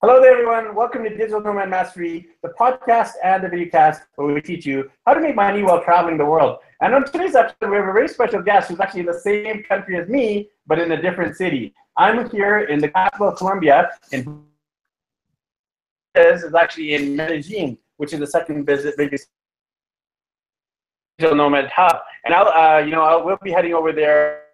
Hello 0.00 0.20
there, 0.22 0.30
everyone. 0.30 0.76
Welcome 0.76 1.02
to 1.02 1.10
Digital 1.10 1.40
Nomad 1.40 1.70
Mastery, 1.70 2.28
the 2.44 2.50
podcast 2.50 3.14
and 3.24 3.42
the 3.42 3.48
videocast 3.48 4.02
where 4.14 4.32
we 4.32 4.40
teach 4.40 4.64
you 4.64 4.88
how 5.04 5.12
to 5.12 5.20
make 5.20 5.34
money 5.34 5.64
while 5.64 5.82
traveling 5.82 6.16
the 6.16 6.24
world. 6.24 6.58
And 6.80 6.94
on 6.94 7.04
today's 7.04 7.34
episode, 7.34 7.68
we 7.68 7.74
have 7.78 7.88
a 7.88 7.92
very 7.92 8.06
special 8.06 8.40
guest 8.40 8.68
who's 8.68 8.78
actually 8.78 9.00
in 9.00 9.06
the 9.06 9.18
same 9.18 9.64
country 9.64 9.98
as 9.98 10.08
me, 10.08 10.50
but 10.68 10.78
in 10.78 10.92
a 10.92 11.02
different 11.02 11.36
city. 11.36 11.74
I'm 11.96 12.30
here 12.30 12.60
in 12.60 12.78
the 12.78 12.90
capital 12.90 13.30
of 13.30 13.38
Colombia, 13.38 13.90
and 14.12 14.44
this 16.14 16.44
is 16.44 16.54
actually 16.54 16.94
in 16.94 17.16
Medellin, 17.16 17.76
which 17.96 18.12
is 18.12 18.20
the 18.20 18.26
second 18.28 18.66
biggest 18.66 18.96
digital 21.18 21.36
nomad 21.36 21.72
hub. 21.74 21.96
And 22.24 22.32
I'll, 22.32 22.46
uh, 22.46 22.78
you 22.78 22.92
know, 22.92 23.02
I'll, 23.02 23.24
we'll 23.24 23.36
be 23.42 23.50
heading 23.50 23.74
over 23.74 23.90
there 23.90 24.44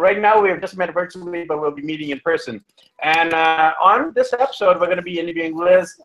right 0.00 0.20
now 0.20 0.40
we 0.40 0.48
have 0.48 0.60
just 0.60 0.76
met 0.76 0.92
virtually, 0.92 1.44
but 1.44 1.60
we'll 1.60 1.70
be 1.70 1.82
meeting 1.82 2.10
in 2.10 2.20
person. 2.20 2.64
And 3.02 3.34
uh, 3.34 3.72
on 3.82 4.12
this 4.14 4.32
episode, 4.32 4.80
we're 4.80 4.86
going 4.86 4.96
to 4.96 5.02
be 5.02 5.18
interviewing 5.18 5.56
Liz 5.56 6.00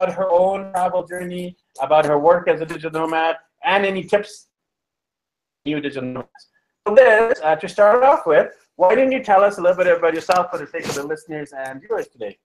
about 0.00 0.14
her 0.14 0.28
own 0.30 0.72
travel 0.72 1.06
journey, 1.06 1.56
about 1.80 2.06
her 2.06 2.18
work 2.18 2.48
as 2.48 2.60
a 2.60 2.66
digital 2.66 3.00
nomad, 3.00 3.36
and 3.64 3.84
any 3.84 4.04
tips 4.04 4.48
new 5.64 5.80
digital 5.80 6.08
nomads. 6.08 6.48
So 6.86 6.94
Liz, 6.94 7.40
uh, 7.42 7.56
to 7.56 7.68
start 7.68 8.02
off 8.02 8.26
with, 8.26 8.52
why 8.76 8.94
didn't 8.94 9.12
you 9.12 9.22
tell 9.22 9.42
us 9.42 9.58
a 9.58 9.60
little 9.60 9.76
bit 9.76 9.98
about 9.98 10.14
yourself 10.14 10.50
for 10.50 10.58
the 10.58 10.66
sake 10.66 10.86
of 10.86 10.94
the 10.94 11.02
listeners 11.02 11.52
and 11.52 11.80
viewers 11.80 12.08
today? 12.08 12.38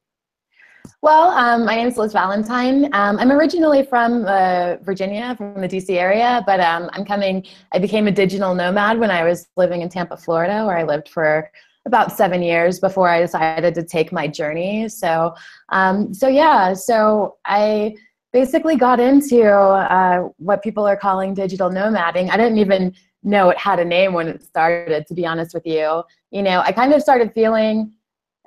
Well, 1.01 1.29
um, 1.31 1.65
my 1.65 1.75
name 1.75 1.87
is 1.87 1.97
Liz 1.97 2.13
Valentine. 2.13 2.85
Um, 2.93 3.17
I'm 3.19 3.31
originally 3.31 3.83
from 3.85 4.25
uh, 4.25 4.77
Virginia, 4.77 5.35
from 5.35 5.59
the 5.59 5.67
DC 5.67 5.89
area, 5.89 6.43
but 6.45 6.59
um, 6.59 6.89
I'm 6.93 7.05
coming, 7.05 7.45
I 7.71 7.79
became 7.79 8.07
a 8.07 8.11
digital 8.11 8.55
nomad 8.55 8.99
when 8.99 9.11
I 9.11 9.23
was 9.23 9.47
living 9.57 9.81
in 9.81 9.89
Tampa, 9.89 10.17
Florida, 10.17 10.65
where 10.65 10.77
I 10.77 10.83
lived 10.83 11.09
for 11.09 11.51
about 11.85 12.11
seven 12.11 12.41
years 12.41 12.79
before 12.79 13.09
I 13.09 13.19
decided 13.19 13.75
to 13.75 13.83
take 13.83 14.11
my 14.11 14.27
journey. 14.27 14.87
So, 14.87 15.35
um, 15.69 16.13
so 16.13 16.27
yeah, 16.27 16.73
so 16.73 17.37
I 17.45 17.95
basically 18.31 18.75
got 18.75 18.99
into 18.99 19.51
uh, 19.51 20.29
what 20.37 20.63
people 20.63 20.85
are 20.85 20.97
calling 20.97 21.33
digital 21.33 21.69
nomading. 21.69 22.29
I 22.29 22.37
didn't 22.37 22.57
even 22.57 22.93
know 23.23 23.49
it 23.49 23.57
had 23.57 23.79
a 23.79 23.85
name 23.85 24.13
when 24.13 24.27
it 24.27 24.43
started, 24.43 25.05
to 25.07 25.13
be 25.13 25.25
honest 25.25 25.53
with 25.53 25.65
you. 25.65 26.03
You 26.31 26.43
know, 26.43 26.61
I 26.61 26.71
kind 26.71 26.93
of 26.93 27.01
started 27.01 27.33
feeling 27.33 27.93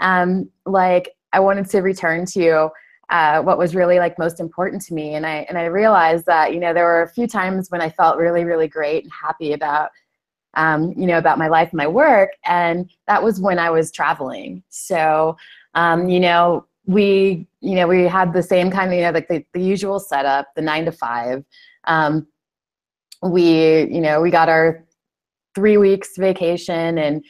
um, 0.00 0.50
like 0.64 1.15
I 1.36 1.40
wanted 1.40 1.68
to 1.68 1.80
return 1.82 2.24
to 2.32 2.70
uh, 3.10 3.42
what 3.42 3.58
was 3.58 3.74
really 3.74 3.98
like 3.98 4.18
most 4.18 4.40
important 4.40 4.80
to 4.86 4.94
me. 4.94 5.14
And 5.16 5.26
I 5.26 5.44
and 5.50 5.58
I 5.58 5.66
realized 5.66 6.24
that 6.24 6.54
you 6.54 6.60
know 6.60 6.72
there 6.72 6.84
were 6.84 7.02
a 7.02 7.10
few 7.10 7.26
times 7.26 7.70
when 7.70 7.82
I 7.82 7.90
felt 7.90 8.16
really 8.16 8.44
really 8.44 8.68
great 8.68 9.04
and 9.04 9.12
happy 9.12 9.52
about 9.52 9.90
um, 10.54 10.94
you 10.96 11.06
know 11.06 11.18
about 11.18 11.38
my 11.38 11.48
life 11.48 11.68
and 11.72 11.76
my 11.76 11.86
work, 11.86 12.30
and 12.46 12.90
that 13.06 13.22
was 13.22 13.38
when 13.38 13.58
I 13.58 13.68
was 13.68 13.92
traveling. 13.92 14.62
So 14.70 15.36
um, 15.74 16.08
you 16.08 16.20
know 16.20 16.64
we 16.86 17.46
you 17.60 17.74
know 17.74 17.86
we 17.86 18.04
had 18.04 18.32
the 18.32 18.42
same 18.42 18.70
kind 18.70 18.90
of 18.90 18.96
you 18.96 19.02
know 19.02 19.10
like 19.10 19.28
the, 19.28 19.44
the 19.52 19.60
usual 19.60 20.00
setup, 20.00 20.48
the 20.56 20.62
nine 20.62 20.86
to 20.86 20.92
five. 20.92 21.44
Um, 21.84 22.26
we 23.22 23.82
you 23.92 24.00
know 24.00 24.22
we 24.22 24.30
got 24.30 24.48
our 24.48 24.82
three 25.54 25.76
weeks 25.76 26.16
vacation 26.16 26.96
and 26.96 27.22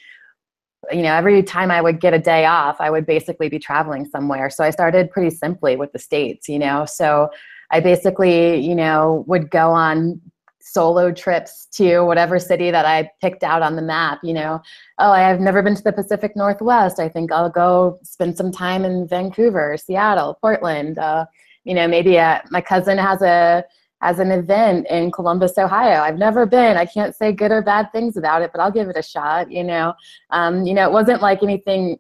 you 0.91 1.03
know, 1.03 1.15
every 1.15 1.43
time 1.43 1.71
I 1.71 1.81
would 1.81 2.01
get 2.01 2.15
a 2.15 2.19
day 2.19 2.47
off, 2.47 2.81
I 2.81 2.91
would 2.91 3.07
basically 3.07 3.49
be 3.49 3.59
traveling 3.59 4.05
somewhere. 4.05 4.51
So 4.51 4.65
I 4.65 4.71
started 4.71 5.11
pretty 5.11 5.35
simply 5.35 5.77
with 5.77 5.93
the 5.93 5.99
States, 5.99 6.49
you 6.49 6.59
know. 6.59 6.85
So 6.85 7.31
I 7.71 7.81
basically, 7.81 8.59
you 8.59 8.75
know, 8.75 9.25
would 9.27 9.51
go 9.51 9.71
on 9.71 10.21
solo 10.61 11.13
trips 11.13 11.67
to 11.73 12.01
whatever 12.01 12.39
city 12.39 12.71
that 12.73 12.85
I 12.85 13.09
picked 13.21 13.45
out 13.45 13.63
on 13.63 13.77
the 13.77 13.83
map, 13.83 14.19
you 14.23 14.35
know. 14.35 14.61
Oh, 14.99 15.13
I 15.13 15.21
have 15.21 15.41
never 15.41 15.63
been 15.63 15.77
to 15.77 15.83
the 15.83 15.93
Pacific 15.93 16.37
Northwest. 16.37 16.99
I 16.99 17.09
think 17.09 17.31
I'll 17.31 17.51
go 17.51 17.99
spend 18.03 18.37
some 18.37 18.51
time 18.51 18.85
in 18.85 19.07
Vancouver, 19.07 19.77
Seattle, 19.77 20.39
Portland. 20.41 20.99
Uh, 20.99 21.27
you 21.65 21.75
know, 21.75 21.87
maybe 21.87 22.19
uh, 22.19 22.41
my 22.51 22.61
cousin 22.61 22.99
has 22.99 23.23
a 23.23 23.65
as 24.03 24.19
an 24.19 24.31
event 24.31 24.87
in 24.89 25.11
Columbus, 25.11 25.57
Ohio. 25.57 26.01
I've 26.03 26.19
never 26.19 26.45
been. 26.45 26.77
I 26.77 26.85
can't 26.85 27.15
say 27.15 27.33
good 27.33 27.51
or 27.51 27.63
bad 27.63 27.91
things 27.93 28.17
about 28.17 28.43
it, 28.43 28.51
but 28.53 28.61
I'll 28.61 28.71
give 28.71 28.89
it 28.89 28.97
a 28.97 29.03
shot. 29.03 29.51
You 29.51 29.65
know, 29.65 29.95
um, 30.31 30.67
you 30.67 30.75
know, 30.75 30.85
it 30.85 30.93
wasn't 30.93 31.23
like 31.23 31.43
anything. 31.43 31.99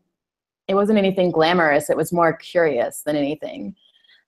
It 0.68 0.74
wasn't 0.74 0.98
anything 0.98 1.30
glamorous. 1.30 1.90
It 1.90 1.96
was 1.96 2.12
more 2.12 2.34
curious 2.34 3.02
than 3.02 3.16
anything. 3.16 3.74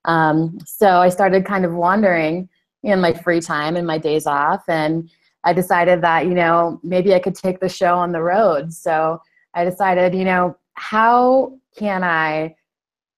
Um, 0.05 0.59
so 0.65 0.89
I 0.89 1.09
started 1.09 1.45
kind 1.45 1.65
of 1.65 1.75
wandering 1.75 2.49
in 2.83 3.01
my 3.01 3.13
free 3.13 3.41
time 3.41 3.77
and 3.77 3.87
my 3.87 3.99
days 3.99 4.27
off, 4.27 4.63
and 4.69 5.11
I 5.45 5.53
decided 5.53 6.01
that 6.03 6.27
you 6.27 6.35
know 6.35 6.81
maybe 6.83 7.15
I 7.15 7.19
could 7.19 7.35
take 7.35 7.61
the 7.61 7.69
show 7.69 7.95
on 7.95 8.13
the 8.13 8.23
road. 8.23 8.73
So 8.73 9.21
I 9.55 9.65
decided, 9.65 10.15
you 10.15 10.25
know, 10.25 10.57
how 10.75 11.59
can 11.77 12.05
I 12.05 12.55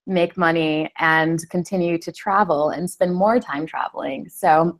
make 0.07 0.37
money 0.37 0.91
and 0.99 1.49
continue 1.51 1.99
to 1.99 2.13
travel 2.13 2.71
and 2.71 2.91
spend 2.91 3.15
more 3.15 3.39
time 3.39 3.67
traveling. 3.67 4.29
So, 4.29 4.79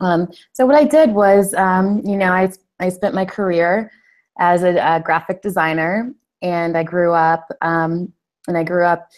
um, 0.00 0.28
so 0.52 0.66
what 0.66 0.76
I 0.76 0.84
did 0.84 1.10
was, 1.10 1.54
um, 1.54 2.00
you 2.04 2.16
know, 2.16 2.32
I, 2.32 2.50
I 2.78 2.88
spent 2.88 3.14
my 3.14 3.24
career 3.24 3.90
as 4.38 4.62
a, 4.62 4.76
a 4.76 5.00
graphic 5.00 5.42
designer 5.42 6.12
and 6.42 6.76
I 6.76 6.82
grew 6.82 7.12
up, 7.12 7.46
um, 7.60 8.12
and 8.48 8.56
I 8.56 8.64
grew 8.64 8.84
up 8.84 9.08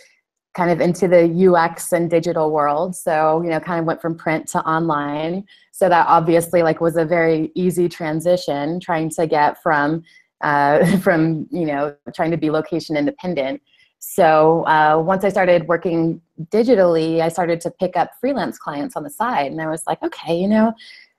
kind 0.54 0.70
of 0.70 0.80
into 0.80 1.08
the 1.08 1.48
UX 1.48 1.92
and 1.92 2.10
digital 2.10 2.50
world. 2.50 2.94
So, 2.94 3.40
you 3.42 3.48
know, 3.48 3.60
kind 3.60 3.80
of 3.80 3.86
went 3.86 4.02
from 4.02 4.16
print 4.16 4.48
to 4.48 4.66
online. 4.66 5.44
So 5.70 5.88
that 5.88 6.06
obviously 6.08 6.62
like 6.62 6.80
was 6.80 6.96
a 6.96 7.04
very 7.04 7.50
easy 7.54 7.88
transition 7.88 8.78
trying 8.78 9.08
to 9.10 9.26
get 9.26 9.62
from, 9.62 10.02
uh, 10.42 10.98
from, 10.98 11.46
you 11.50 11.64
know, 11.64 11.94
trying 12.14 12.32
to 12.32 12.36
be 12.36 12.50
location 12.50 12.96
independent 12.96 13.62
so 14.04 14.66
uh, 14.66 15.00
once 15.00 15.22
I 15.22 15.28
started 15.28 15.68
working 15.68 16.20
digitally, 16.50 17.20
I 17.20 17.28
started 17.28 17.60
to 17.60 17.70
pick 17.70 17.96
up 17.96 18.10
freelance 18.20 18.58
clients 18.58 18.96
on 18.96 19.04
the 19.04 19.10
side, 19.10 19.52
and 19.52 19.62
I 19.62 19.68
was 19.68 19.84
like, 19.86 20.02
okay, 20.02 20.36
you 20.36 20.48
know, 20.48 20.74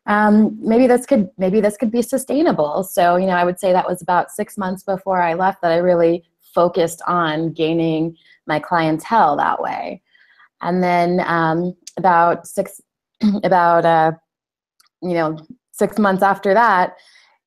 um, 0.05 0.57
maybe 0.61 0.85
this 0.85 1.05
could 1.05 1.29
maybe 1.37 1.61
this 1.61 1.77
could 1.77 1.91
be 1.91 2.01
sustainable. 2.01 2.83
So 2.83 3.15
you 3.15 3.25
know, 3.25 3.37
I 3.37 3.45
would 3.45 3.57
say 3.57 3.71
that 3.71 3.87
was 3.87 4.01
about 4.01 4.31
six 4.31 4.57
months 4.57 4.83
before 4.83 5.21
I 5.21 5.33
left 5.33 5.61
that 5.61 5.71
I 5.71 5.77
really 5.77 6.25
focused 6.53 7.01
on 7.07 7.53
gaining 7.53 8.17
my 8.47 8.59
clientele 8.59 9.37
that 9.37 9.61
way, 9.61 10.01
and 10.61 10.83
then 10.83 11.23
um, 11.25 11.77
about 11.95 12.45
six 12.47 12.81
about 13.45 13.85
uh, 13.85 14.11
you 15.01 15.13
know 15.13 15.37
six 15.71 15.97
months 15.97 16.21
after 16.21 16.53
that 16.53 16.97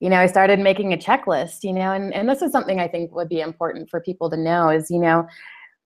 you 0.00 0.10
know, 0.10 0.18
I 0.18 0.26
started 0.26 0.58
making 0.58 0.92
a 0.92 0.96
checklist, 0.96 1.62
you 1.62 1.72
know, 1.72 1.92
and, 1.92 2.12
and 2.12 2.28
this 2.28 2.42
is 2.42 2.52
something 2.52 2.80
I 2.80 2.88
think 2.88 3.14
would 3.14 3.28
be 3.28 3.40
important 3.40 3.88
for 3.88 4.00
people 4.00 4.28
to 4.30 4.36
know 4.36 4.68
is, 4.68 4.90
you 4.90 4.98
know, 4.98 5.26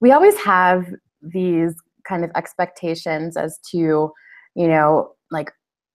we 0.00 0.10
always 0.12 0.36
have 0.38 0.86
these 1.22 1.74
kind 2.04 2.24
of 2.24 2.30
expectations 2.34 3.36
as 3.36 3.58
to, 3.70 4.12
you 4.54 4.68
know, 4.68 5.12
like 5.30 5.52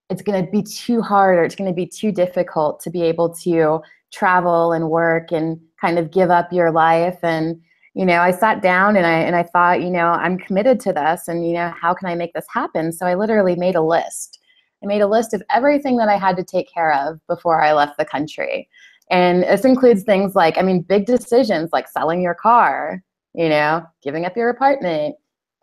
it's 0.09 0.21
going 0.21 0.45
to 0.45 0.49
be 0.49 0.63
too 0.63 1.01
hard 1.01 1.37
or 1.37 1.43
it's 1.43 1.55
going 1.55 1.69
to 1.69 1.75
be 1.75 1.87
too 1.87 2.11
difficult 2.11 2.79
to 2.81 2.89
be 2.89 3.01
able 3.01 3.33
to 3.33 3.81
travel 4.13 4.71
and 4.71 4.89
work 4.89 5.31
and 5.31 5.59
kind 5.81 5.99
of 5.99 6.11
give 6.11 6.29
up 6.29 6.53
your 6.53 6.71
life. 6.71 7.19
And 7.21 7.61
you 7.95 8.05
know 8.05 8.19
i 8.19 8.29
sat 8.29 8.61
down 8.61 8.97
and 8.97 9.05
i 9.05 9.19
and 9.19 9.37
i 9.37 9.41
thought 9.41 9.81
you 9.81 9.89
know 9.89 10.07
i'm 10.07 10.37
committed 10.37 10.81
to 10.81 10.91
this 10.91 11.29
and 11.29 11.47
you 11.47 11.53
know 11.53 11.73
how 11.81 11.93
can 11.93 12.09
i 12.09 12.13
make 12.13 12.33
this 12.33 12.45
happen? 12.53 12.91
So 12.91 13.05
i 13.05 13.15
literally 13.15 13.55
made 13.55 13.75
a 13.75 13.81
list 13.81 14.39
I 14.85 14.87
made 14.87 15.01
a 15.01 15.07
list 15.07 15.33
of 15.33 15.41
everything 15.49 15.97
that 15.97 16.09
I 16.09 16.17
had 16.17 16.37
to 16.37 16.43
take 16.43 16.71
care 16.71 16.93
of 16.93 17.19
before 17.27 17.61
I 17.61 17.73
left 17.73 17.97
the 17.97 18.05
country. 18.05 18.69
And 19.09 19.43
this 19.43 19.65
includes 19.65 20.03
things 20.03 20.35
like, 20.35 20.57
I 20.57 20.61
mean, 20.61 20.81
big 20.81 21.05
decisions 21.05 21.71
like 21.73 21.87
selling 21.87 22.21
your 22.21 22.35
car, 22.35 23.03
you 23.33 23.49
know, 23.49 23.83
giving 24.01 24.25
up 24.25 24.35
your 24.35 24.49
apartment, 24.49 25.15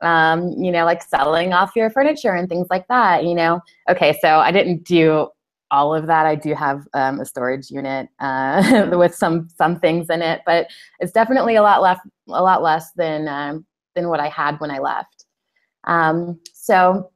um, 0.03 0.51
you 0.59 0.71
know, 0.71 0.85
like 0.85 1.03
selling 1.03 1.53
off 1.53 1.73
your 1.75 1.91
furniture 1.91 2.33
and 2.33 2.49
things 2.49 2.67
like 2.71 2.87
that, 2.89 3.25
you 3.25 3.35
know. 3.35 3.61
Okay, 3.89 4.17
so 4.21 4.39
I 4.39 4.53
didn't 4.53 4.85
do 4.85 5.29
all 5.71 5.95
of 5.95 6.07
that. 6.07 6.27
I 6.27 6.35
do 6.35 6.55
have 6.55 6.87
um, 6.95 7.21
a 7.21 7.25
storage 7.25 7.71
unit 7.71 8.09
uh, 8.21 8.89
with 8.93 9.15
some 9.15 9.49
some 9.57 9.79
things 9.81 10.11
in 10.11 10.21
it, 10.23 10.43
but 10.45 10.69
it's 11.01 11.13
definitely 11.13 11.57
a 11.57 11.63
lot 11.63 11.83
less 11.83 11.99
a 12.29 12.43
lot 12.43 12.63
less 12.63 12.93
than 12.93 13.27
um, 13.27 13.65
than 13.95 14.09
what 14.09 14.21
I 14.21 14.29
had 14.29 14.61
when 14.61 14.71
I 14.71 14.79
left. 14.79 15.25
Um, 15.85 16.39
so 16.53 17.11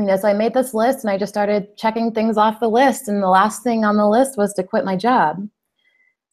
you 0.00 0.06
know, 0.06 0.16
so 0.16 0.28
I 0.28 0.32
made 0.32 0.54
this 0.54 0.74
list 0.74 1.04
and 1.04 1.10
I 1.10 1.18
just 1.18 1.32
started 1.32 1.76
checking 1.76 2.12
things 2.12 2.36
off 2.36 2.60
the 2.60 2.68
list. 2.68 3.08
And 3.08 3.22
the 3.22 3.28
last 3.28 3.62
thing 3.62 3.84
on 3.84 3.96
the 3.96 4.08
list 4.08 4.36
was 4.36 4.52
to 4.54 4.62
quit 4.62 4.84
my 4.84 4.96
job. 4.96 5.48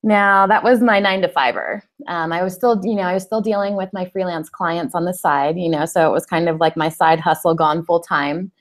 Now 0.04 0.48
that 0.48 0.64
was 0.64 0.82
my 0.82 1.00
nine 1.00 1.22
to 1.22 1.28
fiver. 1.28 1.84
Um, 2.08 2.32
I 2.32 2.44
was 2.44 2.54
still, 2.54 2.80
you 2.84 2.96
know, 2.96 3.04
I 3.04 3.14
was 3.14 3.24
still 3.24 3.42
dealing 3.42 3.76
with 3.76 3.90
my 3.94 4.06
freelance 4.06 4.50
clients 4.50 4.96
on 4.96 5.06
the 5.06 5.14
side, 5.14 5.58
you 5.58 5.70
know, 5.70 5.86
so 5.86 6.08
it 6.08 6.14
was 6.14 6.26
kind 6.26 6.48
of 6.48 6.60
like 6.60 6.78
my 6.78 6.90
side 6.90 7.20
hustle 7.20 7.56
gone 7.56 7.84
full 7.84 8.00
time. 8.00 8.52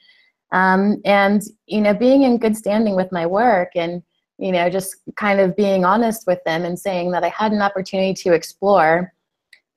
Um, 0.52 1.00
and, 1.04 1.42
you 1.66 1.80
know, 1.80 1.92
being 1.92 2.22
in 2.22 2.38
good 2.38 2.56
standing 2.56 2.96
with 2.96 3.12
my 3.12 3.26
work 3.26 3.70
and, 3.74 4.02
you 4.38 4.52
know, 4.52 4.70
just 4.70 4.96
kind 5.16 5.40
of 5.40 5.56
being 5.56 5.84
honest 5.84 6.26
with 6.26 6.42
them 6.44 6.64
and 6.64 6.78
saying 6.78 7.10
that 7.12 7.24
I 7.24 7.28
had 7.28 7.52
an 7.52 7.62
opportunity 7.62 8.14
to 8.22 8.32
explore 8.32 9.12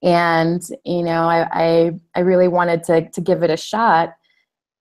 and, 0.01 0.61
you 0.85 1.03
know, 1.03 1.23
I, 1.23 1.47
I, 1.51 1.91
I 2.15 2.19
really 2.21 2.47
wanted 2.47 2.83
to, 2.85 3.09
to 3.09 3.21
give 3.21 3.43
it 3.43 3.49
a 3.49 3.57
shot 3.57 4.13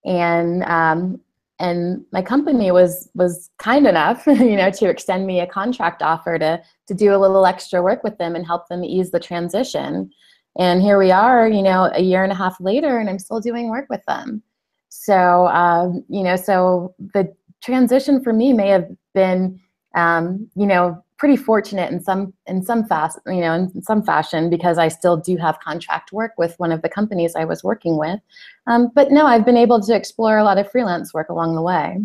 and 0.04 0.62
um, 0.64 1.20
and 1.58 2.04
my 2.12 2.22
company 2.22 2.70
was 2.70 3.08
was 3.14 3.50
kind 3.58 3.86
enough 3.86 4.26
you 4.26 4.56
know 4.56 4.70
to 4.70 4.88
extend 4.88 5.26
me 5.26 5.40
a 5.40 5.46
contract 5.46 6.02
offer 6.02 6.38
to 6.38 6.62
to 6.86 6.94
do 6.94 7.14
a 7.14 7.18
little 7.18 7.46
extra 7.46 7.82
work 7.82 8.04
with 8.04 8.16
them 8.18 8.36
and 8.36 8.46
help 8.46 8.68
them 8.68 8.84
ease 8.84 9.10
the 9.10 9.20
transition 9.20 10.10
And 10.58 10.82
here 10.82 10.98
we 10.98 11.12
are, 11.12 11.48
you 11.48 11.62
know, 11.62 11.88
a 11.94 12.02
year 12.02 12.24
and 12.24 12.32
a 12.32 12.34
half 12.34 12.60
later, 12.60 12.98
and 12.98 13.08
I'm 13.08 13.20
still 13.20 13.40
doing 13.40 13.70
work 13.70 13.86
with 13.88 14.04
them. 14.06 14.42
So, 14.88 15.46
um, 15.48 16.04
you 16.08 16.24
know, 16.24 16.34
so 16.34 16.94
the 17.14 17.32
transition 17.62 18.22
for 18.22 18.32
me 18.32 18.52
may 18.52 18.68
have 18.68 18.88
been, 19.14 19.60
um, 19.94 20.50
you 20.56 20.66
know, 20.66 21.02
pretty 21.18 21.36
fortunate 21.36 21.90
in 21.90 22.00
some 22.00 22.32
in 22.46 22.62
some 22.62 22.84
fast 22.86 23.18
you 23.26 23.40
know 23.40 23.52
in 23.54 23.82
some 23.82 24.02
fashion 24.02 24.48
because 24.48 24.78
I 24.78 24.88
still 24.88 25.16
do 25.16 25.36
have 25.36 25.58
contract 25.60 26.12
work 26.12 26.32
with 26.38 26.54
one 26.58 26.72
of 26.72 26.80
the 26.82 26.88
companies 26.88 27.34
I 27.36 27.44
was 27.44 27.62
working 27.64 27.98
with. 27.98 28.20
Um, 28.66 28.90
but 28.94 29.10
no, 29.10 29.26
I've 29.26 29.44
been 29.44 29.56
able 29.56 29.80
to 29.80 29.94
explore 29.94 30.38
a 30.38 30.44
lot 30.44 30.58
of 30.58 30.70
freelance 30.70 31.12
work 31.12 31.28
along 31.28 31.56
the 31.56 31.62
way. 31.62 31.98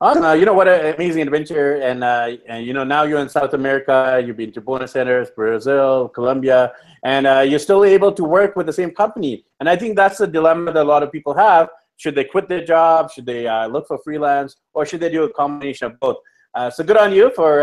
Awesome. 0.00 0.24
Uh, 0.24 0.34
you 0.34 0.44
know 0.44 0.54
what 0.54 0.68
an 0.68 0.94
amazing 0.94 1.22
adventure, 1.22 1.74
and 1.76 2.04
uh, 2.04 2.36
and 2.46 2.64
you 2.64 2.72
know 2.72 2.84
now 2.84 3.02
you're 3.02 3.18
in 3.18 3.28
South 3.28 3.52
America. 3.52 4.22
You've 4.24 4.36
been 4.36 4.52
to 4.52 4.60
Buenos 4.60 4.94
Aires, 4.94 5.28
Brazil, 5.34 6.08
Colombia, 6.08 6.72
and 7.02 7.26
uh, 7.26 7.40
you're 7.40 7.58
still 7.58 7.84
able 7.84 8.12
to 8.12 8.22
work 8.22 8.54
with 8.54 8.66
the 8.66 8.72
same 8.72 8.92
company. 8.92 9.44
And 9.58 9.68
I 9.68 9.74
think 9.74 9.96
that's 9.96 10.18
the 10.18 10.28
dilemma 10.28 10.72
that 10.72 10.84
a 10.84 10.88
lot 10.88 11.02
of 11.02 11.10
people 11.10 11.34
have: 11.34 11.68
should 11.96 12.14
they 12.14 12.22
quit 12.22 12.48
their 12.48 12.64
job? 12.64 13.10
Should 13.10 13.26
they 13.26 13.48
uh, 13.48 13.66
look 13.66 13.88
for 13.88 13.98
freelance, 14.04 14.54
or 14.72 14.86
should 14.86 15.00
they 15.00 15.10
do 15.10 15.24
a 15.24 15.32
combination 15.32 15.88
of 15.88 15.98
both? 15.98 16.18
Uh, 16.58 16.70
so 16.70 16.82
good 16.82 16.96
on 16.96 17.12
you 17.12 17.30
for 17.38 17.62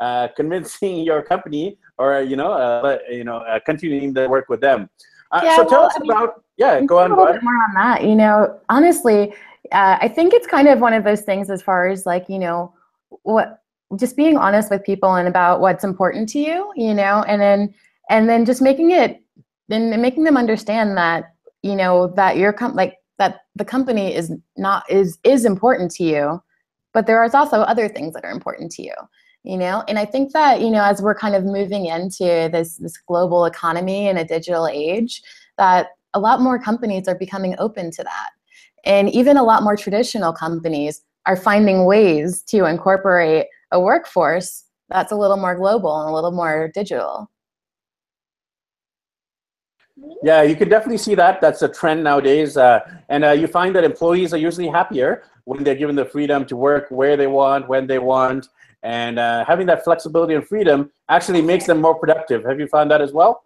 uh, 0.00 0.28
convincing 0.34 0.94
your 1.08 1.20
company, 1.22 1.76
or 1.98 2.22
you 2.22 2.36
know, 2.36 2.50
you 3.10 3.24
know, 3.24 3.38
continuing 3.66 4.14
the 4.14 4.28
work 4.28 4.46
with 4.48 4.60
them. 4.60 4.88
yeah, 5.42 5.56
so 5.56 5.64
tell 5.68 5.80
well, 5.80 5.86
us 5.86 5.96
I 5.96 6.00
mean, 6.00 6.10
about 6.10 6.44
yeah. 6.56 6.80
Go 6.80 6.98
on. 6.98 7.12
A 7.12 7.16
little 7.16 7.34
bit 7.34 7.42
more 7.42 7.60
on 7.68 7.74
that. 7.74 8.04
You 8.04 8.16
know, 8.16 8.58
honestly 8.68 9.34
uh, 9.72 9.98
I 10.00 10.08
think 10.08 10.32
it's 10.32 10.46
kind 10.46 10.68
of 10.68 10.80
one 10.80 10.94
of 10.94 11.04
those 11.04 11.22
things 11.22 11.50
as 11.50 11.62
far 11.62 11.88
as 11.88 12.06
like, 12.06 12.28
you 12.28 12.38
know, 12.38 12.74
what 13.22 13.60
just 13.96 14.16
being 14.16 14.36
honest 14.36 14.70
with 14.70 14.84
people 14.84 15.14
and 15.14 15.28
about 15.28 15.60
what's 15.60 15.84
important 15.84 16.28
to 16.30 16.38
you, 16.38 16.72
you 16.76 16.94
know, 16.94 17.24
and 17.26 17.40
then 17.40 17.74
and 18.08 18.28
then 18.28 18.44
just 18.44 18.62
making 18.62 18.90
it 18.90 19.22
and 19.68 19.90
making 20.02 20.24
them 20.24 20.36
understand 20.36 20.96
that, 20.96 21.34
you 21.62 21.76
know, 21.76 22.08
that 22.16 22.36
your 22.36 22.52
com- 22.52 22.74
like 22.74 22.96
that 23.18 23.40
the 23.54 23.64
company 23.64 24.14
is 24.14 24.32
not 24.56 24.88
is 24.90 25.18
is 25.24 25.44
important 25.44 25.90
to 25.92 26.04
you, 26.04 26.42
but 26.92 27.06
there 27.06 27.22
is 27.24 27.34
also 27.34 27.60
other 27.60 27.88
things 27.88 28.14
that 28.14 28.24
are 28.24 28.30
important 28.30 28.70
to 28.70 28.82
you 28.82 28.94
you 29.44 29.56
know 29.56 29.82
and 29.88 29.98
i 29.98 30.04
think 30.04 30.32
that 30.32 30.60
you 30.60 30.70
know 30.70 30.82
as 30.82 31.00
we're 31.00 31.14
kind 31.14 31.34
of 31.34 31.44
moving 31.44 31.86
into 31.86 32.48
this 32.52 32.76
this 32.76 32.96
global 32.98 33.44
economy 33.44 34.08
and 34.08 34.18
a 34.18 34.24
digital 34.24 34.66
age 34.66 35.22
that 35.58 35.88
a 36.14 36.20
lot 36.20 36.40
more 36.40 36.58
companies 36.58 37.06
are 37.08 37.14
becoming 37.14 37.54
open 37.58 37.90
to 37.90 38.02
that 38.02 38.30
and 38.84 39.08
even 39.10 39.36
a 39.36 39.42
lot 39.42 39.62
more 39.62 39.76
traditional 39.76 40.32
companies 40.32 41.02
are 41.26 41.36
finding 41.36 41.84
ways 41.84 42.42
to 42.42 42.64
incorporate 42.64 43.46
a 43.72 43.80
workforce 43.80 44.64
that's 44.90 45.12
a 45.12 45.16
little 45.16 45.36
more 45.36 45.54
global 45.54 46.00
and 46.00 46.10
a 46.10 46.14
little 46.14 46.32
more 46.32 46.70
digital. 46.74 47.30
Yeah, 50.22 50.42
you 50.42 50.56
can 50.56 50.68
definitely 50.68 50.98
see 50.98 51.14
that. 51.14 51.40
That's 51.40 51.62
a 51.62 51.68
trend 51.68 52.02
nowadays. 52.02 52.56
Uh, 52.56 52.80
and 53.08 53.24
uh, 53.24 53.30
you 53.30 53.46
find 53.46 53.74
that 53.76 53.84
employees 53.84 54.34
are 54.34 54.38
usually 54.38 54.68
happier 54.68 55.22
when 55.44 55.64
they're 55.64 55.74
given 55.74 55.96
the 55.96 56.04
freedom 56.04 56.44
to 56.46 56.56
work 56.56 56.86
where 56.90 57.16
they 57.16 57.26
want, 57.26 57.68
when 57.68 57.86
they 57.86 57.98
want. 57.98 58.48
And 58.82 59.18
uh, 59.18 59.44
having 59.44 59.66
that 59.66 59.84
flexibility 59.84 60.34
and 60.34 60.46
freedom 60.46 60.90
actually 61.08 61.42
makes 61.42 61.66
them 61.66 61.80
more 61.80 61.94
productive. 61.94 62.44
Have 62.44 62.58
you 62.58 62.66
found 62.66 62.90
that 62.90 63.00
as 63.00 63.12
well? 63.12 63.42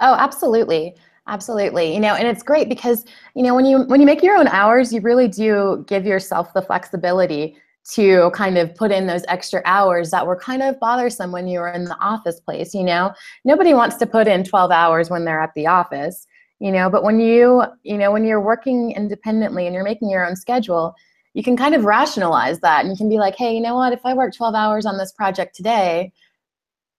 Oh, 0.00 0.14
absolutely. 0.14 0.94
Absolutely. 1.26 1.92
You 1.92 2.00
know, 2.00 2.14
and 2.14 2.26
it's 2.26 2.42
great 2.42 2.68
because, 2.68 3.04
you 3.34 3.42
know, 3.42 3.54
when 3.54 3.66
you 3.66 3.82
when 3.82 4.00
you 4.00 4.06
make 4.06 4.22
your 4.22 4.36
own 4.36 4.48
hours, 4.48 4.92
you 4.92 5.00
really 5.02 5.28
do 5.28 5.84
give 5.86 6.06
yourself 6.06 6.54
the 6.54 6.62
flexibility 6.62 7.58
to 7.92 8.30
kind 8.34 8.58
of 8.58 8.74
put 8.74 8.90
in 8.90 9.06
those 9.06 9.24
extra 9.28 9.62
hours 9.64 10.10
that 10.10 10.26
were 10.26 10.36
kind 10.36 10.62
of 10.62 10.78
bothersome 10.78 11.32
when 11.32 11.48
you 11.48 11.58
were 11.58 11.70
in 11.70 11.84
the 11.84 11.98
office 12.00 12.40
place, 12.40 12.74
you 12.74 12.82
know. 12.82 13.12
Nobody 13.44 13.72
wants 13.72 13.96
to 13.96 14.06
put 14.06 14.28
in 14.28 14.44
12 14.44 14.70
hours 14.70 15.08
when 15.08 15.24
they're 15.24 15.40
at 15.40 15.54
the 15.54 15.66
office, 15.66 16.26
you 16.60 16.72
know, 16.72 16.90
but 16.90 17.04
when 17.04 17.20
you, 17.20 17.62
you 17.82 17.96
know, 17.96 18.10
when 18.10 18.24
you're 18.24 18.40
working 18.40 18.92
independently 18.92 19.66
and 19.66 19.74
you're 19.74 19.84
making 19.84 20.10
your 20.10 20.26
own 20.26 20.36
schedule, 20.36 20.94
you 21.34 21.42
can 21.42 21.56
kind 21.56 21.74
of 21.74 21.84
rationalize 21.84 22.60
that 22.60 22.80
and 22.80 22.90
you 22.90 22.96
can 22.96 23.08
be 23.08 23.18
like, 23.18 23.36
"Hey, 23.36 23.54
you 23.54 23.60
know 23.60 23.76
what? 23.76 23.92
If 23.92 24.00
I 24.04 24.14
work 24.14 24.34
12 24.34 24.54
hours 24.54 24.86
on 24.86 24.98
this 24.98 25.12
project 25.12 25.54
today, 25.54 26.12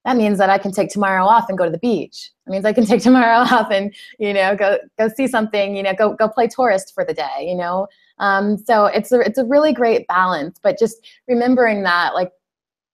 that 0.06 0.16
means 0.18 0.38
that 0.38 0.50
I 0.50 0.58
can 0.58 0.72
take 0.72 0.90
tomorrow 0.90 1.26
off 1.26 1.50
and 1.50 1.58
go 1.58 1.66
to 1.66 1.72
the 1.72 1.78
beach. 1.78 2.32
It 2.48 2.52
means 2.52 2.66
I 2.66 2.74
can 2.74 2.86
take 2.88 3.02
tomorrow 3.02 3.40
off 3.52 3.70
and 3.72 3.94
you 4.18 4.34
know 4.34 4.56
go 4.56 4.78
go 4.98 5.10
see 5.10 5.28
something. 5.28 5.76
You 5.76 5.84
know, 5.84 5.94
go 5.94 6.14
go 6.14 6.30
play 6.30 6.48
tourist 6.48 6.94
for 6.94 7.04
the 7.06 7.14
day. 7.14 7.46
You 7.48 7.56
know, 7.56 7.88
um, 8.20 8.58
so 8.58 8.86
it's 8.86 9.12
a 9.12 9.20
it's 9.22 9.38
a 9.38 9.46
really 9.46 9.74
great 9.74 10.08
balance. 10.08 10.60
But 10.62 10.80
just 10.80 10.98
remembering 11.28 11.84
that 11.84 12.14
like 12.14 12.32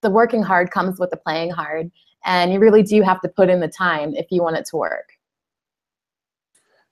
the 0.02 0.10
working 0.10 0.44
hard 0.44 0.72
comes 0.72 1.00
with 1.00 1.10
the 1.12 1.18
playing 1.18 1.52
hard, 1.52 1.92
and 2.26 2.52
you 2.52 2.60
really 2.60 2.84
do 2.84 3.02
have 3.02 3.22
to 3.22 3.30
put 3.30 3.50
in 3.50 3.60
the 3.60 3.68
time 3.68 4.14
if 4.16 4.28
you 4.30 4.42
want 4.42 4.58
it 4.58 4.66
to 4.68 4.78
work. 4.78 5.15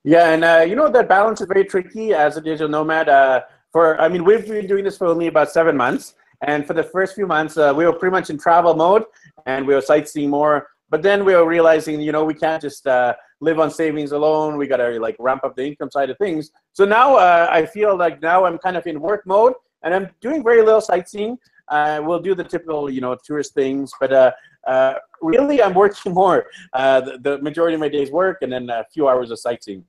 Yeah, 0.04 0.28
and 0.34 0.44
uh, 0.44 0.64
you 0.68 0.76
know 0.76 0.90
that 0.90 1.08
balance 1.08 1.40
is 1.40 1.46
very 1.46 1.64
tricky 1.64 2.12
as 2.12 2.36
a 2.36 2.40
digital 2.42 2.68
nomad. 2.68 3.08
Uh, 3.08 3.40
for 3.72 3.98
I 3.98 4.08
mean, 4.08 4.22
we've 4.22 4.46
been 4.46 4.66
doing 4.66 4.84
this 4.84 4.98
for 4.98 5.06
only 5.06 5.28
about 5.28 5.50
seven 5.50 5.78
months, 5.78 6.14
and 6.46 6.66
for 6.66 6.74
the 6.74 6.82
first 6.82 7.14
few 7.14 7.26
months, 7.26 7.56
uh, 7.56 7.72
we 7.74 7.86
were 7.86 7.92
pretty 7.92 8.12
much 8.12 8.28
in 8.28 8.38
travel 8.38 8.74
mode 8.74 9.04
and 9.46 9.66
we 9.66 9.74
were 9.74 9.80
sightseeing 9.80 10.30
more. 10.30 10.68
But 10.90 11.02
then 11.02 11.24
we 11.24 11.34
were 11.34 11.46
realizing, 11.46 12.00
you 12.00 12.12
know, 12.12 12.24
we 12.24 12.34
can't 12.34 12.60
just 12.60 12.86
uh, 12.86 13.14
live 13.40 13.58
on 13.58 13.70
savings 13.70 14.12
alone. 14.12 14.58
We 14.58 14.66
got 14.66 14.76
to 14.76 15.00
like 15.00 15.16
ramp 15.18 15.42
up 15.44 15.56
the 15.56 15.64
income 15.64 15.90
side 15.90 16.10
of 16.10 16.18
things. 16.18 16.50
So 16.72 16.84
now 16.84 17.16
uh, 17.16 17.48
I 17.50 17.64
feel 17.66 17.96
like 17.96 18.20
now 18.20 18.44
I'm 18.44 18.58
kind 18.58 18.76
of 18.76 18.86
in 18.86 19.00
work 19.00 19.26
mode 19.26 19.54
and 19.82 19.94
I'm 19.94 20.10
doing 20.20 20.44
very 20.44 20.62
little 20.62 20.82
sightseeing. 20.82 21.38
We'll 21.70 22.20
do 22.20 22.34
the 22.34 22.44
typical, 22.44 22.90
you 22.90 23.00
know, 23.00 23.16
tourist 23.24 23.54
things, 23.54 23.90
but 23.98 24.12
uh, 24.12 24.94
really 25.22 25.62
I'm 25.62 25.74
working 25.74 26.12
more. 26.22 26.46
The, 26.74 27.18
the, 27.22 27.38
majority 27.38 27.74
of 27.74 27.80
my 27.80 27.88
days 27.88 28.10
work 28.10 28.42
and 28.42 28.52
then 28.52 28.68
a 28.68 28.84
few 28.92 29.08
hours 29.08 29.30
of 29.30 29.38
sightseeing. 29.38 29.84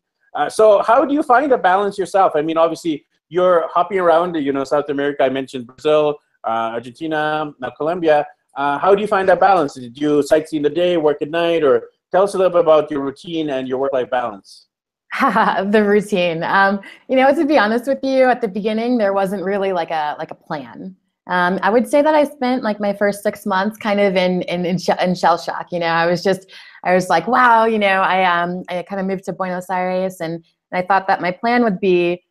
So 0.50 0.82
how 0.82 1.06
do 1.06 1.14
you 1.14 1.24
find 1.24 1.52
a 1.52 1.58
balance 1.58 1.98
yourself? 1.98 2.34
I 2.36 2.42
mean, 2.42 2.58
obviously 2.58 3.06
you're 3.30 3.68
hopping 3.74 4.00
around, 4.00 4.36
you 4.36 4.54
know, 4.54 4.64
South 4.64 4.90
America. 4.90 5.24
I 5.24 5.30
mentioned 5.30 5.68
Brazil, 5.68 6.18
uh, 6.44 6.74
Argentina, 6.76 7.52
now 7.60 7.70
Colombia. 7.72 8.26
Uh, 8.56 8.78
how 8.78 8.96
do 8.96 9.02
you 9.02 9.08
find 9.08 9.28
that 9.28 9.40
balance? 9.40 9.74
Did 9.74 10.00
you 10.00 10.24
sightsee 10.32 10.54
in 10.54 10.62
the 10.62 10.70
day, 10.70 10.98
work 10.98 11.22
at 11.22 11.30
night, 11.30 11.64
or 11.64 11.90
tell 12.12 12.24
us 12.24 12.34
a 12.36 12.38
little 12.38 12.52
bit 12.52 12.62
about 12.62 12.90
your 12.90 13.02
routine 13.02 13.50
and 13.50 13.68
your 13.68 13.78
work-life 13.78 14.10
balance? 14.10 14.68
the 15.22 15.84
routine. 15.86 16.44
Um, 16.44 16.82
you 17.10 17.16
know, 17.16 17.34
to 17.34 17.46
be 17.46 17.58
honest 17.58 17.88
with 17.88 18.00
you, 18.04 18.26
at 18.26 18.42
the 18.42 18.48
beginning 18.48 18.98
there 18.98 19.14
wasn't 19.14 19.44
really 19.44 19.74
like 19.74 19.92
a 19.92 20.16
like 20.18 20.32
a 20.32 20.36
plan. 20.36 20.96
Um, 21.28 21.58
I 21.64 21.70
would 21.70 21.88
say 21.88 22.02
that 22.02 22.14
I 22.14 22.24
spent 22.24 22.64
like 22.64 22.80
my 22.80 22.94
first 22.94 23.24
six 23.24 23.46
months 23.46 23.78
kind 23.78 24.00
of 24.00 24.16
in 24.16 24.44
in, 24.44 24.66
in, 24.66 24.78
sh- 24.78 24.90
in, 25.02 25.16
shell 25.16 25.38
shock. 25.38 25.68
You 25.72 25.80
know, 25.80 25.88
I 25.88 26.06
was 26.06 26.24
just 26.24 26.52
I 26.86 26.94
was 26.94 27.10
like, 27.10 27.28
wow, 27.28 27.66
you 27.66 27.80
know, 27.80 28.02
I 28.02 28.24
um 28.24 28.64
I 28.70 28.84
kind 28.84 29.02
of 29.02 29.08
moved 29.08 29.26
to 29.26 29.34
Buenos 29.34 29.70
Aires 29.70 30.22
and, 30.22 30.36
and 30.72 30.84
I 30.84 30.86
thought 30.86 31.08
that 31.08 31.22
my 31.22 31.32
plan 31.32 31.64
would 31.64 31.80
be 31.80 32.24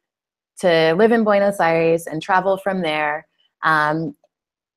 to 0.60 0.94
live 0.96 1.12
in 1.12 1.24
Buenos 1.24 1.60
Aires 1.60 2.06
and 2.06 2.22
travel 2.22 2.56
from 2.56 2.80
there 2.80 3.26
um, 3.64 4.14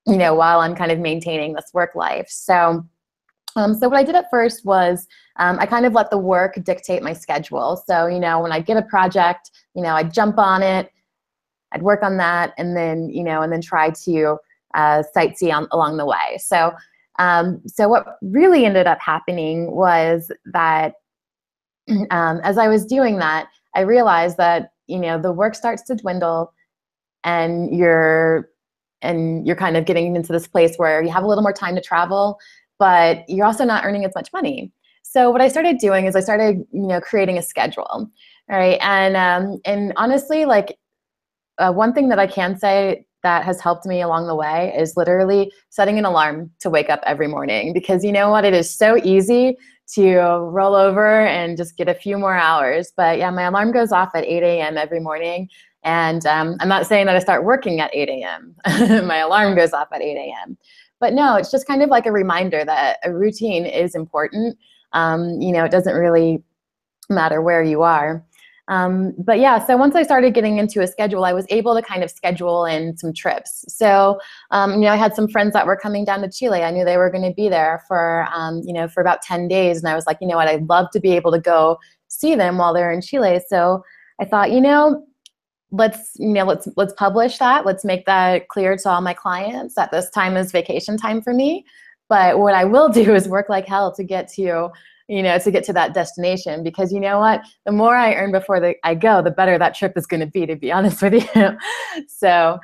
you 0.06 0.16
know, 0.16 0.34
while 0.34 0.60
I'm 0.60 0.74
kind 0.74 0.90
of 0.90 0.98
maintaining 0.98 1.52
this 1.52 1.70
work 1.72 1.94
life. 1.94 2.28
So, 2.30 2.84
um, 3.56 3.74
so 3.74 3.88
what 3.88 3.98
I 3.98 4.04
did 4.04 4.14
at 4.14 4.30
first 4.30 4.64
was 4.64 5.06
um, 5.36 5.58
I 5.60 5.66
kind 5.66 5.84
of 5.86 5.92
let 5.92 6.10
the 6.10 6.18
work 6.18 6.58
dictate 6.64 7.02
my 7.02 7.12
schedule. 7.12 7.82
So, 7.86 8.06
you 8.06 8.18
know, 8.18 8.40
when 8.40 8.52
I 8.52 8.60
get 8.60 8.76
a 8.76 8.82
project, 8.82 9.50
you 9.74 9.82
know, 9.82 9.94
I'd 9.94 10.12
jump 10.12 10.38
on 10.38 10.62
it, 10.62 10.90
I'd 11.72 11.82
work 11.82 12.02
on 12.02 12.16
that, 12.16 12.54
and 12.56 12.74
then, 12.74 13.10
you 13.10 13.22
know, 13.22 13.42
and 13.42 13.52
then 13.52 13.60
try 13.60 13.90
to 13.90 14.38
uh, 14.74 15.02
sightsee 15.14 15.54
on, 15.54 15.68
along 15.70 15.98
the 15.98 16.06
way. 16.06 16.38
So, 16.38 16.72
um, 17.18 17.60
so 17.66 17.88
what 17.88 18.06
really 18.22 18.64
ended 18.64 18.86
up 18.86 19.00
happening 19.00 19.72
was 19.72 20.30
that 20.52 20.94
um, 22.10 22.40
as 22.42 22.58
I 22.58 22.68
was 22.68 22.86
doing 22.86 23.18
that, 23.18 23.48
I 23.74 23.80
realized 23.80 24.36
that, 24.38 24.72
you 24.86 24.98
know, 24.98 25.20
the 25.20 25.32
work 25.32 25.54
starts 25.54 25.82
to 25.84 25.94
dwindle 25.94 26.52
and 27.24 27.76
you're 27.76 28.48
and 29.00 29.46
you're 29.46 29.56
kind 29.56 29.76
of 29.76 29.84
getting 29.84 30.16
into 30.16 30.32
this 30.32 30.48
place 30.48 30.76
where 30.76 31.02
you 31.02 31.10
have 31.10 31.22
a 31.22 31.26
little 31.26 31.42
more 31.42 31.52
time 31.52 31.76
to 31.76 31.80
travel, 31.80 32.38
but 32.80 33.28
you're 33.28 33.46
also 33.46 33.64
not 33.64 33.84
earning 33.84 34.04
as 34.04 34.12
much 34.14 34.32
money. 34.32 34.72
So 35.02 35.30
what 35.30 35.40
I 35.40 35.48
started 35.48 35.78
doing 35.78 36.06
is 36.06 36.16
I 36.16 36.20
started, 36.20 36.64
you 36.72 36.86
know, 36.86 37.00
creating 37.00 37.38
a 37.38 37.42
schedule, 37.42 38.10
right? 38.48 38.78
And 38.82 39.16
um, 39.16 39.60
and 39.64 39.92
honestly, 39.96 40.44
like 40.44 40.76
uh, 41.58 41.72
one 41.72 41.92
thing 41.92 42.08
that 42.08 42.18
I 42.18 42.26
can 42.26 42.58
say 42.58 43.06
that 43.22 43.44
has 43.44 43.60
helped 43.60 43.84
me 43.86 44.00
along 44.00 44.26
the 44.26 44.34
way 44.34 44.74
is 44.76 44.96
literally 44.96 45.52
setting 45.70 45.98
an 45.98 46.04
alarm 46.04 46.50
to 46.60 46.70
wake 46.70 46.90
up 46.90 47.00
every 47.04 47.28
morning 47.28 47.72
because 47.72 48.04
you 48.04 48.12
know 48.12 48.30
what, 48.30 48.44
it 48.44 48.54
is 48.54 48.70
so 48.70 48.96
easy 49.02 49.56
to 49.94 50.18
roll 50.18 50.74
over 50.74 51.26
and 51.26 51.56
just 51.56 51.76
get 51.76 51.88
a 51.88 51.94
few 51.94 52.18
more 52.18 52.34
hours. 52.34 52.92
But 52.96 53.18
yeah, 53.18 53.30
my 53.30 53.44
alarm 53.44 53.72
goes 53.72 53.90
off 53.90 54.10
at 54.14 54.24
8 54.24 54.42
a.m. 54.42 54.76
every 54.76 55.00
morning. 55.00 55.48
And 55.84 56.26
um, 56.26 56.56
I'm 56.60 56.68
not 56.68 56.86
saying 56.86 57.06
that 57.06 57.16
I 57.16 57.20
start 57.20 57.44
working 57.44 57.80
at 57.80 57.94
8 57.94 58.08
a.m. 58.08 58.54
My 59.06 59.18
alarm 59.18 59.54
goes 59.56 59.72
off 59.72 59.88
at 59.92 60.02
8 60.02 60.16
a.m. 60.16 60.58
But 61.00 61.14
no, 61.14 61.36
it's 61.36 61.50
just 61.50 61.66
kind 61.66 61.82
of 61.82 61.88
like 61.88 62.06
a 62.06 62.12
reminder 62.12 62.64
that 62.64 62.98
a 63.04 63.14
routine 63.14 63.64
is 63.64 63.94
important. 63.94 64.58
Um, 64.92 65.40
you 65.40 65.52
know, 65.52 65.64
it 65.64 65.70
doesn't 65.70 65.94
really 65.94 66.42
matter 67.08 67.40
where 67.40 67.62
you 67.62 67.82
are. 67.82 68.24
Um, 68.68 69.14
but 69.16 69.38
yeah, 69.38 69.64
so 69.64 69.76
once 69.76 69.94
I 69.94 70.02
started 70.02 70.34
getting 70.34 70.58
into 70.58 70.82
a 70.82 70.86
schedule, 70.86 71.24
I 71.24 71.32
was 71.32 71.46
able 71.48 71.74
to 71.74 71.82
kind 71.82 72.04
of 72.04 72.10
schedule 72.10 72.66
in 72.66 72.96
some 72.98 73.14
trips. 73.14 73.64
So, 73.68 74.20
um, 74.50 74.74
you 74.74 74.80
know, 74.80 74.92
I 74.92 74.96
had 74.96 75.14
some 75.14 75.26
friends 75.26 75.54
that 75.54 75.66
were 75.66 75.76
coming 75.76 76.04
down 76.04 76.20
to 76.20 76.30
Chile. 76.30 76.62
I 76.62 76.70
knew 76.70 76.84
they 76.84 76.98
were 76.98 77.10
going 77.10 77.24
to 77.24 77.34
be 77.34 77.48
there 77.48 77.82
for, 77.88 78.26
um, 78.32 78.60
you 78.64 78.74
know, 78.74 78.86
for 78.86 79.00
about 79.00 79.22
10 79.22 79.48
days. 79.48 79.78
And 79.78 79.88
I 79.88 79.94
was 79.94 80.06
like, 80.06 80.18
you 80.20 80.28
know 80.28 80.36
what, 80.36 80.48
I'd 80.48 80.68
love 80.68 80.90
to 80.92 81.00
be 81.00 81.12
able 81.12 81.32
to 81.32 81.40
go 81.40 81.78
see 82.08 82.34
them 82.34 82.58
while 82.58 82.74
they're 82.74 82.92
in 82.92 83.00
Chile. 83.00 83.40
So 83.48 83.82
I 84.20 84.26
thought, 84.26 84.52
you 84.52 84.60
know, 84.60 85.02
let's, 85.70 86.12
you 86.16 86.28
know, 86.28 86.44
let's, 86.44 86.68
let's 86.76 86.92
publish 86.94 87.38
that. 87.38 87.64
Let's 87.64 87.84
make 87.84 88.04
that 88.04 88.48
clear 88.48 88.76
to 88.76 88.90
all 88.90 89.00
my 89.00 89.14
clients 89.14 89.74
that 89.76 89.90
this 89.90 90.10
time 90.10 90.36
is 90.36 90.52
vacation 90.52 90.98
time 90.98 91.22
for 91.22 91.32
me. 91.32 91.64
But 92.10 92.38
what 92.38 92.54
I 92.54 92.64
will 92.64 92.88
do 92.90 93.14
is 93.14 93.28
work 93.28 93.48
like 93.48 93.66
hell 93.66 93.94
to 93.94 94.04
get 94.04 94.28
to 94.34 94.70
you 95.08 95.22
know, 95.22 95.38
to 95.38 95.50
get 95.50 95.64
to 95.64 95.72
that 95.72 95.94
destination. 95.94 96.62
Because 96.62 96.92
you 96.92 97.00
know 97.00 97.18
what? 97.18 97.42
The 97.64 97.72
more 97.72 97.96
I 97.96 98.14
earn 98.14 98.30
before 98.30 98.60
the, 98.60 98.74
I 98.84 98.94
go, 98.94 99.22
the 99.22 99.30
better 99.30 99.58
that 99.58 99.74
trip 99.74 99.94
is 99.96 100.06
going 100.06 100.20
to 100.20 100.26
be, 100.26 100.46
to 100.46 100.54
be 100.54 100.70
honest 100.78 101.02
with 101.02 101.14
you. 101.14 101.58
so, 102.06 102.58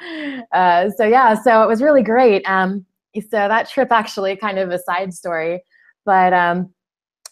uh, 0.52 0.90
so 0.96 1.04
yeah, 1.04 1.34
so 1.34 1.62
it 1.62 1.68
was 1.68 1.82
really 1.82 2.02
great. 2.02 2.48
Um, 2.48 2.84
so 3.14 3.30
that 3.30 3.68
trip 3.68 3.90
actually 3.90 4.36
kind 4.36 4.58
of 4.58 4.70
a 4.70 4.78
side 4.78 5.14
story, 5.14 5.62
but 6.04 6.32
um, 6.32 6.70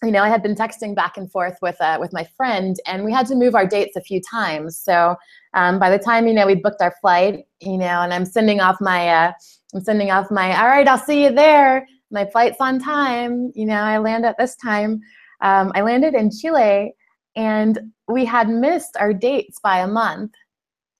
you 0.02 0.10
know, 0.10 0.22
I 0.22 0.28
had 0.28 0.42
been 0.42 0.54
texting 0.54 0.94
back 0.94 1.16
and 1.16 1.30
forth 1.30 1.58
with 1.60 1.80
uh, 1.80 1.98
with 2.00 2.12
my 2.12 2.26
friend, 2.36 2.76
and 2.86 3.04
we 3.04 3.12
had 3.12 3.26
to 3.26 3.34
move 3.34 3.54
our 3.54 3.66
dates 3.66 3.96
a 3.96 4.00
few 4.00 4.20
times. 4.20 4.76
So 4.76 5.16
um, 5.54 5.78
by 5.78 5.90
the 5.90 5.98
time 5.98 6.26
you 6.26 6.34
know 6.34 6.46
we 6.46 6.54
booked 6.54 6.80
our 6.80 6.94
flight, 7.00 7.44
you 7.60 7.78
know, 7.78 8.00
and 8.02 8.12
I'm 8.12 8.24
sending 8.24 8.60
off 8.60 8.76
my 8.80 9.08
uh, 9.08 9.32
I'm 9.74 9.80
sending 9.80 10.10
off 10.10 10.30
my 10.30 10.56
all 10.60 10.68
right, 10.68 10.86
I'll 10.86 10.98
see 10.98 11.24
you 11.24 11.32
there 11.32 11.86
my 12.12 12.26
flight's 12.26 12.60
on 12.60 12.78
time. 12.78 13.50
You 13.54 13.66
know, 13.66 13.80
I 13.80 13.98
land 13.98 14.24
at 14.24 14.36
this 14.38 14.54
time. 14.56 15.00
Um, 15.40 15.72
I 15.74 15.80
landed 15.80 16.14
in 16.14 16.30
Chile 16.30 16.94
and 17.36 17.78
we 18.08 18.24
had 18.24 18.48
missed 18.48 18.96
our 18.98 19.12
dates 19.12 19.58
by 19.62 19.78
a 19.78 19.86
month. 19.86 20.32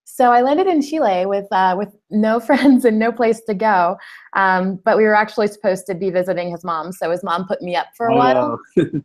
So 0.04 0.30
I 0.30 0.42
landed 0.42 0.66
in 0.66 0.82
Chile 0.82 1.24
with 1.26 1.46
uh, 1.52 1.74
with 1.78 1.94
no 2.10 2.38
friends 2.48 2.84
and 2.84 2.98
no 2.98 3.12
place 3.12 3.40
to 3.48 3.54
go. 3.54 3.96
Um, 4.34 4.78
but 4.84 4.96
we 4.96 5.04
were 5.04 5.14
actually 5.14 5.48
supposed 5.48 5.86
to 5.86 5.94
be 5.94 6.10
visiting 6.10 6.50
his 6.50 6.64
mom, 6.64 6.92
so 6.92 7.10
his 7.10 7.22
mom 7.22 7.46
put 7.46 7.62
me 7.62 7.76
up 7.76 7.86
for 7.96 8.08
a 8.08 8.14
oh. 8.14 8.18
while. 8.18 8.60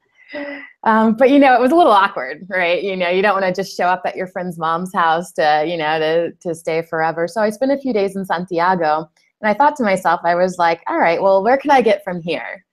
um, 0.83 1.15
but 1.15 1.29
you 1.29 1.39
know, 1.39 1.53
it 1.53 1.61
was 1.61 1.71
a 1.71 1.75
little 1.75 1.93
awkward, 1.93 2.45
right? 2.49 2.83
You 2.83 2.97
know, 2.97 3.09
you 3.09 3.21
don't 3.21 3.39
want 3.39 3.45
to 3.45 3.61
just 3.61 3.77
show 3.77 3.85
up 3.85 4.01
at 4.05 4.17
your 4.17 4.27
friend's 4.27 4.57
mom's 4.57 4.93
house 4.93 5.31
to 5.33 5.63
you 5.65 5.77
know 5.77 5.99
to 5.99 6.31
to 6.47 6.55
stay 6.55 6.81
forever. 6.81 7.27
So 7.27 7.41
I 7.41 7.51
spent 7.51 7.71
a 7.71 7.77
few 7.77 7.93
days 7.93 8.15
in 8.15 8.25
Santiago, 8.25 9.09
and 9.41 9.49
I 9.49 9.53
thought 9.53 9.75
to 9.77 9.83
myself, 9.83 10.21
I 10.23 10.35
was 10.35 10.57
like, 10.57 10.81
all 10.87 10.97
right, 10.97 11.21
well, 11.21 11.43
where 11.43 11.57
can 11.57 11.71
I 11.71 11.81
get 11.81 12.03
from 12.03 12.21
here? 12.21 12.65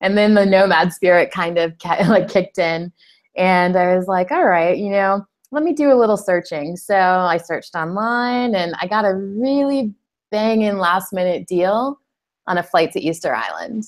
And 0.00 0.16
then 0.16 0.34
the 0.34 0.46
nomad 0.46 0.92
spirit 0.92 1.30
kind 1.30 1.58
of 1.58 1.74
like 1.84 2.28
kicked 2.28 2.58
in. 2.58 2.92
And 3.36 3.76
I 3.76 3.96
was 3.96 4.06
like, 4.06 4.30
all 4.30 4.46
right, 4.46 4.76
you 4.76 4.90
know, 4.90 5.24
let 5.52 5.62
me 5.62 5.72
do 5.72 5.92
a 5.92 5.98
little 5.98 6.16
searching. 6.16 6.76
So 6.76 6.96
I 6.96 7.36
searched 7.36 7.74
online 7.74 8.54
and 8.54 8.74
I 8.80 8.86
got 8.86 9.04
a 9.04 9.14
really 9.14 9.94
banging 10.30 10.78
last 10.78 11.12
minute 11.12 11.46
deal 11.46 11.98
on 12.46 12.58
a 12.58 12.62
flight 12.62 12.92
to 12.92 13.00
Easter 13.00 13.34
Island. 13.34 13.84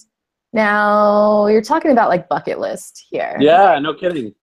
Now, 0.52 1.46
you're 1.46 1.62
talking 1.62 1.92
about 1.92 2.08
like 2.08 2.28
bucket 2.28 2.58
list 2.58 3.06
here. 3.10 3.36
Yeah, 3.40 3.78
no 3.78 3.94
kidding. 3.94 4.34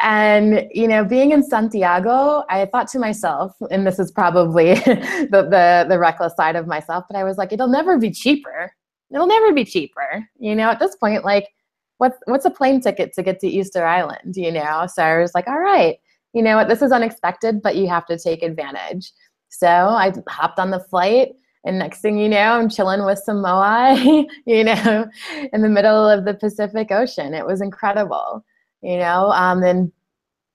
And 0.00 0.68
you 0.72 0.86
know, 0.86 1.04
being 1.04 1.32
in 1.32 1.42
Santiago, 1.42 2.44
I 2.48 2.66
thought 2.66 2.88
to 2.88 2.98
myself, 2.98 3.52
and 3.70 3.86
this 3.86 3.98
is 3.98 4.12
probably 4.12 4.74
the, 4.74 5.48
the 5.50 5.86
the 5.88 5.98
reckless 5.98 6.36
side 6.36 6.54
of 6.56 6.66
myself, 6.66 7.04
but 7.10 7.18
I 7.18 7.24
was 7.24 7.36
like, 7.36 7.52
it'll 7.52 7.68
never 7.68 7.98
be 7.98 8.10
cheaper. 8.10 8.72
It'll 9.12 9.26
never 9.26 9.52
be 9.52 9.64
cheaper. 9.64 10.28
You 10.38 10.54
know, 10.54 10.70
at 10.70 10.78
this 10.78 10.94
point, 10.96 11.24
like, 11.24 11.48
what's 11.96 12.18
what's 12.26 12.44
a 12.44 12.50
plane 12.50 12.80
ticket 12.80 13.12
to 13.14 13.22
get 13.24 13.40
to 13.40 13.48
Easter 13.48 13.84
Island? 13.84 14.36
You 14.36 14.52
know, 14.52 14.86
so 14.92 15.02
I 15.02 15.18
was 15.18 15.34
like, 15.34 15.48
all 15.48 15.58
right, 15.58 15.98
you 16.32 16.42
know 16.42 16.56
what, 16.56 16.68
this 16.68 16.82
is 16.82 16.92
unexpected, 16.92 17.60
but 17.60 17.74
you 17.74 17.88
have 17.88 18.06
to 18.06 18.18
take 18.18 18.42
advantage. 18.44 19.10
So 19.48 19.66
I 19.66 20.12
hopped 20.28 20.60
on 20.60 20.70
the 20.70 20.80
flight. 20.80 21.30
And 21.64 21.78
next 21.78 22.00
thing 22.00 22.18
you 22.18 22.28
know, 22.28 22.38
I'm 22.38 22.68
chilling 22.68 23.04
with 23.04 23.18
some 23.18 23.38
moai, 23.38 24.24
you 24.46 24.62
know, 24.62 25.08
in 25.52 25.62
the 25.62 25.68
middle 25.68 26.08
of 26.08 26.24
the 26.24 26.34
Pacific 26.34 26.92
Ocean. 26.92 27.34
It 27.34 27.44
was 27.44 27.60
incredible 27.60 28.44
you 28.82 28.96
know. 28.96 29.30
Um, 29.30 29.62
and 29.62 29.92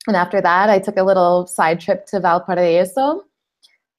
and 0.08 0.16
after 0.16 0.42
that, 0.42 0.70
I 0.70 0.80
took 0.80 0.98
a 0.98 1.04
little 1.04 1.48
side 1.48 1.80
trip 1.80 2.06
to 2.08 2.20
Valparaiso, 2.20 3.24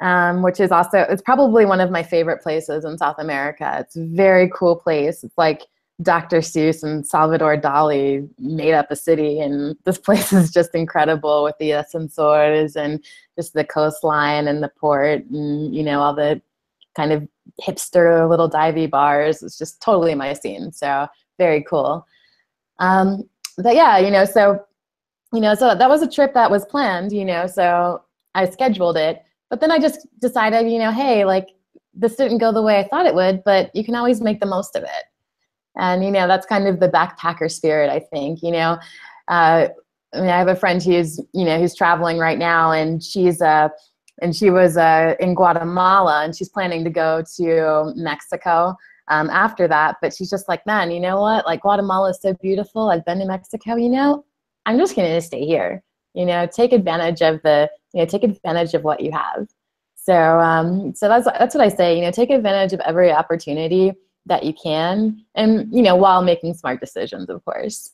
um, 0.01 0.43
which 0.43 0.61
is 0.61 0.71
also 0.71 0.99
it's 0.99 1.23
probably 1.23 1.65
one 1.65 1.81
of 1.81 1.91
my 1.91 2.03
favorite 2.03 2.43
places 2.43 2.85
in 2.85 2.99
South 2.99 3.17
America. 3.19 3.79
It's 3.81 3.97
a 3.97 4.05
very 4.05 4.51
cool 4.55 4.77
place. 4.77 5.25
It's 5.25 5.39
like 5.39 5.63
Dr. 6.03 6.39
Seuss 6.39 6.83
and 6.83 7.07
Salvador 7.07 7.57
Dali 7.57 8.29
made 8.39 8.75
up 8.75 8.91
a 8.91 8.97
city, 8.97 9.41
and 9.41 9.77
this 9.85 9.99
place 10.07 10.33
is 10.33 10.51
just 10.51 10.75
incredible 10.75 11.45
with 11.45 11.57
the 11.59 11.71
ascensors 11.71 12.77
and 12.77 13.05
just 13.37 13.55
the 13.55 13.65
coastline 13.65 14.49
and 14.49 14.63
the 14.63 14.71
port, 14.81 15.25
and 15.27 15.75
you 15.75 15.83
know 15.83 16.01
all 16.01 16.15
the 16.15 16.41
kind 16.97 17.13
of 17.13 17.27
hipster 17.61 18.29
little 18.29 18.51
divey 18.51 18.89
bars. 18.89 19.43
It's 19.43 19.59
just 19.59 19.81
totally 19.81 20.15
my 20.15 20.33
scene. 20.33 20.73
So 20.73 21.07
very 21.39 21.63
cool. 21.63 22.07
Um, 22.79 23.29
but 23.59 23.75
yeah, 23.75 23.99
you 23.99 24.11
know, 24.11 24.25
so 24.25 24.65
you 25.33 25.41
know, 25.41 25.55
so 25.55 25.75
that 25.75 25.89
was 25.89 26.03
a 26.03 26.09
trip 26.09 26.33
that 26.35 26.51
was 26.51 26.65
planned, 26.65 27.13
you 27.13 27.25
know, 27.25 27.47
so 27.49 28.03
I 28.37 28.49
scheduled 28.49 28.97
it. 28.97 29.23
But 29.51 29.61
then 29.61 29.73
I 29.73 29.79
just 29.79 30.07
decided, 30.21 30.71
you 30.71 30.79
know, 30.79 30.93
hey, 30.93 31.25
like 31.25 31.49
this 31.93 32.15
didn't 32.15 32.39
go 32.39 32.53
the 32.53 32.63
way 32.63 32.79
I 32.79 32.87
thought 32.87 33.07
it 33.07 33.15
would, 33.15 33.43
but 33.45 33.75
you 33.75 33.85
can 33.85 33.95
always 33.97 34.21
make 34.21 34.41
the 34.41 34.47
most 34.47 34.77
of 34.77 34.85
it. 34.85 35.05
And 35.77 36.05
you 36.05 36.11
know, 36.11 36.29
that's 36.29 36.47
kind 36.47 36.69
of 36.69 36.81
the 36.81 36.89
backpacker 36.89 37.51
spirit, 37.51 37.91
I 37.91 38.01
think. 38.01 38.43
You 38.43 38.53
know, 38.53 38.79
uh, 39.29 39.69
I 40.15 40.21
mean, 40.21 40.31
I 40.31 40.39
have 40.39 40.49
a 40.49 40.57
friend 40.57 40.83
who's 40.83 41.19
you 41.33 41.45
know 41.45 41.59
who's 41.59 41.75
traveling 41.75 42.19
right 42.19 42.39
now, 42.39 42.71
and 42.71 43.03
she's 43.03 43.43
uh, 43.43 43.69
and 44.23 44.37
she 44.37 44.51
was 44.51 44.77
uh, 44.77 45.17
in 45.19 45.35
Guatemala, 45.35 46.25
and 46.25 46.35
she's 46.35 46.49
planning 46.49 46.85
to 46.85 46.91
go 46.91 47.25
to 47.37 47.93
Mexico 47.97 48.77
um, 49.09 49.31
after 49.31 49.69
that. 49.69 49.97
But 50.01 50.15
she's 50.15 50.31
just 50.31 50.49
like, 50.49 50.65
man, 50.67 50.91
you 50.91 51.01
know 51.01 51.21
what? 51.21 51.47
Like 51.47 51.63
Guatemala 51.63 52.11
is 52.11 52.21
so 52.21 52.35
beautiful. 52.35 52.91
I've 52.91 53.05
been 53.05 53.19
to 53.19 53.27
Mexico. 53.27 53.77
You 53.77 53.89
know, 53.91 54.25
I'm 54.67 54.79
just 54.79 54.97
going 54.97 55.13
to 55.13 55.21
stay 55.21 55.45
here. 55.45 55.83
You 56.15 56.27
know, 56.27 56.47
take 56.47 56.73
advantage 56.73 57.23
of 57.23 57.43
the, 57.43 57.69
you 57.93 58.01
know, 58.01 58.07
take 58.07 58.23
advantage 58.23 58.75
of 58.75 58.85
what 58.85 59.01
you 59.01 59.11
have. 59.13 59.49
So, 59.97 60.15
um, 60.15 60.95
so 60.95 61.09
that's 61.09 61.25
that's 61.25 61.55
what 61.55 61.65
I 61.65 61.69
say. 61.69 61.97
You 61.97 62.03
know, 62.03 62.11
take 62.11 62.31
advantage 62.31 62.73
of 62.73 62.81
every 62.81 63.11
opportunity 63.11 63.93
that 64.27 64.45
you 64.45 64.53
can, 64.53 65.25
and 65.35 65.75
you 65.75 65.83
know, 65.83 65.97
while 65.97 66.23
making 66.23 66.55
smart 66.55 66.81
decisions, 66.81 67.29
of 67.31 67.45
course. 67.45 67.93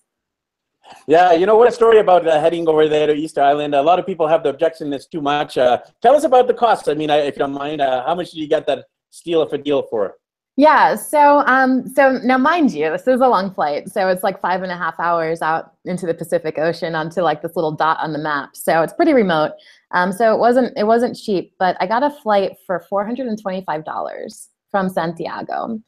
Yeah, 1.06 1.32
you 1.32 1.46
know 1.46 1.56
what 1.56 1.68
a 1.68 1.72
story 1.72 1.98
about 1.98 2.26
uh, 2.26 2.40
heading 2.40 2.68
over 2.68 2.88
there 2.88 3.06
to 3.06 3.14
Easter 3.14 3.42
Island. 3.42 3.74
A 3.76 3.82
lot 3.82 3.98
of 3.98 4.06
people 4.06 4.26
have 4.26 4.42
the 4.42 4.48
objection 4.48 4.92
it's 4.92 5.06
too 5.06 5.20
much. 5.20 5.56
Uh, 5.56 5.78
tell 6.02 6.16
us 6.16 6.24
about 6.24 6.48
the 6.48 6.54
cost. 6.54 6.88
I 6.88 6.94
mean, 6.94 7.10
I, 7.10 7.18
if 7.18 7.36
you 7.36 7.40
don't 7.40 7.52
mind, 7.52 7.80
uh, 7.80 8.04
how 8.04 8.16
much 8.16 8.32
did 8.32 8.40
you 8.40 8.48
get 8.48 8.66
that 8.66 8.86
steal 9.10 9.40
of 9.40 9.52
a 9.52 9.58
deal 9.58 9.82
for? 9.84 10.16
Yeah. 10.60 10.94
So, 10.94 11.38
um, 11.46 11.88
so 11.88 12.18
now, 12.22 12.36
mind 12.36 12.72
you, 12.72 12.90
this 12.90 13.06
is 13.06 13.22
a 13.22 13.28
long 13.28 13.50
flight. 13.50 13.88
So 13.88 14.08
it's 14.08 14.22
like 14.22 14.42
five 14.42 14.62
and 14.62 14.70
a 14.70 14.76
half 14.76 15.00
hours 15.00 15.40
out 15.40 15.72
into 15.86 16.04
the 16.04 16.12
Pacific 16.12 16.58
Ocean 16.58 16.94
onto 16.94 17.22
like 17.22 17.40
this 17.40 17.56
little 17.56 17.72
dot 17.72 17.96
on 17.98 18.12
the 18.12 18.18
map. 18.18 18.54
So 18.54 18.82
it's 18.82 18.92
pretty 18.92 19.14
remote. 19.14 19.52
Um, 19.92 20.12
so 20.12 20.34
it 20.34 20.38
wasn't 20.38 20.76
it 20.76 20.86
wasn't 20.86 21.16
cheap, 21.16 21.54
but 21.58 21.78
I 21.80 21.86
got 21.86 22.02
a 22.02 22.10
flight 22.10 22.58
for 22.66 22.80
four 22.90 23.06
hundred 23.06 23.26
and 23.28 23.40
twenty 23.40 23.64
five 23.64 23.86
dollars 23.86 24.50
from 24.70 24.90
Santiago. 24.90 25.80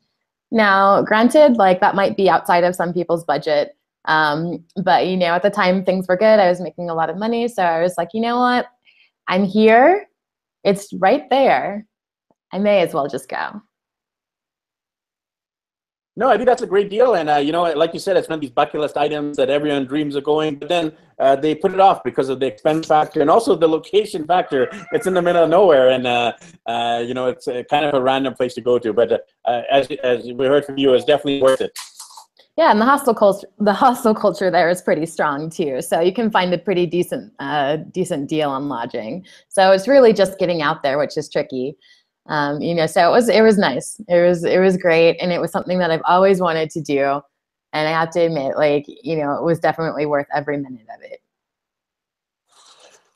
Now, 0.50 1.02
granted, 1.02 1.58
like 1.58 1.80
that 1.80 1.94
might 1.94 2.16
be 2.16 2.30
outside 2.30 2.64
of 2.64 2.74
some 2.74 2.94
people's 2.94 3.24
budget. 3.24 3.76
Um, 4.06 4.64
but 4.82 5.06
you 5.06 5.18
know, 5.18 5.34
at 5.34 5.42
the 5.42 5.50
time 5.50 5.84
things 5.84 6.08
were 6.08 6.16
good. 6.16 6.38
I 6.38 6.48
was 6.48 6.62
making 6.62 6.88
a 6.88 6.94
lot 6.94 7.10
of 7.10 7.18
money, 7.18 7.46
so 7.46 7.62
I 7.62 7.82
was 7.82 7.96
like, 7.98 8.08
you 8.14 8.22
know 8.22 8.38
what? 8.38 8.68
I'm 9.28 9.44
here. 9.44 10.06
It's 10.64 10.94
right 10.94 11.28
there. 11.28 11.86
I 12.52 12.58
may 12.58 12.80
as 12.80 12.94
well 12.94 13.06
just 13.06 13.28
go. 13.28 13.60
No, 16.14 16.28
I 16.28 16.36
think 16.36 16.46
that's 16.46 16.60
a 16.60 16.66
great 16.66 16.90
deal, 16.90 17.14
and 17.14 17.30
uh, 17.30 17.36
you 17.36 17.52
know, 17.52 17.62
like 17.72 17.94
you 17.94 17.98
said, 17.98 18.18
it's 18.18 18.28
one 18.28 18.34
of 18.34 18.42
these 18.42 18.50
bucket 18.50 18.80
list 18.80 18.98
items 18.98 19.38
that 19.38 19.48
everyone 19.48 19.86
dreams 19.86 20.14
of 20.14 20.24
going, 20.24 20.56
but 20.56 20.68
then 20.68 20.92
uh, 21.18 21.36
they 21.36 21.54
put 21.54 21.72
it 21.72 21.80
off 21.80 22.04
because 22.04 22.28
of 22.28 22.38
the 22.38 22.46
expense 22.46 22.86
factor 22.86 23.22
and 23.22 23.30
also 23.30 23.56
the 23.56 23.66
location 23.66 24.26
factor. 24.26 24.68
It's 24.92 25.06
in 25.06 25.14
the 25.14 25.22
middle 25.22 25.44
of 25.44 25.48
nowhere, 25.48 25.88
and 25.88 26.06
uh, 26.06 26.32
uh 26.66 27.02
you 27.06 27.14
know, 27.14 27.28
it's 27.28 27.46
kind 27.70 27.86
of 27.86 27.94
a 27.94 28.02
random 28.02 28.34
place 28.34 28.52
to 28.54 28.60
go 28.60 28.78
to. 28.78 28.92
But 28.92 29.26
uh, 29.46 29.62
as 29.70 29.90
as 30.04 30.24
we 30.24 30.44
heard 30.44 30.66
from 30.66 30.76
you, 30.76 30.92
it's 30.92 31.06
definitely 31.06 31.40
worth 31.40 31.62
it. 31.62 31.72
Yeah, 32.58 32.70
and 32.70 32.78
the 32.78 32.84
hostel 32.84 33.14
culture, 33.14 33.48
the 33.58 33.72
hostel 33.72 34.14
culture 34.14 34.50
there 34.50 34.68
is 34.68 34.82
pretty 34.82 35.06
strong 35.06 35.48
too. 35.48 35.80
So 35.80 36.00
you 36.00 36.12
can 36.12 36.30
find 36.30 36.52
a 36.52 36.58
pretty 36.58 36.84
decent, 36.84 37.32
uh, 37.38 37.76
decent 37.90 38.28
deal 38.28 38.50
on 38.50 38.68
lodging. 38.68 39.24
So 39.48 39.72
it's 39.72 39.88
really 39.88 40.12
just 40.12 40.38
getting 40.38 40.60
out 40.60 40.82
there, 40.82 40.98
which 40.98 41.16
is 41.16 41.30
tricky 41.30 41.78
um, 42.26 42.60
you 42.60 42.74
know 42.74 42.86
so 42.86 43.08
it 43.08 43.12
was 43.12 43.28
it 43.28 43.42
was 43.42 43.58
nice. 43.58 44.00
It 44.08 44.22
was 44.22 44.44
it 44.44 44.58
was 44.58 44.76
great 44.76 45.18
and 45.20 45.32
it 45.32 45.40
was 45.40 45.50
something 45.50 45.78
that 45.78 45.90
i've 45.90 46.02
always 46.04 46.40
wanted 46.40 46.70
to 46.70 46.80
do. 46.80 47.20
And 47.74 47.88
i 47.88 47.90
have 47.90 48.10
to 48.10 48.20
admit 48.20 48.56
like 48.56 48.84
you 48.86 49.16
know 49.16 49.34
it 49.34 49.42
was 49.42 49.58
definitely 49.58 50.06
worth 50.06 50.26
every 50.34 50.56
minute 50.56 50.86
of 50.94 51.02
it. 51.02 51.20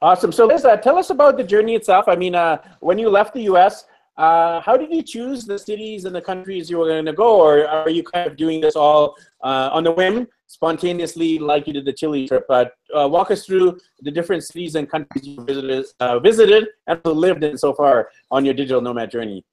Awesome. 0.03 0.33
So 0.33 0.47
liz 0.47 0.65
uh, 0.65 0.77
tell 0.77 0.99
us 0.99 1.11
about 1.11 1.37
the 1.37 1.45
journey 1.45 1.75
itself. 1.75 2.07
I 2.09 2.17
mean 2.17 2.35
uh, 2.35 2.59
when 2.81 2.99
you 2.99 3.09
left 3.09 3.35
the 3.35 3.43
us 3.43 3.85
uh, 4.17 4.61
how 4.61 4.77
did 4.77 4.91
you 4.91 5.03
choose 5.03 5.45
the 5.45 5.59
cities 5.59 6.07
and 6.07 6.15
the 6.15 6.23
countries 6.23 6.71
you 6.71 6.79
were 6.79 6.89
going 6.89 7.05
to 7.05 7.13
go, 7.13 7.39
or 7.39 7.67
are 7.67 7.91
you 7.91 8.03
kind 8.03 8.27
of 8.27 8.37
doing 8.37 8.61
this 8.61 8.75
all 8.75 9.15
uh, 9.43 9.69
on 9.73 9.85
the 9.85 9.93
whim, 9.93 10.27
spontaneously, 10.47 11.39
like 11.39 11.67
you 11.67 11.73
did 11.73 11.85
the 11.85 11.93
Chile 11.93 12.29
trip? 12.29 12.45
But 12.49 12.73
uh, 12.97 13.09
walk 13.09 13.31
us 13.31 13.45
through 13.45 13.79
the 14.01 14.11
different 14.11 14.45
cities 14.45 14.75
and 14.75 14.91
countries 14.91 15.27
you 15.27 15.45
visited, 15.45 15.87
uh, 16.01 16.19
visited 16.19 16.69
and 16.87 17.01
lived 17.05 17.45
in 17.45 17.59
so 17.59 17.73
far 17.75 18.11
on 18.31 18.45
your 18.45 18.55
digital 18.55 18.81
nomad 18.81 19.11
journey. 19.11 19.45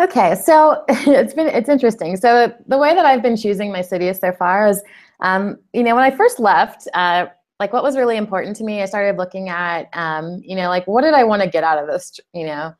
Okay, 0.00 0.36
so 0.36 0.84
it's 0.88 1.34
been 1.34 1.48
it's 1.48 1.68
interesting. 1.68 2.16
So 2.16 2.52
the 2.66 2.78
way 2.78 2.94
that 2.94 3.04
I've 3.04 3.22
been 3.22 3.36
choosing 3.36 3.72
my 3.72 3.82
cities 3.82 4.20
so 4.20 4.32
far 4.32 4.68
is, 4.68 4.82
um, 5.20 5.58
you 5.72 5.82
know, 5.82 5.94
when 5.94 6.04
I 6.04 6.10
first 6.10 6.38
left, 6.38 6.86
uh, 6.94 7.26
like 7.58 7.72
what 7.72 7.82
was 7.82 7.96
really 7.96 8.16
important 8.16 8.56
to 8.56 8.64
me, 8.64 8.80
I 8.80 8.84
started 8.84 9.16
looking 9.16 9.48
at, 9.48 9.88
um, 9.94 10.40
you 10.44 10.54
know, 10.54 10.68
like 10.68 10.86
what 10.86 11.02
did 11.02 11.14
I 11.14 11.24
want 11.24 11.42
to 11.42 11.48
get 11.48 11.64
out 11.64 11.78
of 11.78 11.88
this, 11.88 12.20
you 12.32 12.46
know, 12.46 12.72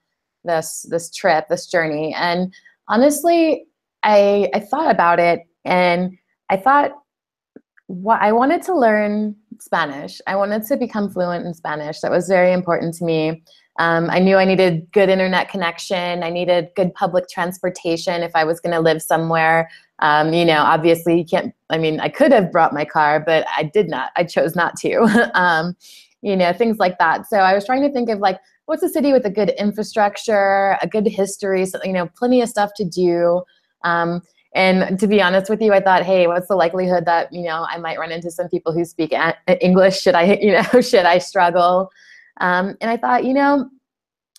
this 0.45 0.87
this 0.89 1.11
trip, 1.11 1.49
this 1.49 1.67
journey, 1.67 2.15
and 2.15 2.55
honestly, 2.87 3.67
I 4.03 4.49
I 4.55 4.61
thought 4.61 4.91
about 4.91 5.19
it 5.19 5.41
and 5.65 6.17
I 6.49 6.57
thought 6.57 6.93
what 7.89 8.21
I 8.21 8.33
wanted 8.33 8.63
to 8.65 8.79
learn 8.79 9.35
Spanish. 9.59 10.21
I 10.27 10.37
wanted 10.37 10.63
to 10.65 10.77
become 10.77 11.11
fluent 11.11 11.45
in 11.47 11.55
Spanish. 11.55 12.01
That 12.01 12.11
was 12.11 12.29
very 12.29 12.53
important 12.53 12.95
to 12.97 13.05
me. 13.05 13.43
Um, 13.79 14.11
I 14.11 14.19
knew 14.19 14.37
I 14.37 14.45
needed 14.45 14.87
good 14.93 15.09
internet 15.09 15.49
connection. 15.49 16.23
I 16.23 16.31
needed 16.31 16.69
good 16.77 16.93
public 16.95 17.29
transportation 17.29 18.23
if 18.23 18.33
I 18.35 18.45
was 18.45 18.61
going 18.61 18.75
to 18.75 18.81
live 18.81 19.01
somewhere. 19.01 19.71
Um, 20.01 20.33
you 20.33 20.45
know, 20.45 20.59
obviously 20.59 21.19
you 21.19 21.25
can't, 21.25 21.55
I 21.71 21.79
mean, 21.79 21.99
I 22.01 22.09
could 22.09 22.31
have 22.31 22.53
brought 22.53 22.75
my 22.75 22.85
car, 22.85 23.21
but 23.21 23.47
I 23.57 23.63
did 23.63 23.89
not. 23.89 24.11
I 24.17 24.25
chose 24.25 24.55
not 24.55 24.77
to. 24.81 25.31
um, 25.35 25.77
you 26.21 26.37
know, 26.37 26.53
things 26.53 26.79
like 26.79 26.99
that. 26.99 27.27
So 27.27 27.39
I 27.39 27.55
was 27.55 27.65
trying 27.65 27.83
to 27.83 27.93
think 27.93 28.11
of 28.11 28.19
like, 28.19 28.39
what's 28.67 28.83
a 28.83 28.89
city 28.89 29.13
with 29.13 29.25
a 29.25 29.31
good 29.31 29.51
infrastructure, 29.51 30.77
a 30.83 30.87
good 30.87 31.07
history, 31.07 31.65
so, 31.65 31.79
you 31.85 31.93
know, 31.93 32.09
plenty 32.19 32.43
of 32.43 32.49
stuff 32.49 32.73
to 32.77 32.85
do. 32.85 33.43
Um, 33.83 34.21
and 34.55 34.99
to 34.99 35.07
be 35.07 35.21
honest 35.21 35.51
with 35.51 35.61
you, 35.61 35.73
I 35.73 35.81
thought, 35.81 36.03
hey, 36.05 36.27
what's 36.27 36.49
the 36.49 36.57
likelihood 36.57 37.05
that 37.05 37.33
you 37.33 37.43
know 37.43 37.67
I 37.69 37.79
might 37.79 37.99
run 37.99 38.13
into 38.13 38.31
some 38.31 38.49
people 38.49 38.73
who 38.73 38.85
speak 38.85 39.13
English? 39.61 40.01
Should 40.01 40.15
I, 40.15 40.35
you 40.41 40.53
know, 40.53 40.81
should 40.81 41.05
I 41.05 41.19
struggle? 41.19 41.91
Um, 42.41 42.77
and 42.81 42.91
I 42.91 42.97
thought, 42.97 43.25
you 43.25 43.35
know, 43.35 43.69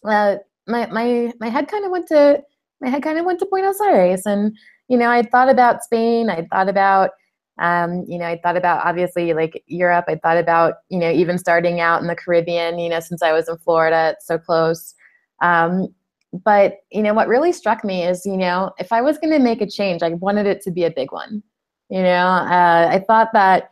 uh, 0.04 0.38
my 0.68 0.88
my 0.88 1.34
my 1.40 1.50
head 1.50 1.68
kind 1.68 1.86
of 1.86 1.92
went 1.92 2.08
to 2.08 2.42
my 2.82 2.90
head 2.90 3.04
kind 3.04 3.20
of 3.20 3.26
went 3.26 3.40
to 3.40 3.48
Buenos 3.50 3.82
Aires, 3.82 4.26
and 4.26 4.56
you 4.88 4.98
know, 4.98 5.10
I 5.10 5.24
thought 5.24 5.50
about 5.50 5.84
Spain. 5.84 6.30
I 6.30 6.48
thought 6.52 6.70
about 6.70 7.12
um, 7.60 8.06
you 8.08 8.18
know, 8.18 8.26
I 8.26 8.40
thought 8.42 8.56
about 8.58 8.86
obviously 8.86 9.34
like 9.34 9.62
Europe. 9.68 10.06
I 10.08 10.16
thought 10.16 10.38
about 10.38 10.76
you 10.90 10.98
know 10.98 11.12
even 11.12 11.38
starting 11.38 11.82
out 11.82 12.02
in 12.02 12.08
the 12.08 12.16
Caribbean. 12.16 12.80
You 12.80 12.90
know, 12.90 13.00
since 13.00 13.22
I 13.22 13.34
was 13.34 13.50
in 13.50 13.58
Florida, 13.58 14.14
it's 14.16 14.26
so 14.26 14.38
close. 14.38 14.96
Um, 15.42 15.94
but 16.32 16.78
you 16.92 17.02
know 17.02 17.14
what 17.14 17.28
really 17.28 17.52
struck 17.52 17.84
me 17.84 18.04
is 18.04 18.26
you 18.26 18.38
know 18.38 18.72
if 18.78 18.92
I 18.92 19.02
was 19.02 19.18
going 19.18 19.34
to 19.34 19.40
make 19.40 19.62
a 19.62 19.70
change, 19.70 20.04
I 20.04 20.10
wanted 20.10 20.46
it 20.46 20.62
to 20.62 20.72
be 20.72 20.84
a 20.84 20.92
big 20.92 21.12
one. 21.12 21.44
You 21.90 22.04
know, 22.04 22.28
uh, 22.28 22.88
I 22.92 23.04
thought 23.08 23.30
that 23.34 23.72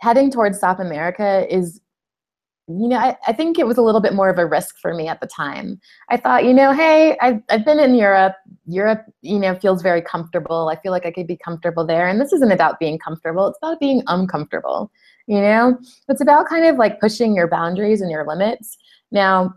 heading 0.00 0.30
towards 0.30 0.60
South 0.60 0.78
America 0.78 1.46
is 1.48 1.80
you 2.68 2.88
know, 2.88 2.96
I, 2.96 3.16
I 3.26 3.32
think 3.32 3.58
it 3.58 3.66
was 3.66 3.78
a 3.78 3.82
little 3.82 4.00
bit 4.00 4.12
more 4.12 4.28
of 4.28 4.38
a 4.38 4.46
risk 4.46 4.76
for 4.80 4.92
me 4.92 5.06
at 5.06 5.20
the 5.20 5.26
time. 5.26 5.80
I 6.08 6.16
thought, 6.16 6.44
you 6.44 6.52
know, 6.52 6.72
hey, 6.72 7.16
I've, 7.20 7.40
I've 7.48 7.64
been 7.64 7.78
in 7.78 7.94
Europe. 7.94 8.34
Europe, 8.66 9.04
you 9.22 9.38
know, 9.38 9.54
feels 9.54 9.82
very 9.82 10.02
comfortable. 10.02 10.68
I 10.68 10.80
feel 10.80 10.90
like 10.90 11.06
I 11.06 11.12
could 11.12 11.28
be 11.28 11.36
comfortable 11.36 11.86
there. 11.86 12.08
And 12.08 12.20
this 12.20 12.32
isn't 12.32 12.50
about 12.50 12.80
being 12.80 12.98
comfortable, 12.98 13.46
it's 13.46 13.58
about 13.62 13.78
being 13.78 14.02
uncomfortable. 14.08 14.90
You 15.28 15.40
know, 15.40 15.78
it's 16.08 16.20
about 16.20 16.48
kind 16.48 16.66
of 16.66 16.76
like 16.76 17.00
pushing 17.00 17.34
your 17.34 17.48
boundaries 17.48 18.00
and 18.00 18.10
your 18.10 18.26
limits. 18.26 18.76
Now, 19.12 19.54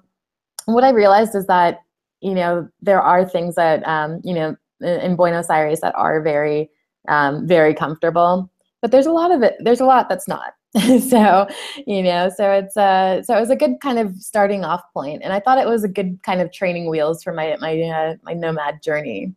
what 0.65 0.83
I 0.83 0.89
realized 0.89 1.35
is 1.35 1.47
that, 1.47 1.79
you 2.21 2.33
know, 2.33 2.67
there 2.81 3.01
are 3.01 3.27
things 3.27 3.55
that, 3.55 3.85
um, 3.87 4.21
you 4.23 4.33
know, 4.33 4.55
in 4.81 5.15
Buenos 5.15 5.49
Aires 5.49 5.81
that 5.81 5.95
are 5.95 6.21
very, 6.21 6.69
um, 7.07 7.47
very 7.47 7.73
comfortable. 7.73 8.49
But 8.81 8.91
there's 8.91 9.05
a 9.05 9.11
lot 9.11 9.31
of 9.31 9.43
it, 9.43 9.55
there's 9.59 9.81
a 9.81 9.85
lot 9.85 10.07
that's 10.07 10.27
not 10.27 10.53
so 11.09 11.47
you 11.87 12.03
know 12.03 12.29
so 12.35 12.51
it's 12.51 12.77
uh 12.77 13.23
so 13.23 13.35
it 13.35 13.39
was 13.39 13.49
a 13.49 13.55
good 13.55 13.79
kind 13.81 13.97
of 13.97 14.15
starting 14.17 14.63
off 14.63 14.83
point 14.93 15.19
and 15.23 15.33
i 15.33 15.39
thought 15.39 15.57
it 15.57 15.65
was 15.67 15.83
a 15.83 15.87
good 15.87 16.21
kind 16.21 16.41
of 16.41 16.51
training 16.51 16.87
wheels 16.87 17.23
for 17.23 17.33
my 17.33 17.57
my 17.59 17.81
uh, 17.81 18.13
my 18.21 18.33
nomad 18.33 18.79
journey 18.83 19.33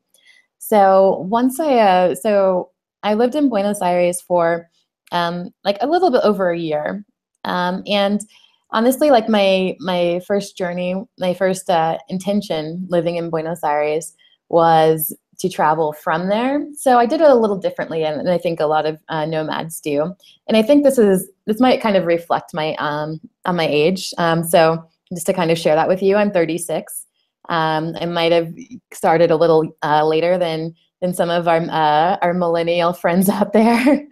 so 0.58 1.26
once 1.30 1.58
i 1.58 1.78
uh 1.78 2.14
so 2.14 2.70
i 3.02 3.14
lived 3.14 3.34
in 3.34 3.48
buenos 3.48 3.80
aires 3.80 4.20
for 4.20 4.68
um 5.12 5.48
like 5.64 5.78
a 5.80 5.86
little 5.86 6.10
bit 6.10 6.20
over 6.22 6.50
a 6.50 6.58
year 6.58 7.02
um 7.44 7.82
and 7.86 8.26
honestly 8.72 9.10
like 9.10 9.28
my 9.28 9.76
my 9.80 10.20
first 10.26 10.56
journey 10.56 10.94
my 11.18 11.34
first 11.34 11.70
uh, 11.70 11.98
intention 12.08 12.86
living 12.88 13.16
in 13.16 13.30
buenos 13.30 13.62
aires 13.62 14.14
was 14.48 15.14
to 15.42 15.48
travel 15.48 15.92
from 15.92 16.28
there. 16.28 16.64
So 16.76 16.98
I 16.98 17.06
did 17.06 17.20
it 17.20 17.28
a 17.28 17.34
little 17.34 17.56
differently, 17.56 18.04
and, 18.04 18.20
and 18.20 18.30
I 18.30 18.38
think 18.38 18.60
a 18.60 18.66
lot 18.66 18.86
of 18.86 19.02
uh, 19.08 19.26
nomads 19.26 19.80
do. 19.80 20.14
And 20.46 20.56
I 20.56 20.62
think 20.62 20.84
this 20.84 20.98
is 20.98 21.28
this 21.46 21.58
might 21.58 21.82
kind 21.82 21.96
of 21.96 22.06
reflect 22.06 22.54
my 22.54 22.74
um, 22.76 23.20
on 23.44 23.56
my 23.56 23.66
age. 23.66 24.14
Um, 24.18 24.44
so 24.44 24.88
just 25.12 25.26
to 25.26 25.32
kind 25.32 25.50
of 25.50 25.58
share 25.58 25.74
that 25.74 25.88
with 25.88 26.00
you, 26.00 26.16
I'm 26.16 26.30
36. 26.30 27.06
Um, 27.48 27.96
I 28.00 28.06
might 28.06 28.30
have 28.30 28.54
started 28.92 29.32
a 29.32 29.36
little 29.36 29.76
uh, 29.82 30.06
later 30.06 30.38
than 30.38 30.74
than 31.00 31.12
some 31.12 31.28
of 31.28 31.48
our 31.48 31.60
uh, 31.60 32.18
our 32.22 32.34
millennial 32.34 32.92
friends 32.92 33.28
out 33.36 33.52
there, 33.52 34.06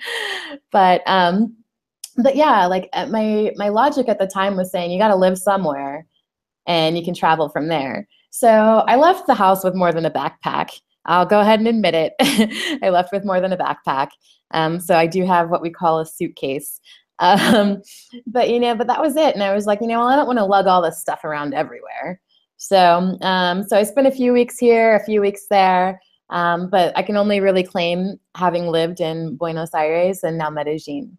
but 0.73 1.03
um, 1.07 1.55
but 2.23 2.37
yeah, 2.37 2.67
like 2.67 2.89
uh, 2.93 3.07
my 3.07 3.53
my 3.57 3.69
logic 3.69 4.09
at 4.09 4.19
the 4.19 4.27
time 4.27 4.57
was 4.57 4.71
saying 4.71 4.91
you 4.91 4.99
got 4.99 5.09
to 5.09 5.17
live 5.17 5.39
somewhere, 5.39 6.07
and 6.67 6.97
you 6.97 7.05
can 7.05 7.15
travel 7.15 7.49
from 7.49 7.69
there. 7.69 8.09
So 8.31 8.85
I 8.87 8.97
left 8.97 9.27
the 9.27 9.35
house 9.35 9.65
with 9.65 9.75
more 9.75 9.93
than 9.93 10.07
a 10.07 10.11
backpack. 10.11 10.81
I'll 11.07 11.27
go 11.27 11.41
ahead 11.41 11.59
and 11.59 11.69
admit 11.69 11.95
it. 11.95 12.15
I 12.83 12.91
left 12.91 13.13
with 13.13 13.25
more 13.25 13.41
than 13.41 13.53
a 13.53 13.57
backpack. 13.57 14.11
Um, 14.53 14.81
so 14.81 14.97
I 14.97 15.07
do 15.07 15.25
have 15.25 15.51
what 15.51 15.63
we 15.63 15.71
call 15.71 16.01
a 16.01 16.07
suitcase. 16.07 16.81
Um, 17.23 17.83
but 18.27 18.49
you 18.49 18.59
know, 18.59 18.75
but 18.75 18.87
that 18.87 19.03
was 19.03 19.15
it. 19.15 19.35
And 19.35 19.43
I 19.43 19.55
was 19.55 19.67
like, 19.67 19.83
you 19.83 19.87
know, 19.87 19.99
well, 19.99 20.09
I 20.09 20.17
don't 20.17 20.27
want 20.27 20.39
to 20.39 20.45
lug 20.47 20.67
all 20.67 20.81
this 20.81 20.99
stuff 20.99 21.23
around 21.23 21.53
everywhere. 21.53 22.19
So, 22.57 23.19
um, 23.21 23.63
so 23.63 23.77
I 23.77 23.83
spent 23.83 24.07
a 24.07 24.11
few 24.11 24.33
weeks 24.33 24.57
here, 24.57 24.95
a 24.95 25.05
few 25.05 25.21
weeks 25.21 25.43
there. 25.51 26.01
Um, 26.31 26.71
but 26.71 26.97
I 26.97 27.03
can 27.03 27.19
only 27.19 27.41
really 27.41 27.63
claim 27.63 28.19
having 28.37 28.69
lived 28.69 29.01
in 29.01 29.37
Buenos 29.37 29.75
Aires 29.75 30.23
and 30.23 30.39
now 30.39 30.49
Medellin. 30.49 31.19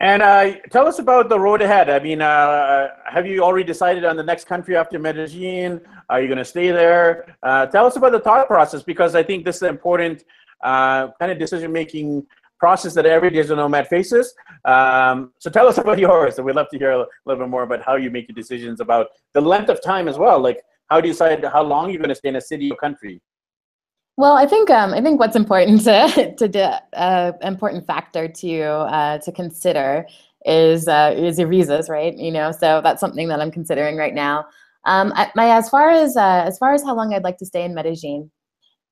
And 0.00 0.22
uh, 0.22 0.52
tell 0.70 0.86
us 0.86 0.98
about 0.98 1.28
the 1.28 1.38
road 1.38 1.60
ahead. 1.60 1.90
I 1.90 1.98
mean, 1.98 2.22
uh, 2.22 2.88
have 3.04 3.26
you 3.26 3.42
already 3.42 3.64
decided 3.64 4.06
on 4.06 4.16
the 4.16 4.22
next 4.22 4.46
country 4.46 4.74
after 4.74 4.98
Medellin? 4.98 5.82
Are 6.08 6.22
you 6.22 6.26
going 6.26 6.38
to 6.38 6.44
stay 6.44 6.70
there? 6.70 7.36
Uh, 7.42 7.66
tell 7.66 7.84
us 7.84 7.96
about 7.96 8.12
the 8.12 8.20
thought 8.20 8.46
process 8.46 8.82
because 8.82 9.14
I 9.14 9.22
think 9.22 9.44
this 9.44 9.56
is 9.56 9.62
an 9.62 9.68
important 9.68 10.24
uh, 10.64 11.08
kind 11.18 11.30
of 11.30 11.38
decision 11.38 11.70
making 11.70 12.26
process 12.58 12.94
that 12.94 13.04
every 13.04 13.28
digital 13.28 13.56
nomad 13.56 13.88
faces. 13.88 14.34
Um, 14.64 15.32
so 15.38 15.50
tell 15.50 15.66
us 15.66 15.76
about 15.76 15.98
yours. 16.06 16.36
So 16.36 16.42
we'd 16.44 16.56
love 16.56 16.68
to 16.70 16.78
hear 16.78 16.92
a 16.92 17.06
little 17.26 17.44
bit 17.44 17.50
more 17.50 17.64
about 17.64 17.82
how 17.82 17.96
you 17.96 18.10
make 18.10 18.26
your 18.26 18.34
decisions 18.34 18.80
about 18.80 19.08
the 19.34 19.40
length 19.42 19.68
of 19.68 19.82
time 19.82 20.08
as 20.08 20.16
well. 20.16 20.40
Like, 20.40 20.62
how 20.88 21.00
do 21.02 21.08
you 21.08 21.14
decide 21.14 21.44
how 21.44 21.62
long 21.62 21.90
you're 21.90 21.98
going 21.98 22.08
to 22.08 22.14
stay 22.14 22.30
in 22.30 22.36
a 22.36 22.40
city 22.40 22.70
or 22.70 22.76
country? 22.76 23.20
Well, 24.20 24.36
I 24.36 24.44
think 24.44 24.68
um, 24.68 24.92
I 24.92 25.00
think 25.00 25.18
what's 25.18 25.34
important 25.34 25.82
to 25.84 26.34
to 26.38 26.82
uh, 26.92 27.32
important 27.40 27.86
factor 27.86 28.28
to 28.28 28.62
uh, 28.62 29.16
to 29.16 29.32
consider 29.32 30.06
is 30.44 30.86
uh, 30.88 31.14
is 31.16 31.38
your 31.38 31.48
visas, 31.48 31.88
right? 31.88 32.14
You 32.14 32.30
know, 32.30 32.52
so 32.52 32.82
that's 32.84 33.00
something 33.00 33.28
that 33.28 33.40
I'm 33.40 33.50
considering 33.50 33.96
right 33.96 34.12
now. 34.12 34.44
Um, 34.84 35.14
my 35.34 35.56
as 35.56 35.70
far 35.70 35.88
as 35.88 36.18
uh, 36.18 36.44
as 36.46 36.58
far 36.58 36.74
as 36.74 36.82
how 36.82 36.94
long 36.94 37.14
I'd 37.14 37.24
like 37.24 37.38
to 37.38 37.46
stay 37.46 37.64
in 37.64 37.74
Medellin, 37.74 38.30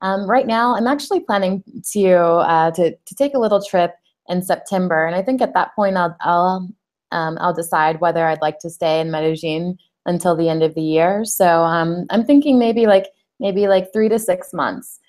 um, 0.01 0.27
right 0.27 0.47
now 0.47 0.75
I'm 0.75 0.87
actually 0.87 1.19
planning 1.19 1.63
to 1.93 2.09
uh, 2.09 2.71
to 2.71 2.95
to 2.95 3.15
take 3.15 3.35
a 3.35 3.39
little 3.39 3.63
trip 3.63 3.93
in 4.29 4.41
September, 4.41 5.05
and 5.05 5.15
I 5.15 5.21
think 5.21 5.43
at 5.43 5.53
that 5.53 5.75
point 5.75 5.95
I'll 5.95 6.17
I'll 6.21 6.67
um, 7.11 7.37
I'll 7.39 7.53
decide 7.53 8.01
whether 8.01 8.25
I'd 8.25 8.41
like 8.41 8.57
to 8.61 8.69
stay 8.71 8.99
in 8.99 9.11
Medellin 9.11 9.77
until 10.07 10.35
the 10.35 10.49
end 10.49 10.63
of 10.63 10.73
the 10.73 10.81
year. 10.81 11.23
So 11.23 11.61
um, 11.65 12.07
I'm 12.09 12.25
thinking 12.25 12.57
maybe 12.57 12.87
like 12.87 13.05
maybe 13.39 13.67
like 13.67 13.93
three 13.93 14.09
to 14.09 14.17
six 14.17 14.53
months. 14.53 14.99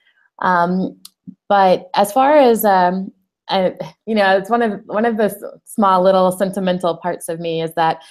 Um, 0.40 1.00
but 1.48 1.90
as 1.94 2.12
far 2.12 2.36
as 2.36 2.64
um, 2.64 3.12
I, 3.48 3.74
you 4.06 4.14
know, 4.14 4.36
it's 4.36 4.50
one 4.50 4.62
of 4.62 4.80
one 4.86 5.04
of 5.04 5.16
the 5.16 5.60
small 5.64 6.02
little 6.02 6.32
sentimental 6.32 6.96
parts 6.96 7.28
of 7.28 7.40
me 7.40 7.62
is 7.62 7.74
that 7.74 8.02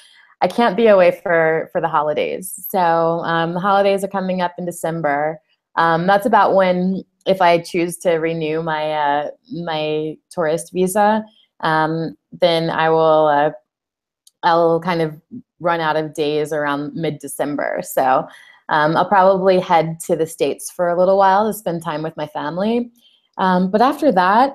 I 0.42 0.48
can't 0.48 0.78
be 0.78 0.88
away 0.88 1.20
for 1.24 1.70
for 1.72 1.82
the 1.82 1.88
holidays. 1.88 2.68
So 2.70 2.80
um, 2.80 3.54
the 3.54 3.60
holidays 3.60 4.04
are 4.04 4.10
coming 4.10 4.42
up 4.42 4.54
in 4.58 4.66
December. 4.66 5.40
Um, 5.76 6.08
that's 6.08 6.26
about 6.26 6.56
when, 6.56 7.04
if 7.26 7.42
I 7.42 7.60
choose 7.60 7.98
to 8.00 8.16
renew 8.16 8.62
my 8.62 8.92
uh, 8.92 9.30
my 9.52 10.18
tourist 10.30 10.72
visa, 10.74 11.24
um, 11.62 12.16
then 12.32 12.70
I 12.70 12.90
will 12.90 13.28
uh, 13.28 13.52
I'll 14.44 14.80
kind 14.80 15.02
of 15.02 15.22
run 15.60 15.80
out 15.80 15.98
of 15.98 16.14
days 16.14 16.54
around 16.54 16.94
mid 16.96 17.20
December. 17.20 17.82
So 17.84 18.28
um, 18.70 18.96
I'll 18.96 19.08
probably 19.08 19.60
head 19.60 20.00
to 20.06 20.16
the 20.16 20.28
States 20.28 20.72
for 20.72 20.90
a 20.90 20.98
little 20.98 21.18
while 21.18 21.46
to 21.46 21.58
spend 21.58 21.84
time 21.84 22.04
with 22.04 22.16
my 22.16 22.28
family. 22.28 22.92
Um, 23.38 23.72
but 23.72 23.82
after 23.82 24.12
that, 24.12 24.54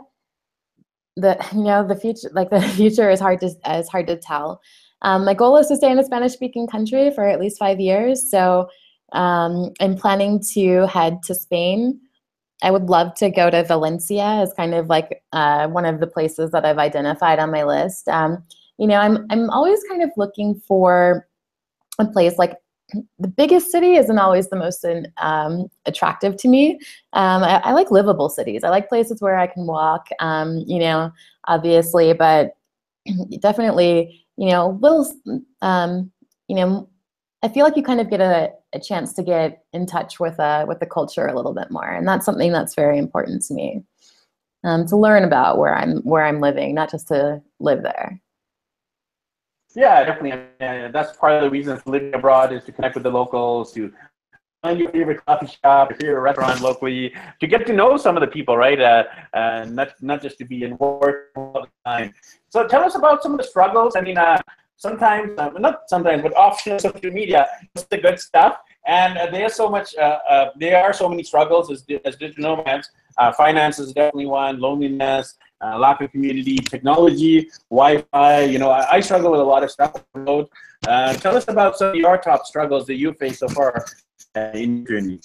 the 1.16 1.36
you 1.54 1.64
know 1.64 1.86
the 1.86 1.96
future 1.96 2.30
like 2.32 2.50
the 2.50 2.60
future 2.76 3.10
is 3.10 3.20
hard 3.20 3.40
to 3.40 3.54
is 3.66 3.88
hard 3.88 4.06
to 4.06 4.16
tell. 4.16 4.60
Um, 5.02 5.24
my 5.24 5.34
goal 5.34 5.56
is 5.58 5.68
to 5.68 5.76
stay 5.76 5.90
in 5.90 5.98
a 5.98 6.04
Spanish-speaking 6.04 6.66
country 6.68 7.10
for 7.10 7.24
at 7.24 7.38
least 7.38 7.58
five 7.58 7.78
years. 7.78 8.30
So 8.30 8.68
um, 9.12 9.70
I'm 9.78 9.96
planning 9.96 10.42
to 10.54 10.86
head 10.86 11.18
to 11.24 11.34
Spain. 11.34 12.00
I 12.62 12.70
would 12.70 12.84
love 12.84 13.14
to 13.16 13.28
go 13.28 13.50
to 13.50 13.64
Valencia 13.64 14.22
as 14.22 14.54
kind 14.54 14.74
of 14.74 14.86
like 14.86 15.22
uh, 15.32 15.68
one 15.68 15.84
of 15.84 16.00
the 16.00 16.06
places 16.06 16.52
that 16.52 16.64
I've 16.64 16.78
identified 16.78 17.38
on 17.38 17.50
my 17.50 17.64
list. 17.64 18.08
Um, 18.08 18.42
you 18.78 18.86
know, 18.86 18.96
I'm 18.96 19.26
I'm 19.30 19.50
always 19.50 19.82
kind 19.88 20.02
of 20.02 20.10
looking 20.16 20.54
for 20.66 21.28
a 21.98 22.06
place 22.06 22.38
like 22.38 22.56
the 23.18 23.28
biggest 23.28 23.70
city 23.70 23.96
isn't 23.96 24.18
always 24.18 24.48
the 24.48 24.56
most 24.56 24.84
um, 25.18 25.68
attractive 25.86 26.36
to 26.38 26.48
me. 26.48 26.78
Um, 27.12 27.42
I, 27.42 27.60
I, 27.64 27.72
like 27.72 27.90
livable 27.90 28.28
cities. 28.28 28.64
I 28.64 28.70
like 28.70 28.88
places 28.88 29.20
where 29.20 29.38
I 29.38 29.46
can 29.46 29.66
walk. 29.66 30.08
Um, 30.20 30.64
you 30.66 30.78
know, 30.78 31.12
obviously, 31.46 32.12
but 32.12 32.56
definitely, 33.40 34.26
you 34.36 34.50
know, 34.50 34.78
little. 34.80 35.10
Um, 35.62 36.10
you 36.48 36.56
know, 36.56 36.88
I 37.42 37.48
feel 37.48 37.64
like 37.64 37.76
you 37.76 37.82
kind 37.82 38.00
of 38.00 38.10
get 38.10 38.20
a, 38.20 38.50
a 38.72 38.80
chance 38.80 39.12
to 39.14 39.22
get 39.22 39.64
in 39.72 39.86
touch 39.86 40.20
with 40.20 40.38
uh, 40.40 40.64
with 40.66 40.80
the 40.80 40.86
culture 40.86 41.26
a 41.26 41.34
little 41.34 41.54
bit 41.54 41.70
more, 41.70 41.88
and 41.88 42.06
that's 42.06 42.24
something 42.24 42.52
that's 42.52 42.74
very 42.74 42.98
important 42.98 43.42
to 43.46 43.54
me. 43.54 43.82
Um, 44.64 44.86
to 44.86 44.96
learn 44.96 45.24
about 45.24 45.58
where 45.58 45.74
I'm 45.74 45.98
where 46.02 46.24
I'm 46.24 46.40
living, 46.40 46.74
not 46.74 46.90
just 46.90 47.08
to 47.08 47.42
live 47.60 47.82
there. 47.82 48.20
Yeah, 49.74 50.04
definitely. 50.04 50.32
Uh, 50.60 50.88
that's 50.92 51.16
part 51.16 51.32
of 51.32 51.42
the 51.42 51.50
reason 51.50 51.80
living 51.86 52.14
abroad 52.14 52.52
is 52.52 52.64
to 52.64 52.72
connect 52.72 52.94
with 52.94 53.02
the 53.02 53.10
locals, 53.10 53.72
to 53.72 53.92
find 54.62 54.78
your 54.78 54.90
favorite 54.90 55.24
coffee 55.26 55.46
shop, 55.46 55.90
your 55.90 55.98
favorite 55.98 56.20
restaurant 56.20 56.60
locally, 56.60 57.12
to 57.40 57.46
get 57.46 57.66
to 57.66 57.72
know 57.72 57.96
some 57.96 58.16
of 58.16 58.20
the 58.20 58.26
people, 58.28 58.56
right? 58.56 58.80
Uh, 58.80 59.04
uh, 59.32 59.66
not 59.68 59.90
not 60.00 60.22
just 60.22 60.38
to 60.38 60.44
be 60.44 60.62
in 60.62 60.76
work 60.78 61.30
all 61.36 61.66
the 61.66 61.90
time. 61.90 62.14
So 62.50 62.68
tell 62.68 62.84
us 62.84 62.94
about 62.94 63.22
some 63.22 63.32
of 63.32 63.38
the 63.38 63.44
struggles. 63.44 63.96
I 63.96 64.00
mean, 64.00 64.16
uh, 64.16 64.40
sometimes, 64.76 65.36
uh, 65.38 65.50
not 65.58 65.88
sometimes, 65.88 66.22
but 66.22 66.36
often 66.36 66.78
social 66.78 67.10
media 67.10 67.48
is 67.74 67.84
the 67.86 67.98
good 67.98 68.20
stuff, 68.20 68.58
and 68.86 69.18
uh, 69.18 69.26
there's 69.26 69.54
so 69.54 69.68
much. 69.68 69.96
Uh, 69.96 70.50
there 70.56 70.82
are 70.84 70.92
so 70.92 71.08
many 71.08 71.24
struggles 71.24 71.70
as, 71.72 71.84
as 72.04 72.14
digital 72.16 72.56
nomads. 72.56 72.90
finance 73.36 73.80
is 73.80 73.92
definitely 73.92 74.26
one. 74.26 74.60
Loneliness 74.60 75.34
uh, 75.64 75.78
lack 75.78 76.00
of 76.00 76.10
community, 76.10 76.56
technology, 76.56 77.50
Wi-Fi. 77.70 78.42
You 78.42 78.58
know, 78.58 78.70
I, 78.70 78.96
I 78.96 79.00
struggle 79.00 79.30
with 79.30 79.40
a 79.40 79.44
lot 79.44 79.62
of 79.62 79.70
stuff. 79.70 80.04
Uh, 80.14 81.14
tell 81.14 81.36
us 81.36 81.46
about 81.48 81.78
some 81.78 81.88
of 81.88 81.94
your 81.96 82.18
top 82.18 82.46
struggles 82.46 82.86
that 82.86 82.96
you 82.96 83.12
faced 83.14 83.40
so 83.40 83.48
far 83.48 83.84
uh, 84.36 84.40
in 84.54 84.78
your 84.78 85.00
journey. 85.00 85.20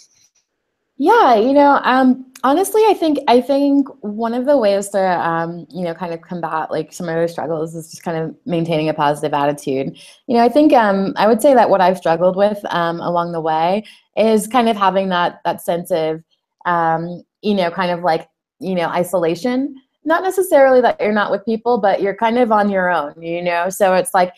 Yeah, 1.02 1.36
you 1.36 1.54
know, 1.54 1.80
um, 1.84 2.26
honestly, 2.44 2.82
I 2.88 2.94
think 2.94 3.20
I 3.30 3.40
think 3.40 3.88
one 4.02 4.34
of 4.34 4.46
the 4.46 4.58
ways 4.58 4.90
to 4.90 5.00
um, 5.00 5.66
you 5.70 5.86
know 5.86 5.94
kind 5.94 6.14
of 6.14 6.20
combat 6.20 6.72
like 6.72 6.92
some 6.92 7.08
of 7.08 7.16
those 7.16 7.32
struggles 7.32 7.74
is 7.74 7.90
just 7.90 8.04
kind 8.04 8.18
of 8.18 8.36
maintaining 8.46 8.90
a 8.90 8.94
positive 8.94 9.34
attitude. 9.34 9.98
You 10.28 10.36
know, 10.36 10.44
I 10.44 10.50
think 10.50 10.74
um, 10.74 11.14
I 11.16 11.28
would 11.28 11.42
say 11.42 11.54
that 11.54 11.70
what 11.70 11.80
I've 11.80 11.98
struggled 11.98 12.36
with 12.36 12.60
um, 12.66 13.00
along 13.00 13.32
the 13.32 13.40
way 13.40 13.86
is 14.18 14.46
kind 14.46 14.68
of 14.68 14.76
having 14.76 15.08
that 15.10 15.40
that 15.46 15.62
sense 15.62 15.90
of 15.90 16.22
um, 16.66 17.24
you 17.42 17.54
know 17.54 17.72
kind 17.72 17.92
of 17.92 18.02
like 18.04 18.28
you 18.60 18.76
know 18.76 18.90
isolation 18.90 19.76
not 20.10 20.24
necessarily 20.24 20.82
that 20.82 21.00
you're 21.00 21.14
not 21.14 21.32
with 21.32 21.46
people, 21.46 21.78
but 21.78 22.02
you're 22.02 22.16
kind 22.16 22.40
of 22.40 22.52
on 22.52 22.70
your 22.70 22.90
own, 22.90 23.14
you 23.22 23.42
know? 23.42 23.70
So 23.70 23.94
it's 23.94 24.14
like, 24.14 24.34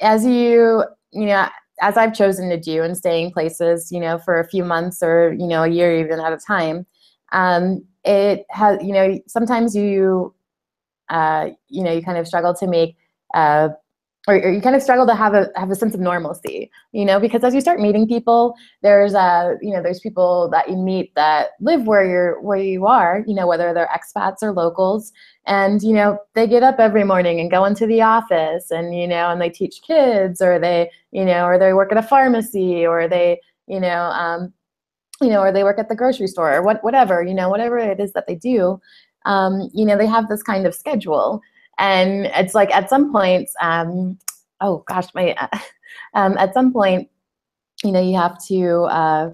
as 0.00 0.26
you, 0.26 0.84
you 1.12 1.26
know, 1.26 1.48
as 1.80 1.96
I've 1.96 2.12
chosen 2.12 2.50
to 2.50 2.58
do 2.58 2.82
and 2.82 2.96
staying 2.96 3.30
places, 3.30 3.90
you 3.92 4.00
know, 4.00 4.18
for 4.18 4.40
a 4.40 4.48
few 4.48 4.64
months 4.64 5.02
or, 5.02 5.32
you 5.32 5.46
know, 5.46 5.62
a 5.62 5.68
year 5.68 5.96
even 6.04 6.18
at 6.18 6.32
a 6.32 6.36
time, 6.36 6.84
um, 7.32 7.84
it 8.04 8.44
has, 8.50 8.82
you 8.82 8.92
know, 8.92 9.18
sometimes 9.28 9.74
you, 9.74 10.34
uh, 11.08 11.50
you 11.68 11.84
know, 11.84 11.92
you 11.92 12.02
kind 12.02 12.18
of 12.18 12.26
struggle 12.26 12.52
to 12.54 12.66
make 12.66 12.96
uh, 13.34 13.68
or, 14.26 14.36
or, 14.36 14.50
you 14.50 14.60
kind 14.60 14.74
of 14.74 14.82
struggle 14.82 15.06
to 15.06 15.14
have 15.14 15.34
a 15.34 15.50
have 15.54 15.70
a 15.70 15.74
sense 15.74 15.94
of 15.94 16.00
normalcy, 16.00 16.70
you 16.92 17.04
know, 17.04 17.20
because 17.20 17.44
as 17.44 17.54
you 17.54 17.60
start 17.60 17.78
meeting 17.80 18.08
people, 18.08 18.54
there's 18.82 19.14
uh, 19.14 19.54
you 19.60 19.70
know, 19.70 19.82
there's 19.82 20.00
people 20.00 20.48
that 20.50 20.70
you 20.70 20.76
meet 20.76 21.14
that 21.14 21.50
live 21.60 21.86
where 21.86 22.06
you're 22.06 22.40
where 22.40 22.58
you 22.58 22.86
are, 22.86 23.22
you 23.26 23.34
know, 23.34 23.46
whether 23.46 23.74
they're 23.74 23.88
expats 23.88 24.42
or 24.42 24.52
locals, 24.52 25.12
and 25.46 25.82
you 25.82 25.92
know, 25.92 26.18
they 26.34 26.46
get 26.46 26.62
up 26.62 26.78
every 26.78 27.04
morning 27.04 27.38
and 27.38 27.50
go 27.50 27.64
into 27.64 27.86
the 27.86 28.00
office, 28.00 28.70
and 28.70 28.96
you 28.96 29.06
know, 29.06 29.30
and 29.30 29.40
they 29.40 29.50
teach 29.50 29.82
kids, 29.86 30.40
or 30.40 30.58
they, 30.58 30.90
you 31.12 31.24
know, 31.24 31.44
or 31.44 31.58
they 31.58 31.74
work 31.74 31.92
at 31.92 31.98
a 31.98 32.02
pharmacy, 32.02 32.86
or 32.86 33.06
they, 33.08 33.40
you 33.66 33.80
know, 33.80 34.04
um, 34.04 34.52
you 35.20 35.28
know, 35.28 35.40
or 35.40 35.52
they 35.52 35.64
work 35.64 35.78
at 35.78 35.88
the 35.88 35.96
grocery 35.96 36.28
store, 36.28 36.54
or 36.54 36.62
what, 36.62 36.82
whatever, 36.82 37.22
you 37.22 37.34
know, 37.34 37.48
whatever 37.48 37.78
it 37.78 38.00
is 38.00 38.12
that 38.14 38.26
they 38.26 38.34
do, 38.34 38.80
um, 39.26 39.68
you 39.72 39.84
know, 39.84 39.96
they 39.96 40.06
have 40.06 40.28
this 40.28 40.42
kind 40.42 40.66
of 40.66 40.74
schedule 40.74 41.40
and 41.78 42.26
it's 42.34 42.54
like 42.54 42.70
at 42.74 42.88
some 42.88 43.12
point 43.12 43.48
um, 43.60 44.18
oh 44.60 44.84
gosh 44.88 45.06
my 45.14 45.34
um, 46.14 46.36
at 46.38 46.54
some 46.54 46.72
point 46.72 47.08
you 47.82 47.92
know 47.92 48.00
you 48.00 48.16
have 48.16 48.42
to 48.46 48.82
uh, 48.84 49.30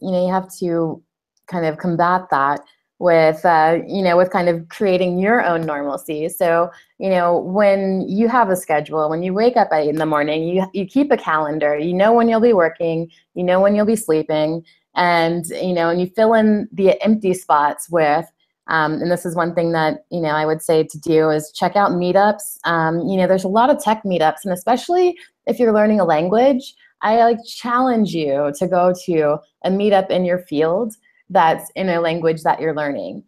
you 0.00 0.10
know 0.10 0.26
you 0.26 0.32
have 0.32 0.48
to 0.58 1.02
kind 1.46 1.64
of 1.66 1.78
combat 1.78 2.28
that 2.30 2.60
with 2.98 3.44
uh, 3.44 3.78
you 3.86 4.02
know 4.02 4.16
with 4.16 4.30
kind 4.30 4.48
of 4.48 4.68
creating 4.68 5.18
your 5.18 5.44
own 5.44 5.66
normalcy. 5.66 6.28
So 6.28 6.70
you 6.98 7.10
know 7.10 7.38
when 7.38 8.02
you 8.08 8.28
have 8.28 8.50
a 8.50 8.56
schedule 8.56 9.10
when 9.10 9.22
you 9.22 9.34
wake 9.34 9.56
up 9.56 9.72
in 9.72 9.96
the 9.96 10.06
morning 10.06 10.48
you, 10.48 10.66
you 10.72 10.86
keep 10.86 11.10
a 11.10 11.16
calendar. 11.16 11.76
You 11.78 11.94
know 11.94 12.12
when 12.12 12.28
you'll 12.28 12.40
be 12.40 12.52
working. 12.52 13.10
You 13.34 13.44
know 13.44 13.60
when 13.60 13.74
you'll 13.74 13.86
be 13.86 13.96
sleeping. 13.96 14.64
And 14.98 15.44
you 15.48 15.74
know 15.74 15.90
and 15.90 16.00
you 16.00 16.06
fill 16.06 16.32
in 16.32 16.68
the 16.72 17.00
empty 17.02 17.34
spots 17.34 17.90
with 17.90 18.26
um, 18.68 18.94
and 18.94 19.10
this 19.10 19.24
is 19.24 19.36
one 19.36 19.54
thing 19.54 19.72
that 19.72 20.04
you 20.10 20.20
know 20.20 20.30
I 20.30 20.44
would 20.46 20.62
say 20.62 20.82
to 20.84 20.98
do 20.98 21.30
is 21.30 21.52
check 21.52 21.76
out 21.76 21.92
meetups. 21.92 22.58
Um, 22.64 23.00
you 23.06 23.16
know, 23.16 23.26
there's 23.26 23.44
a 23.44 23.48
lot 23.48 23.70
of 23.70 23.82
tech 23.82 24.02
meetups, 24.04 24.44
and 24.44 24.52
especially 24.52 25.16
if 25.46 25.58
you're 25.58 25.72
learning 25.72 26.00
a 26.00 26.04
language, 26.04 26.74
I 27.02 27.16
like 27.24 27.38
challenge 27.46 28.14
you 28.14 28.52
to 28.58 28.66
go 28.66 28.92
to 29.04 29.38
a 29.64 29.70
meetup 29.70 30.10
in 30.10 30.24
your 30.24 30.40
field 30.40 30.94
that's 31.30 31.70
in 31.76 31.88
a 31.88 32.00
language 32.00 32.42
that 32.42 32.60
you're 32.60 32.74
learning. 32.74 33.24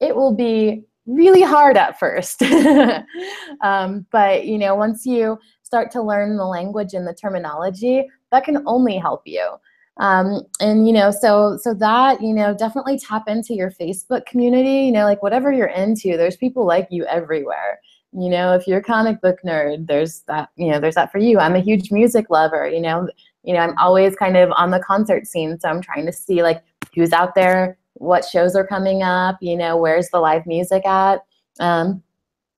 It 0.00 0.16
will 0.16 0.34
be 0.34 0.84
really 1.06 1.42
hard 1.42 1.76
at 1.76 1.98
first, 1.98 2.42
um, 3.62 4.06
but 4.10 4.46
you 4.46 4.58
know, 4.58 4.74
once 4.74 5.04
you 5.04 5.38
start 5.62 5.90
to 5.92 6.02
learn 6.02 6.36
the 6.36 6.44
language 6.46 6.94
and 6.94 7.06
the 7.06 7.14
terminology, 7.14 8.06
that 8.32 8.44
can 8.44 8.62
only 8.66 8.96
help 8.96 9.22
you. 9.26 9.50
Um, 9.98 10.42
and 10.60 10.86
you 10.86 10.92
know, 10.92 11.10
so 11.10 11.58
so 11.60 11.74
that 11.74 12.22
you 12.22 12.32
know, 12.32 12.54
definitely 12.54 12.98
tap 12.98 13.28
into 13.28 13.54
your 13.54 13.70
Facebook 13.70 14.26
community. 14.26 14.86
You 14.86 14.92
know, 14.92 15.04
like 15.04 15.22
whatever 15.22 15.52
you're 15.52 15.68
into, 15.68 16.16
there's 16.16 16.36
people 16.36 16.64
like 16.64 16.88
you 16.90 17.04
everywhere. 17.06 17.80
You 18.12 18.28
know, 18.28 18.54
if 18.54 18.66
you're 18.66 18.78
a 18.78 18.82
comic 18.82 19.20
book 19.20 19.38
nerd, 19.44 19.86
there's 19.86 20.20
that. 20.28 20.50
You 20.56 20.70
know, 20.70 20.80
there's 20.80 20.94
that 20.94 21.12
for 21.12 21.18
you. 21.18 21.38
I'm 21.38 21.54
a 21.54 21.60
huge 21.60 21.92
music 21.92 22.30
lover. 22.30 22.68
You 22.68 22.80
know, 22.80 23.08
you 23.44 23.54
know, 23.54 23.60
I'm 23.60 23.76
always 23.78 24.16
kind 24.16 24.36
of 24.36 24.50
on 24.52 24.70
the 24.70 24.80
concert 24.80 25.26
scene, 25.26 25.58
so 25.60 25.68
I'm 25.68 25.82
trying 25.82 26.06
to 26.06 26.12
see 26.12 26.42
like 26.42 26.62
who's 26.94 27.12
out 27.12 27.34
there, 27.34 27.78
what 27.94 28.24
shows 28.24 28.56
are 28.56 28.66
coming 28.66 29.02
up. 29.02 29.36
You 29.40 29.56
know, 29.56 29.76
where's 29.76 30.08
the 30.10 30.20
live 30.20 30.46
music 30.46 30.86
at. 30.86 31.24
Um, 31.58 32.02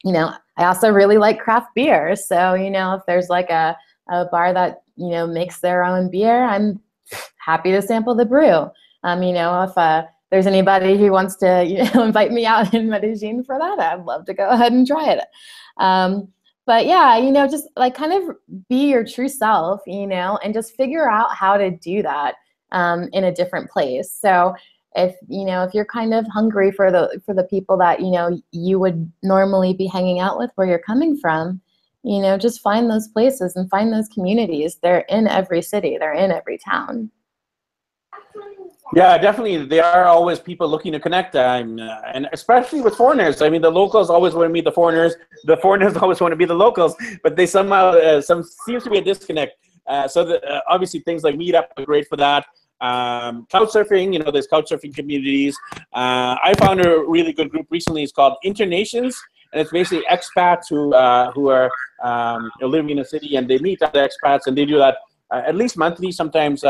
you 0.05 0.13
know, 0.13 0.33
I 0.57 0.65
also 0.65 0.91
really 0.91 1.19
like 1.19 1.41
craft 1.41 1.75
beer. 1.75 2.17
So, 2.17 2.55
you 2.55 2.71
know, 2.71 2.95
if 2.95 3.03
there's 3.07 3.29
like 3.29 3.51
a, 3.51 3.77
a 4.09 4.27
bar 4.27 4.53
that, 4.53 4.83
you 4.97 5.09
know, 5.09 5.27
makes 5.27 5.61
their 5.61 5.85
own 5.85 6.11
beer, 6.11 6.45
I'm 6.45 6.81
happy 7.39 7.71
to 7.73 7.83
sample 7.83 8.15
the 8.15 8.25
brew. 8.25 8.67
Um, 9.05 9.23
you 9.23 9.33
know, 9.33 9.63
if 9.63 9.77
uh, 9.77 10.05
there's 10.31 10.47
anybody 10.47 10.97
who 10.97 11.11
wants 11.11 11.37
to 11.37 11.65
you 11.67 11.85
know, 11.85 12.03
invite 12.05 12.33
me 12.33 12.47
out 12.47 12.73
in 12.75 12.89
Medellin 12.89 13.45
for 13.45 13.59
that, 13.59 13.79
I'd 13.79 14.05
love 14.05 14.27
to 14.27 14.35
go 14.35 14.49
ahead 14.49 14.73
and 14.73 14.87
try 14.87 15.13
it. 15.13 15.25
Um, 15.79 16.29
but 16.65 16.87
yeah, 16.87 17.17
you 17.17 17.33
know, 17.33 17.49
just 17.49 17.69
like 17.77 17.95
kind 17.95 18.13
of 18.13 18.37
be 18.69 18.91
your 18.91 19.05
true 19.05 19.29
self, 19.29 19.81
you 19.87 20.07
know, 20.07 20.39
and 20.45 20.55
just 20.55 20.77
figure 20.77 21.11
out 21.11 21.35
how 21.35 21.57
to 21.57 21.71
do 21.71 22.03
that 22.03 22.37
um, 22.71 23.09
in 23.13 23.25
a 23.25 23.35
different 23.35 23.69
place. 23.69 24.13
So 24.13 24.55
if 24.95 25.17
you 25.29 25.45
know 25.45 25.63
if 25.63 25.73
you're 25.73 25.87
kind 25.87 26.13
of 26.13 26.27
hungry 26.27 26.71
for 26.71 26.91
the 26.91 27.21
for 27.25 27.35
the 27.35 27.45
people 27.45 27.79
that 27.79 28.01
you 28.01 28.11
know 28.11 28.39
you 28.51 28.79
would 28.79 29.11
normally 29.23 29.73
be 29.73 29.87
hanging 29.87 30.21
out 30.21 30.39
with 30.39 30.51
where 30.57 30.67
you're 30.67 30.79
coming 30.79 31.17
from 31.17 31.62
you 32.03 32.21
know 32.21 32.37
just 32.37 32.61
find 32.61 32.91
those 32.91 33.09
places 33.09 33.57
and 33.57 33.69
find 33.71 33.93
those 33.93 34.09
communities 34.09 34.79
they're 34.83 35.05
in 35.09 35.27
every 35.27 35.63
city 35.63 35.97
they're 35.99 36.15
in 36.15 36.31
every 36.31 36.59
town 36.59 37.11
yeah, 38.95 39.17
definitely. 39.17 39.65
There 39.65 39.85
are 39.85 40.05
always 40.05 40.39
people 40.39 40.69
looking 40.69 40.93
to 40.93 41.01
connect, 41.01 41.35
um, 41.35 41.79
and 42.13 42.29
especially 42.35 42.83
with 42.83 42.95
foreigners. 42.95 43.41
I 43.41 43.49
mean, 43.49 43.63
the 43.63 43.71
locals 43.71 44.11
always 44.11 44.35
want 44.35 44.51
to 44.51 44.53
meet 44.53 44.65
the 44.65 44.73
foreigners. 44.73 45.15
The 45.45 45.57
foreigners 45.57 45.97
always 46.03 46.21
want 46.21 46.33
to 46.33 46.37
be 46.37 46.45
the 46.45 46.55
locals, 46.55 46.95
but 47.23 47.35
they 47.35 47.47
somehow 47.47 47.93
uh, 47.93 48.21
some 48.21 48.43
seems 48.67 48.85
to 48.85 48.91
be 48.91 48.99
a 48.99 49.03
disconnect. 49.03 49.57
Uh, 49.87 50.07
so 50.07 50.25
the, 50.25 50.45
uh, 50.45 50.61
obviously, 50.69 51.01
things 51.01 51.23
like 51.23 51.37
Meetup 51.37 51.69
are 51.79 51.87
great 51.87 52.07
for 52.07 52.17
that. 52.17 52.45
Um, 52.83 53.47
couchsurfing, 53.51 54.13
you 54.13 54.19
know, 54.19 54.31
there's 54.31 54.49
couchsurfing 54.49 54.95
communities. 54.95 55.57
Uh, 55.95 56.37
I 56.43 56.53
found 56.59 56.85
a 56.85 56.99
really 56.99 57.33
good 57.33 57.49
group 57.49 57.69
recently. 57.71 58.03
It's 58.03 58.13
called 58.13 58.37
Internations, 58.45 59.17
and 59.53 59.61
it's 59.61 59.71
basically 59.71 60.05
expats 60.11 60.65
who 60.71 60.95
uh, 60.95 61.31
who 61.33 61.49
are 61.49 61.71
um, 62.03 62.51
living 62.61 62.91
in 62.91 62.99
a 63.01 63.05
city, 63.05 63.37
and 63.37 63.49
they 63.49 63.59
meet 63.59 63.83
other 63.83 64.09
expats, 64.09 64.47
and 64.47 64.57
they 64.57 64.65
do 64.65 64.79
that 64.79 64.97
uh, 65.31 65.43
at 65.47 65.55
least 65.55 65.77
monthly, 65.77 66.13
sometimes 66.13 66.65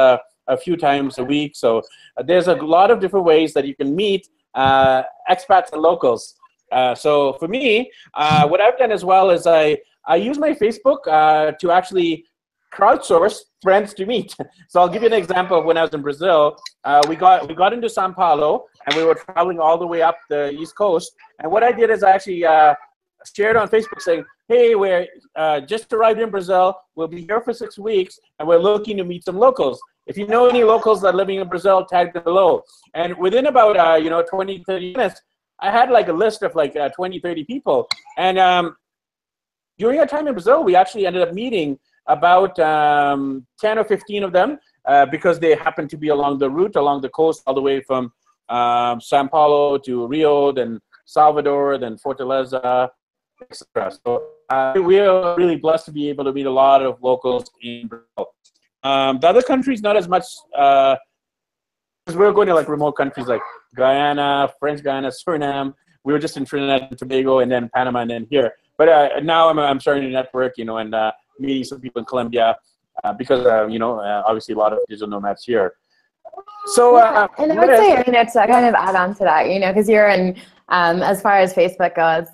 a 0.48 0.56
few 0.56 0.76
times 0.76 1.18
a 1.18 1.24
week. 1.24 1.52
So 1.54 1.82
uh, 2.16 2.22
there's 2.22 2.48
a 2.48 2.54
lot 2.54 2.90
of 2.90 3.00
different 3.00 3.26
ways 3.26 3.54
that 3.54 3.66
you 3.66 3.74
can 3.74 3.94
meet 3.94 4.28
uh, 4.54 5.02
expats 5.30 5.72
and 5.72 5.82
locals. 5.82 6.34
Uh, 6.70 6.94
so 6.94 7.34
for 7.34 7.48
me, 7.48 7.90
uh, 8.14 8.48
what 8.48 8.60
I've 8.60 8.78
done 8.78 8.92
as 8.92 9.04
well 9.04 9.30
is 9.30 9.46
I 9.46 9.78
I 10.06 10.16
use 10.16 10.38
my 10.38 10.52
Facebook 10.52 11.06
uh, 11.06 11.52
to 11.60 11.70
actually 11.70 12.24
crowdsource 12.72 13.40
friends 13.62 13.94
to 13.94 14.06
meet. 14.06 14.34
So 14.68 14.80
I'll 14.80 14.88
give 14.88 15.02
you 15.02 15.08
an 15.08 15.20
example 15.24 15.58
of 15.58 15.66
when 15.66 15.76
I 15.76 15.82
was 15.82 15.92
in 15.92 16.00
Brazil. 16.00 16.56
Uh, 16.82 17.02
we 17.06 17.14
got 17.14 17.46
we 17.46 17.54
got 17.54 17.74
into 17.74 17.90
Sao 17.90 18.10
Paulo 18.10 18.64
and 18.86 18.96
we 18.96 19.04
were 19.04 19.14
traveling 19.14 19.60
all 19.60 19.76
the 19.76 19.86
way 19.86 20.00
up 20.00 20.16
the 20.30 20.50
East 20.50 20.74
Coast. 20.76 21.12
And 21.40 21.52
what 21.52 21.62
I 21.62 21.72
did 21.72 21.90
is 21.90 22.02
I 22.02 22.12
actually 22.12 22.42
uh, 22.46 22.74
shared 23.34 23.56
on 23.56 23.68
Facebook 23.68 24.00
saying, 24.00 24.24
"Hey, 24.48 24.74
we're 24.74 25.06
uh, 25.36 25.60
just 25.60 25.92
arrived 25.92 26.20
in 26.20 26.30
Brazil. 26.30 26.74
We'll 26.94 27.08
be 27.08 27.22
here 27.26 27.42
for 27.42 27.52
six 27.52 27.78
weeks, 27.78 28.18
and 28.38 28.48
we're 28.48 28.64
looking 28.70 28.96
to 28.96 29.04
meet 29.04 29.24
some 29.24 29.38
locals. 29.38 29.78
If 30.06 30.16
you 30.16 30.26
know 30.26 30.46
any 30.46 30.64
locals 30.64 31.02
that 31.02 31.14
are 31.14 31.16
living 31.22 31.38
in 31.38 31.48
Brazil, 31.48 31.84
tag 31.84 32.14
them 32.14 32.24
below." 32.24 32.62
And 32.94 33.16
within 33.18 33.46
about 33.46 33.76
uh, 33.76 33.96
you 33.96 34.08
know 34.08 34.22
20, 34.22 34.64
30 34.66 34.92
minutes, 34.96 35.20
I 35.60 35.70
had 35.70 35.90
like 35.90 36.08
a 36.08 36.12
list 36.12 36.42
of 36.42 36.54
like 36.54 36.74
uh, 36.76 36.88
20, 36.90 37.20
30 37.20 37.44
people. 37.44 37.88
And 38.16 38.38
um, 38.38 38.76
during 39.78 40.00
our 40.00 40.06
time 40.06 40.26
in 40.28 40.34
Brazil, 40.34 40.64
we 40.64 40.74
actually 40.74 41.06
ended 41.06 41.22
up 41.22 41.34
meeting 41.34 41.78
about 42.06 42.58
um, 42.58 43.46
10 43.60 43.78
or 43.78 43.84
15 43.84 44.24
of 44.24 44.32
them 44.32 44.58
uh, 44.86 45.06
because 45.06 45.38
they 45.38 45.54
happen 45.54 45.86
to 45.88 45.96
be 45.96 46.08
along 46.08 46.38
the 46.38 46.50
route, 46.50 46.76
along 46.76 47.00
the 47.00 47.08
coast, 47.10 47.42
all 47.46 47.54
the 47.54 47.60
way 47.60 47.80
from 47.80 48.12
um, 48.48 49.00
Sao 49.00 49.26
Paulo 49.26 49.78
to 49.78 50.06
Rio, 50.06 50.52
then 50.52 50.80
Salvador, 51.04 51.78
then 51.78 51.96
Fortaleza, 51.96 52.88
etc. 53.50 53.92
So 54.04 54.24
uh, 54.50 54.74
we 54.76 54.98
are 54.98 55.36
really 55.36 55.56
blessed 55.56 55.86
to 55.86 55.92
be 55.92 56.08
able 56.08 56.24
to 56.24 56.32
meet 56.32 56.46
a 56.46 56.50
lot 56.50 56.82
of 56.82 57.02
locals 57.02 57.50
in 57.62 57.88
Brazil. 57.88 58.34
Um, 58.82 59.20
the 59.20 59.28
other 59.28 59.42
countries, 59.42 59.80
not 59.80 59.96
as 59.96 60.08
much, 60.08 60.24
because 60.50 60.98
uh, 62.08 62.18
we're 62.18 62.32
going 62.32 62.48
to 62.48 62.54
like 62.54 62.68
remote 62.68 62.92
countries 62.92 63.26
like 63.26 63.42
Guyana, 63.76 64.52
French 64.58 64.82
Guyana, 64.82 65.08
Suriname. 65.26 65.74
We 66.04 66.12
were 66.12 66.18
just 66.18 66.36
in 66.36 66.44
Trinidad 66.44 66.88
and 66.90 66.98
Tobago, 66.98 67.38
and 67.38 67.50
then 67.50 67.70
Panama, 67.72 68.00
and 68.00 68.10
then 68.10 68.26
here. 68.28 68.54
But 68.76 68.88
uh, 68.88 69.20
now 69.22 69.48
I'm, 69.48 69.58
I'm 69.60 69.78
starting 69.78 70.02
to 70.04 70.10
network, 70.10 70.58
you 70.58 70.64
know, 70.64 70.78
and 70.78 70.92
uh, 70.92 71.12
meeting 71.42 71.64
some 71.64 71.80
people 71.80 72.00
in 72.00 72.06
Colombia 72.06 72.56
uh, 73.04 73.12
because 73.12 73.44
uh, 73.46 73.66
you 73.66 73.78
know 73.78 73.98
uh, 73.98 74.22
obviously 74.26 74.54
a 74.54 74.58
lot 74.58 74.72
of 74.72 74.78
digital 74.88 75.08
nomads 75.08 75.44
here. 75.44 75.74
So 76.66 76.96
yeah, 76.96 77.26
and 77.38 77.52
I 77.52 77.54
would 77.58 77.76
say 77.76 78.04
you 78.06 78.12
know 78.12 78.24
to 78.24 78.46
kind 78.46 78.66
of 78.66 78.74
add 78.74 78.94
on 78.94 79.14
to 79.16 79.24
that, 79.24 79.50
you 79.50 79.58
know, 79.58 79.72
because 79.72 79.88
you're 79.88 80.08
in 80.08 80.36
um, 80.68 81.02
as 81.02 81.20
far 81.20 81.38
as 81.38 81.54
Facebook 81.54 81.94
goes, 81.96 82.28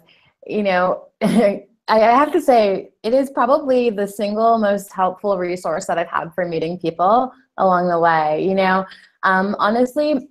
you 0.47 0.63
know. 0.63 1.09
I 1.91 2.01
have 2.01 2.33
to 2.33 2.41
say, 2.41 2.91
it 3.03 3.15
is 3.15 3.31
probably 3.31 3.89
the 3.89 4.07
single 4.07 4.59
most 4.59 4.93
helpful 4.93 5.39
resource 5.39 5.87
that 5.87 5.97
I've 5.97 6.09
had 6.09 6.35
for 6.35 6.45
meeting 6.45 6.79
people 6.79 7.33
along 7.57 7.89
the 7.89 7.99
way. 7.99 8.45
You 8.47 8.55
know, 8.55 8.85
um, 9.23 9.57
honestly, 9.59 10.29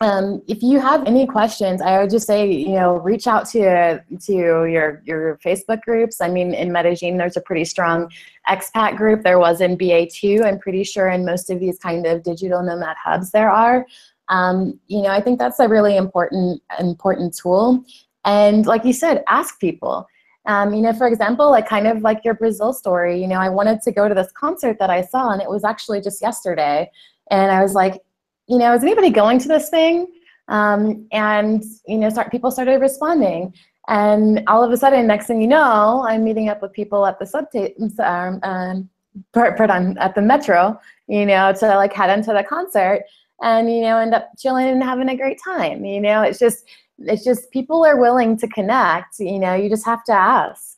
um, 0.00 0.42
if 0.46 0.62
you 0.62 0.78
have 0.78 1.06
any 1.06 1.26
questions, 1.26 1.82
I 1.82 2.00
would 2.00 2.10
just 2.10 2.26
say, 2.26 2.48
you 2.50 2.74
know, 2.74 2.98
reach 2.98 3.26
out 3.26 3.48
to 3.50 4.02
to 4.26 4.32
your 4.32 5.02
your 5.04 5.38
Facebook 5.44 5.82
groups. 5.82 6.20
I 6.20 6.28
mean, 6.28 6.54
in 6.54 6.70
Medellin, 6.70 7.16
there's 7.16 7.36
a 7.36 7.40
pretty 7.40 7.64
strong 7.64 8.10
expat 8.48 8.96
group. 8.96 9.22
There 9.22 9.40
was 9.40 9.60
in 9.60 9.76
BA 9.76 10.06
too. 10.06 10.42
I'm 10.44 10.58
pretty 10.58 10.84
sure 10.84 11.08
in 11.08 11.24
most 11.24 11.50
of 11.50 11.58
these 11.58 11.78
kind 11.78 12.06
of 12.06 12.22
digital 12.22 12.62
nomad 12.62 12.96
hubs 13.02 13.32
there 13.32 13.50
are. 13.50 13.86
Um, 14.28 14.78
you 14.86 15.02
know, 15.02 15.10
I 15.10 15.20
think 15.20 15.38
that's 15.38 15.58
a 15.58 15.68
really 15.68 15.96
important 15.96 16.62
important 16.78 17.36
tool. 17.36 17.84
And 18.24 18.66
like 18.66 18.84
you 18.84 18.92
said, 18.92 19.24
ask 19.26 19.58
people. 19.58 20.06
Um, 20.46 20.72
you 20.72 20.80
know, 20.80 20.92
for 20.92 21.08
example, 21.08 21.50
like 21.50 21.68
kind 21.68 21.86
of 21.86 22.02
like 22.02 22.24
your 22.24 22.34
Brazil 22.34 22.72
story. 22.72 23.20
You 23.20 23.26
know, 23.26 23.38
I 23.38 23.48
wanted 23.48 23.82
to 23.82 23.92
go 23.92 24.08
to 24.08 24.14
this 24.14 24.30
concert 24.32 24.78
that 24.78 24.90
I 24.90 25.02
saw, 25.02 25.30
and 25.30 25.42
it 25.42 25.50
was 25.50 25.64
actually 25.64 26.00
just 26.00 26.22
yesterday. 26.22 26.90
And 27.30 27.50
I 27.50 27.62
was 27.62 27.74
like, 27.74 28.00
you 28.48 28.58
know, 28.58 28.74
is 28.74 28.82
anybody 28.82 29.10
going 29.10 29.38
to 29.40 29.48
this 29.48 29.68
thing? 29.68 30.06
Um, 30.48 31.06
and, 31.12 31.62
you 31.86 31.98
know, 31.98 32.08
start, 32.08 32.30
people 32.30 32.50
started 32.50 32.80
responding. 32.80 33.54
And 33.88 34.42
all 34.48 34.64
of 34.64 34.70
a 34.70 34.76
sudden, 34.76 35.06
next 35.06 35.26
thing 35.26 35.40
you 35.40 35.48
know, 35.48 36.04
I'm 36.06 36.24
meeting 36.24 36.48
up 36.48 36.62
with 36.62 36.72
people 36.72 37.06
at 37.06 37.18
the 37.18 37.24
subta- 37.24 38.00
um, 38.00 38.40
um, 38.42 38.88
pardon, 39.32 39.96
at 39.98 40.14
the 40.14 40.22
metro, 40.22 40.78
you 41.06 41.26
know, 41.26 41.52
to 41.52 41.66
like 41.76 41.92
head 41.92 42.16
into 42.16 42.32
the 42.32 42.42
concert 42.42 43.04
and, 43.42 43.70
you 43.70 43.82
know, 43.82 43.98
end 43.98 44.14
up 44.14 44.30
chilling 44.38 44.68
and 44.68 44.82
having 44.82 45.08
a 45.08 45.16
great 45.16 45.38
time. 45.42 45.84
You 45.84 46.00
know, 46.00 46.22
it's 46.22 46.38
just, 46.38 46.64
it's 46.98 47.24
just 47.24 47.50
people 47.50 47.84
are 47.84 48.00
willing 48.00 48.36
to 48.38 48.48
connect, 48.48 49.20
you 49.20 49.38
know, 49.38 49.54
you 49.54 49.68
just 49.68 49.84
have 49.84 50.04
to 50.04 50.12
ask. 50.12 50.77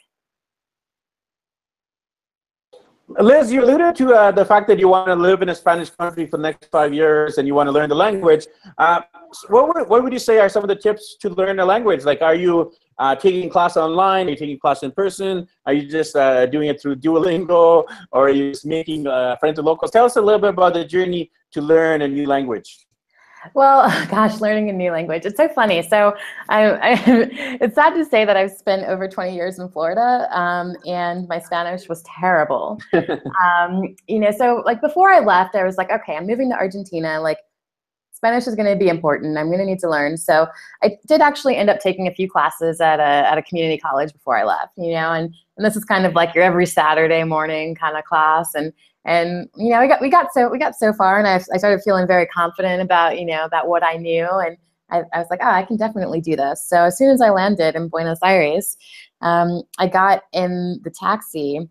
Liz, 3.19 3.51
you 3.51 3.65
alluded 3.65 3.97
to 3.97 4.15
uh, 4.15 4.31
the 4.31 4.45
fact 4.45 4.69
that 4.69 4.79
you 4.79 4.87
want 4.87 5.09
to 5.09 5.17
live 5.17 5.43
in 5.43 5.49
a 5.49 5.55
Spanish 5.55 5.91
country 5.91 6.27
for 6.27 6.37
the 6.37 6.45
next 6.45 6.71
five 6.71 6.95
years 6.95 7.39
and 7.39 7.47
you 7.49 7.55
want 7.57 7.67
to 7.67 7.73
learn 7.73 7.89
the 7.89 7.95
language. 7.95 8.47
Uh, 8.79 9.01
what, 9.49 9.67
would, 9.67 9.89
what 9.89 10.05
would 10.05 10.13
you 10.13 10.19
say 10.21 10.39
are 10.39 10.49
some 10.49 10.63
of 10.63 10.69
the 10.69 10.77
tips 10.77 11.17
to 11.21 11.29
learn 11.31 11.57
the 11.57 11.65
language? 11.65 12.05
Like, 12.05 12.23
are 12.23 12.37
you 12.37 12.73
uh, 12.99 13.17
taking 13.17 13.51
class 13.51 13.77
online? 13.77 14.29
Are 14.29 14.31
you 14.31 14.37
taking 14.37 14.61
class 14.61 14.85
in 14.85 14.93
person? 14.93 15.49
Are 15.67 15.73
you 15.73 15.91
just 15.91 16.15
uh, 16.15 16.47
doing 16.47 16.69
it 16.69 16.81
through 16.81 16.97
Duolingo? 16.97 17.85
Or 18.13 18.29
are 18.29 18.31
you 18.31 18.53
just 18.53 18.65
making 18.65 19.09
uh, 19.09 19.35
friends 19.41 19.59
with 19.59 19.67
locals? 19.67 19.91
Tell 19.91 20.05
us 20.05 20.15
a 20.15 20.21
little 20.21 20.41
bit 20.41 20.51
about 20.51 20.75
the 20.75 20.85
journey 20.85 21.33
to 21.51 21.61
learn 21.61 22.03
a 22.03 22.09
new 22.09 22.27
language. 22.27 22.87
Well, 23.55 23.89
gosh, 24.11 24.41
learning 24.41 24.71
a 24.71 24.73
new 24.73 24.93
language. 24.93 25.25
It's 25.25 25.37
so 25.37 25.49
funny. 25.49 25.83
So 25.83 26.15
I, 26.49 26.65
I, 26.71 27.03
it's 27.61 27.75
sad 27.75 27.95
to 27.95 28.05
say 28.05 28.25
that 28.25 28.37
I've 28.37 28.53
spent 28.53 28.87
over 28.87 29.09
20 29.09 29.35
years 29.35 29.59
in 29.59 29.69
Florida 29.69 30.29
um, 30.31 30.77
and 30.87 31.27
my 31.29 31.39
Spanish 31.39 31.89
was 31.89 32.03
terrible. 32.03 32.81
um, 32.93 33.95
you 34.07 34.19
know, 34.19 34.31
so 34.31 34.63
like 34.65 34.81
before 34.81 35.11
I 35.11 35.21
left, 35.21 35.55
I 35.55 35.65
was 35.65 35.77
like, 35.77 35.91
okay, 35.91 36.17
I'm 36.17 36.27
moving 36.27 36.51
to 36.51 36.57
Argentina. 36.57 37.21
Like 37.21 37.39
Spanish 38.13 38.47
is 38.47 38.55
going 38.55 38.71
to 38.71 38.77
be 38.77 38.91
important. 38.91 39.39
I'm 39.39 39.47
going 39.47 39.61
to 39.61 39.65
need 39.65 39.79
to 39.79 39.89
learn. 39.89 40.19
So 40.19 40.47
I 40.83 40.99
did 41.07 41.23
actually 41.23 41.57
end 41.57 41.71
up 41.71 41.81
taking 41.81 42.07
a 42.07 42.15
few 42.15 42.29
classes 42.29 42.81
at 42.81 43.01
a, 43.01 43.03
at 43.03 43.39
a 43.39 43.43
community 43.43 43.79
college 43.79 44.13
before 44.13 44.37
I 44.37 44.45
left, 44.45 44.77
you 44.77 44.93
know, 44.93 45.13
and, 45.13 45.35
and 45.57 45.65
this 45.65 45.75
is 45.75 45.85
kind 45.85 46.05
of 46.05 46.15
like 46.15 46.35
your 46.35 46.45
every 46.45 46.67
Saturday 46.67 47.25
morning 47.25 47.75
kind 47.75 47.97
of 47.97 48.05
class. 48.05 48.55
And 48.55 48.75
and 49.05 49.49
you 49.57 49.71
know 49.71 49.81
we 49.81 49.89
got 49.89 50.01
we 50.01 50.11
got 50.11 50.33
so 50.33 50.49
we 50.49 50.59
got 50.59 50.75
so 50.75 50.93
far 50.93 51.19
and 51.19 51.27
I, 51.27 51.37
I 51.55 51.59
started 51.59 51.81
feeling 51.83 52.07
very 52.07 52.27
confident 52.27 52.83
about 52.83 53.19
you 53.19 53.25
know 53.25 53.45
about 53.45 53.69
what 53.69 53.83
i 53.83 53.97
knew 53.97 54.29
and 54.29 54.57
I, 54.91 55.03
I 55.15 55.19
was 55.19 55.29
like 55.31 55.41
oh 55.43 55.51
i 55.51 55.63
can 55.63 55.77
definitely 55.77 56.21
do 56.21 56.37
this. 56.37 56.67
So 56.67 56.85
as 56.85 56.99
soon 56.99 57.11
as 57.11 57.21
i 57.21 57.31
landed 57.31 57.77
in 57.77 57.89
buenos 57.89 58.19
aires 58.23 58.77
um, 59.23 59.63
i 59.79 59.87
got 59.87 60.23
in 60.33 60.81
the 60.85 60.91
taxi 60.91 61.69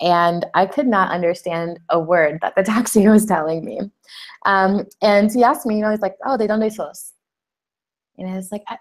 and 0.00 0.46
i 0.54 0.66
could 0.66 0.86
not 0.86 1.10
understand 1.10 1.80
a 1.88 1.98
word 1.98 2.38
that 2.42 2.54
the 2.54 2.62
taxi 2.74 3.08
was 3.08 3.26
telling 3.26 3.64
me. 3.64 3.80
Um, 4.46 4.86
and 5.02 5.32
he 5.32 5.42
asked 5.42 5.66
me 5.66 5.76
you 5.76 5.82
know 5.82 5.90
he's 5.90 6.00
like 6.00 6.16
oh 6.24 6.36
de 6.36 6.46
donde 6.46 6.72
sos 6.72 7.12
and 8.18 8.28
i 8.28 8.36
was 8.36 8.52
like 8.52 8.62
i, 8.68 8.76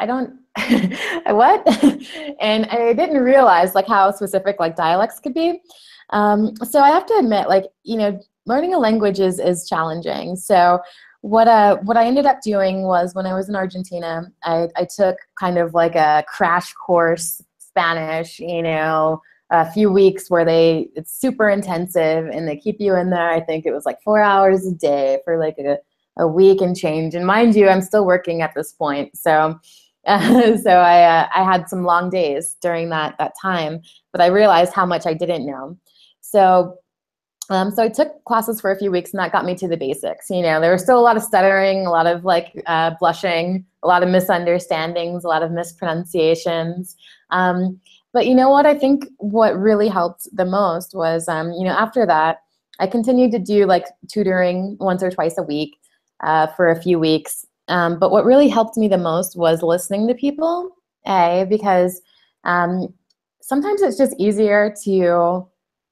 I 0.00 0.06
don't 0.06 0.38
what 1.26 1.62
and 2.40 2.66
i 2.66 2.92
didn't 2.92 3.22
realize 3.22 3.72
like 3.76 3.86
how 3.86 4.10
specific 4.10 4.56
like 4.58 4.74
dialects 4.74 5.20
could 5.20 5.32
be 5.32 5.60
um, 6.10 6.54
so 6.56 6.80
I 6.80 6.90
have 6.90 7.06
to 7.06 7.14
admit, 7.14 7.48
like, 7.48 7.66
you 7.82 7.96
know, 7.96 8.20
learning 8.46 8.74
a 8.74 8.78
language 8.78 9.20
is, 9.20 9.38
is 9.38 9.68
challenging. 9.68 10.36
So 10.36 10.80
what, 11.22 11.48
uh, 11.48 11.76
what 11.78 11.96
I 11.96 12.06
ended 12.06 12.26
up 12.26 12.40
doing 12.42 12.82
was 12.82 13.14
when 13.14 13.26
I 13.26 13.34
was 13.34 13.48
in 13.48 13.56
Argentina, 13.56 14.30
I, 14.44 14.68
I 14.76 14.84
took 14.84 15.16
kind 15.38 15.58
of 15.58 15.74
like 15.74 15.94
a 15.94 16.24
crash 16.28 16.72
course 16.72 17.42
Spanish, 17.58 18.40
you 18.40 18.62
know, 18.62 19.20
a 19.50 19.70
few 19.70 19.90
weeks 19.90 20.30
where 20.30 20.44
they, 20.44 20.88
it's 20.94 21.12
super 21.12 21.48
intensive 21.48 22.26
and 22.26 22.46
they 22.46 22.56
keep 22.56 22.80
you 22.80 22.94
in 22.96 23.10
there. 23.10 23.30
I 23.30 23.40
think 23.40 23.66
it 23.66 23.72
was 23.72 23.84
like 23.84 24.00
four 24.02 24.20
hours 24.20 24.66
a 24.66 24.72
day 24.72 25.18
for 25.24 25.38
like 25.38 25.58
a, 25.58 25.78
a 26.18 26.26
week 26.26 26.60
and 26.60 26.76
change. 26.76 27.14
And 27.14 27.26
mind 27.26 27.54
you, 27.54 27.68
I'm 27.68 27.82
still 27.82 28.06
working 28.06 28.42
at 28.42 28.54
this 28.54 28.72
point. 28.72 29.16
So 29.16 29.58
so 30.62 30.70
I, 30.70 31.02
uh, 31.02 31.28
I 31.34 31.44
had 31.44 31.68
some 31.68 31.84
long 31.84 32.10
days 32.10 32.56
during 32.62 32.88
that, 32.90 33.16
that 33.18 33.32
time, 33.40 33.82
but 34.12 34.20
I 34.20 34.26
realized 34.26 34.72
how 34.72 34.86
much 34.86 35.06
I 35.06 35.14
didn't 35.14 35.46
know. 35.46 35.76
So 36.20 36.78
um, 37.50 37.72
so 37.72 37.82
I 37.82 37.88
took 37.88 38.24
classes 38.24 38.60
for 38.60 38.70
a 38.70 38.78
few 38.78 38.92
weeks 38.92 39.12
and 39.12 39.18
that 39.18 39.32
got 39.32 39.44
me 39.44 39.56
to 39.56 39.66
the 39.66 39.76
basics. 39.76 40.30
You 40.30 40.40
know, 40.40 40.60
there 40.60 40.70
was 40.70 40.82
still 40.82 41.00
a 41.00 41.02
lot 41.02 41.16
of 41.16 41.22
stuttering, 41.22 41.84
a 41.84 41.90
lot 41.90 42.06
of 42.06 42.24
like 42.24 42.52
uh, 42.66 42.92
blushing, 43.00 43.66
a 43.82 43.88
lot 43.88 44.04
of 44.04 44.08
misunderstandings, 44.08 45.24
a 45.24 45.28
lot 45.28 45.42
of 45.42 45.50
mispronunciations. 45.50 46.94
Um, 47.30 47.80
but 48.12 48.26
you 48.26 48.36
know 48.36 48.50
what? 48.50 48.66
I 48.66 48.78
think 48.78 49.04
what 49.18 49.58
really 49.58 49.88
helped 49.88 50.28
the 50.32 50.44
most 50.44 50.94
was, 50.94 51.28
um, 51.28 51.52
you 51.52 51.64
know, 51.64 51.72
after 51.72 52.06
that, 52.06 52.38
I 52.78 52.86
continued 52.86 53.32
to 53.32 53.38
do 53.40 53.66
like 53.66 53.84
tutoring 54.08 54.76
once 54.78 55.02
or 55.02 55.10
twice 55.10 55.36
a 55.36 55.42
week 55.42 55.76
uh, 56.22 56.46
for 56.48 56.70
a 56.70 56.80
few 56.80 57.00
weeks. 57.00 57.44
Um, 57.70 57.98
but 57.98 58.10
what 58.10 58.24
really 58.24 58.48
helped 58.48 58.76
me 58.76 58.88
the 58.88 58.98
most 58.98 59.36
was 59.36 59.62
listening 59.62 60.08
to 60.08 60.14
people, 60.14 60.76
A, 61.06 61.46
because 61.48 62.02
um, 62.44 62.92
sometimes 63.40 63.80
it's 63.80 63.96
just 63.96 64.14
easier 64.18 64.74
to 64.84 65.48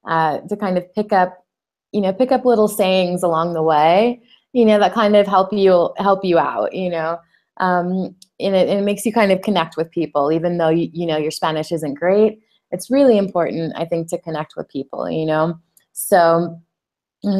uh, 0.07 0.41
to 0.49 0.57
kind 0.57 0.77
of 0.77 0.93
pick 0.95 1.13
up, 1.13 1.45
you 1.93 2.01
know, 2.01 2.13
pick 2.13 2.33
up 2.33 2.45
little 2.45 2.69
sayings 2.69 3.23
along 3.23 3.53
the 3.53 3.63
way, 3.63 4.21
you 4.53 4.65
know, 4.65 4.79
that 4.79 4.93
kind 4.93 5.15
of 5.15 5.27
help 5.27 5.53
you 5.53 5.91
help 5.99 6.25
you 6.25 6.39
out, 6.39 6.75
you 6.75 6.91
know. 6.91 7.19
Um, 7.59 8.15
and, 8.41 8.55
it, 8.55 8.69
and 8.69 8.81
it 8.81 8.85
makes 8.85 9.05
you 9.07 9.13
kind 9.13 9.33
of 9.33 9.43
connect 9.43 9.77
with 9.77 9.91
people, 9.91 10.33
even 10.33 10.59
though 10.59 10.69
you, 10.69 10.91
you 10.93 11.07
know 11.07 11.17
your 11.17 11.31
Spanish 11.31 11.71
isn't 11.71 11.95
great. 11.95 12.41
It's 12.73 12.91
really 12.91 13.19
important, 13.19 13.73
I 13.77 13.85
think, 13.85 14.09
to 14.09 14.19
connect 14.19 14.55
with 14.57 14.69
people, 14.69 15.09
you 15.09 15.27
know. 15.27 15.59
So 15.93 16.61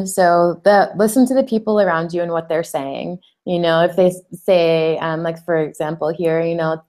so 0.05 0.61
the 0.63 0.91
listen 0.95 1.25
to 1.27 1.33
the 1.33 1.43
people 1.43 1.79
around 1.79 2.13
you 2.13 2.21
and 2.21 2.31
what 2.31 2.49
they're 2.49 2.63
saying 2.63 3.19
you 3.49 3.57
know 3.57 3.81
if 3.83 3.95
they 3.95 4.13
say 4.31 4.95
um, 4.99 5.23
like 5.23 5.43
for 5.43 5.57
example 5.57 6.09
here 6.09 6.39
you 6.39 6.53
know 6.53 6.81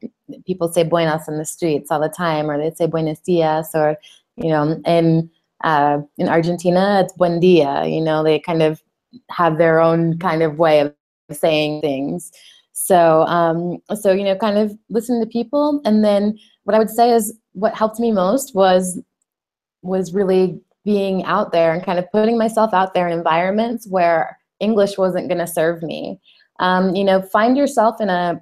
people 0.47 0.71
say 0.71 0.83
buenas 0.85 1.27
in 1.27 1.39
the 1.39 1.45
streets 1.45 1.91
all 1.91 1.99
the 1.99 2.09
time 2.09 2.51
or 2.51 2.59
they 2.59 2.71
say 2.71 2.87
buenos 2.87 3.19
dias 3.21 3.71
or 3.75 3.97
you 4.37 4.51
know 4.51 4.79
in 4.85 5.31
uh, 5.65 5.99
in 6.19 6.29
argentina 6.29 7.01
it's 7.03 7.15
buen 7.15 7.41
dia 7.41 7.87
you 7.87 8.01
know 8.01 8.23
they 8.23 8.39
kind 8.39 8.63
of 8.63 8.83
have 9.31 9.57
their 9.57 9.81
own 9.81 10.19
kind 10.19 10.43
of 10.43 10.59
way 10.59 10.81
of 10.81 10.95
saying 11.33 11.81
things 11.81 12.31
so 12.73 13.23
um, 13.23 13.79
so 13.95 14.13
you 14.13 14.25
know 14.25 14.37
kind 14.37 14.59
of 14.59 14.77
listen 14.91 15.19
to 15.19 15.27
people 15.27 15.81
and 15.87 16.05
then 16.05 16.39
what 16.65 16.75
i 16.75 16.79
would 16.79 16.91
say 16.91 17.11
is 17.11 17.33
what 17.53 17.75
helped 17.75 17.99
me 17.99 18.13
most 18.13 18.55
was 18.55 19.01
was 19.83 20.13
really 20.13 20.61
being 20.85 21.25
out 21.25 21.53
there 21.53 21.73
and 21.73 21.83
kind 21.85 21.99
of 21.99 22.11
putting 22.13 22.37
myself 22.37 22.75
out 22.75 22.93
there 22.93 23.09
in 23.09 23.17
environments 23.17 23.89
where 23.89 24.39
English 24.61 24.99
wasn't 24.99 25.29
going 25.29 25.39
to 25.39 25.47
serve 25.47 25.83
me. 25.83 26.21
Um, 26.61 26.95
you 26.95 27.05
know, 27.05 27.21
find 27.21 27.57
yourself 27.57 28.01
in 28.01 28.09
a 28.09 28.41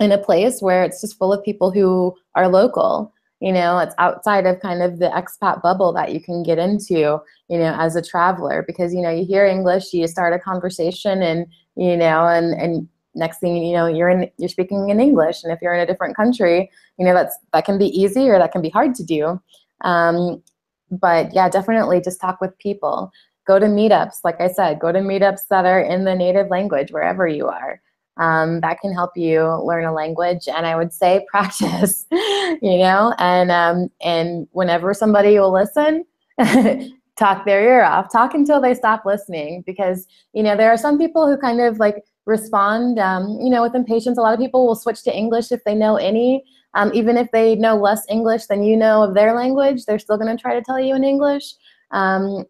in 0.00 0.12
a 0.12 0.18
place 0.18 0.62
where 0.62 0.82
it's 0.82 1.02
just 1.02 1.18
full 1.18 1.32
of 1.32 1.44
people 1.44 1.70
who 1.70 2.16
are 2.34 2.48
local. 2.48 3.12
You 3.40 3.52
know, 3.52 3.78
it's 3.78 3.94
outside 3.98 4.46
of 4.46 4.60
kind 4.60 4.82
of 4.82 4.98
the 4.98 5.08
expat 5.08 5.62
bubble 5.62 5.92
that 5.94 6.12
you 6.12 6.20
can 6.20 6.42
get 6.42 6.58
into, 6.58 7.18
you 7.48 7.58
know, 7.58 7.74
as 7.78 7.96
a 7.96 8.02
traveler 8.02 8.64
because 8.66 8.94
you 8.94 9.02
know 9.02 9.10
you 9.10 9.24
hear 9.24 9.44
English, 9.44 9.92
you 9.92 10.06
start 10.08 10.34
a 10.34 10.38
conversation, 10.38 11.22
and 11.22 11.46
you 11.76 11.96
know, 11.96 12.26
and 12.26 12.54
and 12.54 12.88
next 13.14 13.40
thing 13.40 13.56
you 13.56 13.72
know, 13.72 13.86
you're 13.86 14.08
in 14.08 14.30
you're 14.38 14.48
speaking 14.48 14.90
in 14.90 15.00
English, 15.00 15.42
and 15.42 15.52
if 15.52 15.60
you're 15.62 15.74
in 15.74 15.80
a 15.80 15.86
different 15.86 16.16
country, 16.16 16.70
you 16.98 17.04
know, 17.04 17.14
that's 17.14 17.36
that 17.52 17.64
can 17.64 17.78
be 17.78 17.86
easy 17.86 18.28
or 18.28 18.38
that 18.38 18.52
can 18.52 18.62
be 18.62 18.70
hard 18.70 18.94
to 18.96 19.04
do. 19.04 19.40
Um, 19.82 20.42
but 20.90 21.32
yeah, 21.32 21.48
definitely 21.48 22.00
just 22.00 22.20
talk 22.20 22.40
with 22.40 22.58
people. 22.58 23.10
Go 23.50 23.58
to 23.58 23.66
meetups, 23.66 24.20
like 24.22 24.40
I 24.40 24.46
said, 24.46 24.78
go 24.78 24.92
to 24.92 25.00
meetups 25.00 25.48
that 25.50 25.66
are 25.66 25.80
in 25.80 26.04
the 26.04 26.14
native 26.14 26.50
language 26.50 26.92
wherever 26.92 27.26
you 27.26 27.48
are. 27.48 27.82
Um, 28.16 28.60
that 28.60 28.78
can 28.78 28.94
help 28.94 29.16
you 29.16 29.42
learn 29.64 29.84
a 29.84 29.92
language, 29.92 30.46
and 30.46 30.66
I 30.66 30.76
would 30.76 30.92
say 30.92 31.26
practice. 31.32 32.06
you 32.12 32.78
know, 32.78 33.12
and 33.18 33.50
um, 33.50 33.90
and 34.00 34.46
whenever 34.52 34.94
somebody 34.94 35.36
will 35.36 35.52
listen, 35.52 36.04
talk 37.18 37.44
their 37.44 37.60
ear 37.64 37.82
off. 37.82 38.12
Talk 38.12 38.34
until 38.34 38.60
they 38.60 38.72
stop 38.72 39.04
listening, 39.04 39.64
because 39.66 40.06
you 40.32 40.44
know 40.44 40.56
there 40.56 40.70
are 40.70 40.78
some 40.78 40.96
people 40.96 41.26
who 41.26 41.36
kind 41.36 41.60
of 41.60 41.80
like 41.80 42.04
respond, 42.26 43.00
um, 43.00 43.36
you 43.40 43.50
know, 43.50 43.62
with 43.62 43.74
impatience. 43.74 44.16
A 44.16 44.20
lot 44.20 44.32
of 44.32 44.38
people 44.38 44.64
will 44.64 44.76
switch 44.76 45.02
to 45.02 45.12
English 45.12 45.50
if 45.50 45.64
they 45.64 45.74
know 45.74 45.96
any. 45.96 46.44
Um, 46.74 46.92
even 46.94 47.16
if 47.16 47.28
they 47.32 47.56
know 47.56 47.74
less 47.74 48.06
English 48.08 48.46
than 48.46 48.62
you 48.62 48.76
know 48.76 49.02
of 49.02 49.14
their 49.14 49.34
language, 49.34 49.86
they're 49.86 49.98
still 49.98 50.18
going 50.18 50.36
to 50.36 50.40
try 50.40 50.54
to 50.54 50.62
tell 50.62 50.78
you 50.78 50.94
in 50.94 51.02
English. 51.02 51.54
Um, 51.90 52.44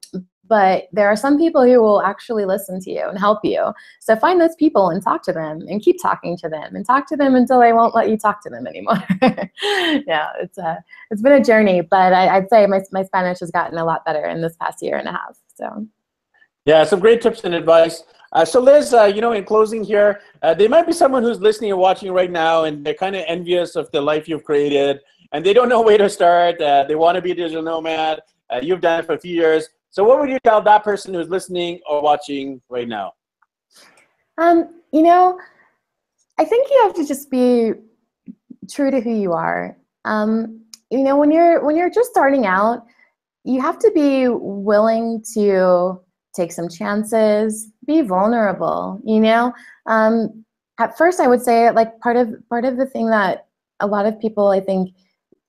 but 0.50 0.88
there 0.92 1.06
are 1.06 1.14
some 1.14 1.38
people 1.38 1.62
who 1.62 1.80
will 1.80 2.02
actually 2.02 2.44
listen 2.44 2.80
to 2.80 2.90
you 2.90 3.08
and 3.08 3.16
help 3.16 3.38
you. 3.44 3.72
So 4.00 4.16
find 4.16 4.40
those 4.40 4.56
people 4.56 4.90
and 4.90 5.00
talk 5.00 5.22
to 5.22 5.32
them 5.32 5.64
and 5.68 5.80
keep 5.80 6.02
talking 6.02 6.36
to 6.38 6.48
them 6.48 6.74
and 6.74 6.84
talk 6.84 7.06
to 7.10 7.16
them 7.16 7.36
until 7.36 7.60
they 7.60 7.72
won't 7.72 7.94
let 7.94 8.10
you 8.10 8.18
talk 8.18 8.42
to 8.42 8.50
them 8.50 8.66
anymore. 8.66 9.00
yeah, 9.22 10.30
it's 10.40 10.58
a, 10.58 10.66
uh, 10.66 10.76
it's 11.12 11.22
been 11.22 11.40
a 11.40 11.44
journey, 11.44 11.82
but 11.82 12.12
I, 12.12 12.40
would 12.40 12.48
say 12.50 12.66
my, 12.66 12.80
my 12.90 13.04
Spanish 13.04 13.38
has 13.38 13.52
gotten 13.52 13.78
a 13.78 13.84
lot 13.84 14.04
better 14.04 14.26
in 14.26 14.42
this 14.42 14.56
past 14.56 14.82
year 14.82 14.96
and 14.96 15.08
a 15.08 15.12
half. 15.12 15.38
So. 15.54 15.86
Yeah, 16.66 16.82
some 16.82 16.98
great 16.98 17.22
tips 17.22 17.44
and 17.44 17.54
advice. 17.54 18.02
Uh, 18.32 18.44
so 18.44 18.60
Liz, 18.60 18.92
uh, 18.92 19.04
you 19.04 19.20
know, 19.20 19.32
in 19.32 19.44
closing 19.44 19.84
here, 19.84 20.20
uh, 20.42 20.52
there 20.52 20.68
might 20.68 20.86
be 20.86 20.92
someone 20.92 21.22
who's 21.22 21.40
listening 21.40 21.70
or 21.70 21.76
watching 21.76 22.12
right 22.12 22.30
now, 22.30 22.64
and 22.64 22.84
they're 22.84 22.94
kind 22.94 23.14
of 23.14 23.24
envious 23.28 23.76
of 23.76 23.88
the 23.92 24.00
life 24.00 24.28
you've 24.28 24.44
created, 24.44 24.98
and 25.30 25.46
they 25.46 25.52
don't 25.52 25.68
know 25.68 25.80
where 25.80 25.98
to 25.98 26.10
start. 26.10 26.60
Uh, 26.60 26.84
they 26.88 26.96
want 26.96 27.14
to 27.14 27.22
be 27.22 27.30
a 27.30 27.34
digital 27.36 27.62
nomad. 27.62 28.20
Uh, 28.50 28.58
you've 28.60 28.80
done 28.80 28.98
it 28.98 29.06
for 29.06 29.14
a 29.14 29.18
few 29.18 29.34
years. 29.34 29.68
So 29.90 30.04
what 30.04 30.20
would 30.20 30.30
you 30.30 30.38
tell 30.44 30.62
that 30.62 30.84
person 30.84 31.14
who's 31.14 31.28
listening 31.28 31.80
or 31.88 32.00
watching 32.00 32.60
right 32.68 32.88
now? 32.88 33.12
Um, 34.38 34.80
you 34.92 35.02
know, 35.02 35.38
I 36.38 36.44
think 36.44 36.68
you 36.70 36.80
have 36.84 36.94
to 36.94 37.06
just 37.06 37.30
be 37.30 37.72
true 38.70 38.90
to 38.90 39.00
who 39.00 39.14
you 39.14 39.32
are. 39.32 39.76
Um, 40.04 40.64
you 40.90 41.02
know, 41.02 41.16
when 41.16 41.30
you're 41.30 41.64
when 41.64 41.76
you're 41.76 41.90
just 41.90 42.10
starting 42.10 42.46
out, 42.46 42.86
you 43.44 43.60
have 43.60 43.78
to 43.80 43.90
be 43.92 44.28
willing 44.28 45.22
to 45.34 46.00
take 46.34 46.52
some 46.52 46.68
chances, 46.68 47.72
be 47.86 48.02
vulnerable, 48.02 49.00
you 49.04 49.20
know? 49.20 49.52
Um, 49.86 50.44
at 50.78 50.96
first 50.96 51.20
I 51.20 51.26
would 51.26 51.42
say 51.42 51.70
like 51.70 51.98
part 52.00 52.16
of 52.16 52.32
part 52.48 52.64
of 52.64 52.76
the 52.76 52.86
thing 52.86 53.10
that 53.10 53.46
a 53.80 53.86
lot 53.86 54.06
of 54.06 54.20
people 54.20 54.48
I 54.48 54.60
think 54.60 54.94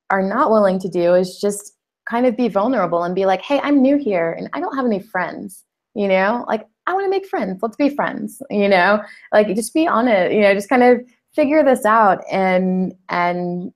are 0.09 0.23
not 0.23 0.51
willing 0.51 0.79
to 0.79 0.89
do 0.89 1.13
is 1.13 1.39
just 1.39 1.77
kind 2.11 2.25
of 2.25 2.35
be 2.35 2.49
vulnerable 2.49 3.03
and 3.03 3.15
be 3.15 3.25
like, 3.25 3.41
hey, 3.41 3.59
I'm 3.63 3.81
new 3.81 3.97
here 3.97 4.33
and 4.33 4.49
I 4.51 4.59
don't 4.59 4.75
have 4.75 4.85
any 4.85 4.99
friends, 4.99 5.63
you 5.95 6.09
know? 6.09 6.43
Like 6.47 6.67
I 6.85 6.93
want 6.93 7.05
to 7.05 7.09
make 7.09 7.25
friends. 7.25 7.59
Let's 7.61 7.77
be 7.77 7.89
friends, 7.89 8.41
you 8.49 8.67
know? 8.67 9.01
Like 9.31 9.47
just 9.55 9.73
be 9.73 9.87
on 9.87 10.09
it, 10.09 10.33
you 10.33 10.41
know, 10.41 10.53
just 10.53 10.67
kind 10.67 10.83
of 10.83 10.99
figure 11.33 11.63
this 11.63 11.85
out 11.85 12.21
and 12.29 12.93
and 13.07 13.71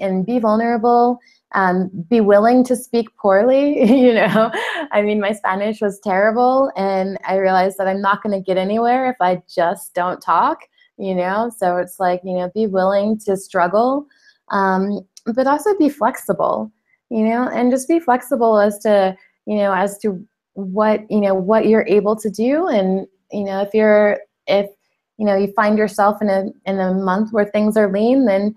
and 0.00 0.24
be 0.24 0.38
vulnerable 0.38 1.18
um, 1.52 1.90
be 2.08 2.20
willing 2.20 2.62
to 2.64 2.76
speak 2.76 3.08
poorly 3.16 3.64
you 4.04 4.14
know 4.14 4.50
i 4.92 5.02
mean 5.02 5.18
my 5.20 5.32
spanish 5.32 5.80
was 5.80 5.98
terrible 6.00 6.70
and 6.76 7.18
i 7.26 7.36
realized 7.36 7.76
that 7.78 7.88
i'm 7.88 8.00
not 8.00 8.22
going 8.22 8.32
to 8.38 8.44
get 8.44 8.58
anywhere 8.58 9.10
if 9.10 9.16
i 9.20 9.40
just 9.48 9.94
don't 9.94 10.20
talk 10.20 10.58
you 10.98 11.14
know 11.14 11.50
so 11.56 11.78
it's 11.78 11.98
like 11.98 12.20
you 12.24 12.34
know 12.34 12.50
be 12.54 12.66
willing 12.66 13.18
to 13.18 13.36
struggle 13.36 14.06
um, 14.50 15.00
but 15.34 15.46
also 15.46 15.76
be 15.78 15.88
flexible 15.88 16.70
you 17.10 17.24
know 17.24 17.48
and 17.48 17.70
just 17.70 17.88
be 17.88 17.98
flexible 17.98 18.58
as 18.58 18.78
to 18.78 19.16
you 19.46 19.56
know 19.56 19.72
as 19.74 19.98
to 19.98 20.24
what 20.54 21.10
you 21.10 21.20
know 21.20 21.34
what 21.34 21.66
you're 21.66 21.86
able 21.86 22.16
to 22.16 22.30
do. 22.30 22.66
And 22.68 23.06
you 23.32 23.44
know 23.44 23.60
if 23.60 23.74
you're 23.74 24.18
if 24.46 24.70
you 25.18 25.26
know 25.26 25.36
you 25.36 25.52
find 25.52 25.78
yourself 25.78 26.20
in 26.22 26.28
a 26.28 26.46
in 26.66 26.80
a 26.80 26.94
month 26.94 27.32
where 27.32 27.44
things 27.44 27.76
are 27.76 27.92
lean 27.92 28.26
then 28.26 28.54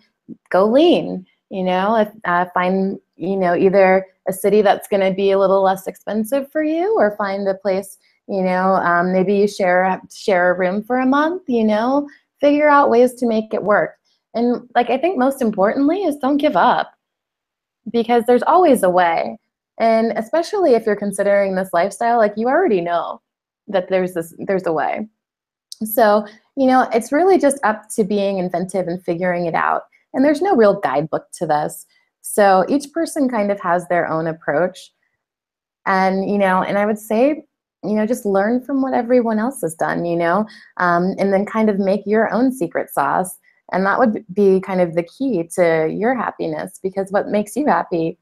go 0.50 0.66
lean 0.66 1.26
you 1.50 1.64
know. 1.64 1.96
If, 1.98 2.10
uh, 2.26 2.46
find 2.54 3.00
you 3.16 3.38
know 3.38 3.56
either 3.56 4.06
a 4.28 4.34
city 4.34 4.62
that's 4.62 4.88
going 4.88 5.08
to 5.08 5.16
be 5.16 5.32
a 5.32 5.40
little 5.40 5.62
less 5.62 5.88
expensive 5.88 6.52
for 6.52 6.64
you 6.64 6.96
or 6.98 7.16
find 7.18 7.48
a 7.48 7.56
place 7.56 7.98
you 8.28 8.42
know 8.42 8.76
um, 8.76 9.12
maybe 9.12 9.36
you 9.36 9.48
share 9.48 10.02
share 10.12 10.52
a 10.52 10.58
room 10.58 10.84
for 10.84 11.00
a 11.00 11.06
month 11.06 11.44
you 11.48 11.64
know. 11.64 12.08
Figure 12.42 12.68
out 12.68 12.90
ways 12.90 13.14
to 13.14 13.26
make 13.26 13.54
it 13.54 13.64
work. 13.64 13.96
And 14.34 14.68
like 14.76 14.90
i 14.90 14.98
think 14.98 15.18
most 15.18 15.42
importantly 15.42 16.04
is 16.04 16.18
don't 16.18 16.38
give 16.38 16.56
up 16.56 16.93
because 17.92 18.24
there's 18.26 18.44
always 18.44 18.84
a 18.84 18.90
way 18.90 19.38
and 19.80 20.14
especially 20.16 20.74
if 20.74 20.86
you're 20.86 20.96
considering 20.96 21.56
this 21.56 21.70
lifestyle 21.74 22.18
like 22.18 22.34
you 22.38 22.48
already 22.48 22.82
know 22.82 23.22
that 23.68 23.90
there's 23.90 24.14
this 24.14 24.34
there's 24.40 24.66
a 24.66 24.74
way 24.74 25.08
so 25.84 26.26
you 26.56 26.68
know 26.68 26.88
it's 26.94 27.12
really 27.12 27.38
just 27.38 27.58
up 27.64 27.84
to 27.90 28.04
being 28.04 28.38
inventive 28.38 28.88
and 28.88 29.04
figuring 29.04 29.46
it 29.46 29.56
out 29.56 29.84
and 30.14 30.24
there's 30.24 30.42
no 30.42 30.56
real 30.56 30.80
guidebook 30.80 31.26
to 31.34 31.46
this. 31.46 31.86
So 32.22 32.66
each 32.70 32.92
person 32.94 33.28
kind 33.28 33.52
of 33.52 33.60
has 33.60 33.88
their 33.88 34.08
own 34.08 34.28
approach. 34.28 34.92
And, 35.86 36.30
you 36.30 36.38
know, 36.38 36.64
and 36.64 36.78
I 36.78 36.86
would 36.86 37.00
say, 37.00 37.46
you 37.84 37.96
know, 37.96 38.06
just 38.06 38.26
learn 38.26 38.64
from 38.64 38.82
what 38.82 38.94
everyone 38.94 39.40
else 39.40 39.60
has 39.62 39.76
done, 39.76 40.06
you 40.06 40.16
know, 40.16 40.46
um, 40.78 41.16
and 41.18 41.34
then 41.34 41.46
kind 41.46 41.70
of 41.70 41.80
make 41.80 42.02
your 42.06 42.32
own 42.32 42.54
secret 42.54 42.90
sauce. 42.90 43.38
And 43.74 43.86
that 43.86 44.00
would 44.00 44.24
be 44.34 44.62
kind 44.62 44.80
of 44.80 44.96
the 44.96 45.04
key 45.04 45.50
to 45.56 45.90
your 45.92 46.16
happiness 46.16 46.80
because 46.82 47.12
what 47.12 47.28
makes 47.28 47.56
you 47.56 47.66
happy 47.66 48.18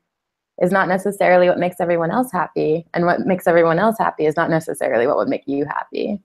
is 0.62 0.72
not 0.72 0.88
necessarily 0.88 1.48
what 1.48 1.60
makes 1.60 1.80
everyone 1.80 2.12
else 2.12 2.32
happy. 2.32 2.86
And 2.94 3.06
what 3.06 3.22
makes 3.22 3.48
everyone 3.48 3.80
else 3.80 3.98
happy 4.00 4.26
is 4.26 4.36
not 4.36 4.50
necessarily 4.50 5.08
what 5.08 5.18
would 5.18 5.30
make 5.30 5.44
you 5.48 5.66
happy. 5.66 6.22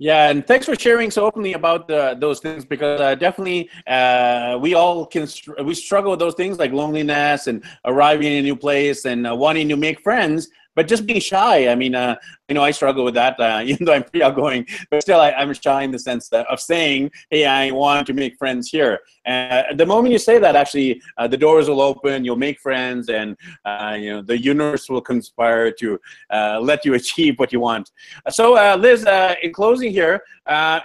Yeah, 0.00 0.28
and 0.28 0.44
thanks 0.44 0.66
for 0.66 0.74
sharing 0.74 1.12
so 1.12 1.24
openly 1.24 1.52
about 1.52 1.86
those 1.86 2.40
things 2.40 2.64
because 2.64 3.00
uh, 3.00 3.14
definitely 3.14 3.70
uh, 3.86 4.58
we 4.60 4.74
all 4.74 5.06
can 5.06 5.26
str- 5.28 5.62
we 5.62 5.72
struggle 5.74 6.10
with 6.10 6.18
those 6.18 6.34
things 6.34 6.58
like 6.58 6.72
loneliness 6.72 7.46
and 7.46 7.62
arriving 7.84 8.26
in 8.26 8.38
a 8.40 8.42
new 8.42 8.56
place 8.56 9.04
and 9.04 9.24
uh, 9.26 9.34
wanting 9.34 9.68
to 9.68 9.76
make 9.76 10.00
friends 10.00 10.48
but 10.74 10.88
just 10.88 11.06
being 11.06 11.20
shy. 11.20 11.68
I 11.68 11.74
mean, 11.74 11.94
uh, 11.94 12.16
you 12.48 12.54
know, 12.54 12.62
I 12.62 12.70
struggle 12.70 13.04
with 13.04 13.14
that, 13.14 13.38
uh, 13.40 13.62
even 13.64 13.84
though 13.84 13.94
I'm 13.94 14.02
pretty 14.02 14.22
outgoing, 14.22 14.66
but 14.90 15.02
still 15.02 15.20
I, 15.20 15.30
am 15.30 15.52
shy 15.54 15.82
in 15.82 15.90
the 15.90 15.98
sense 15.98 16.28
of 16.30 16.60
saying, 16.60 17.10
hey, 17.30 17.46
I 17.46 17.70
want 17.70 18.06
to 18.06 18.12
make 18.12 18.36
friends 18.36 18.68
here. 18.68 19.00
And 19.24 19.66
uh, 19.66 19.74
the 19.74 19.86
moment 19.86 20.12
you 20.12 20.18
say 20.18 20.38
that, 20.38 20.56
actually, 20.56 21.00
uh, 21.16 21.26
the 21.26 21.36
doors 21.36 21.68
will 21.68 21.80
open, 21.80 22.24
you'll 22.24 22.36
make 22.36 22.60
friends, 22.60 23.08
and, 23.08 23.36
uh, 23.64 23.96
you 23.98 24.10
know, 24.10 24.22
the 24.22 24.38
universe 24.38 24.88
will 24.88 25.00
conspire 25.00 25.70
to 25.72 25.98
uh, 26.30 26.58
let 26.60 26.84
you 26.84 26.94
achieve 27.00 27.38
what 27.38 27.52
you 27.52 27.60
want. 27.60 27.92
So, 28.28 28.54
Liz, 28.76 29.06
in 29.42 29.52
closing 29.52 29.92
here, 29.92 30.22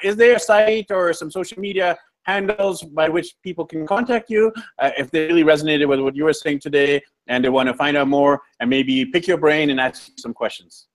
is 0.04 0.16
there 0.16 0.36
a 0.36 0.40
site 0.40 0.92
or 0.92 1.14
some 1.14 1.32
social 1.32 1.60
media 1.60 1.98
handles 2.24 2.84
by 2.84 3.10
which 3.10 3.36
people 3.44 3.66
can 3.66 3.88
contact 3.88 4.30
you 4.30 4.52
uh, 4.80 4.92
if 4.98 5.10
they 5.12 5.28
really 5.28 5.44
resonated 5.44 5.88
with 5.88 6.00
what 6.00 6.16
you 6.16 6.24
were 6.24 6.34
saying 6.34 6.60
today 6.60 7.02
and 7.28 7.44
they 7.44 7.50
want 7.50 7.68
to 7.68 7.74
find 7.74 7.98
out 7.98 8.08
more 8.08 8.42
and 8.60 8.70
maybe 8.70 9.06
pick 9.06 9.28
your 9.28 9.38
brain 9.38 9.70
and 9.70 9.80
ask 9.80 10.12
some 10.18 10.34
questions? 10.34 10.88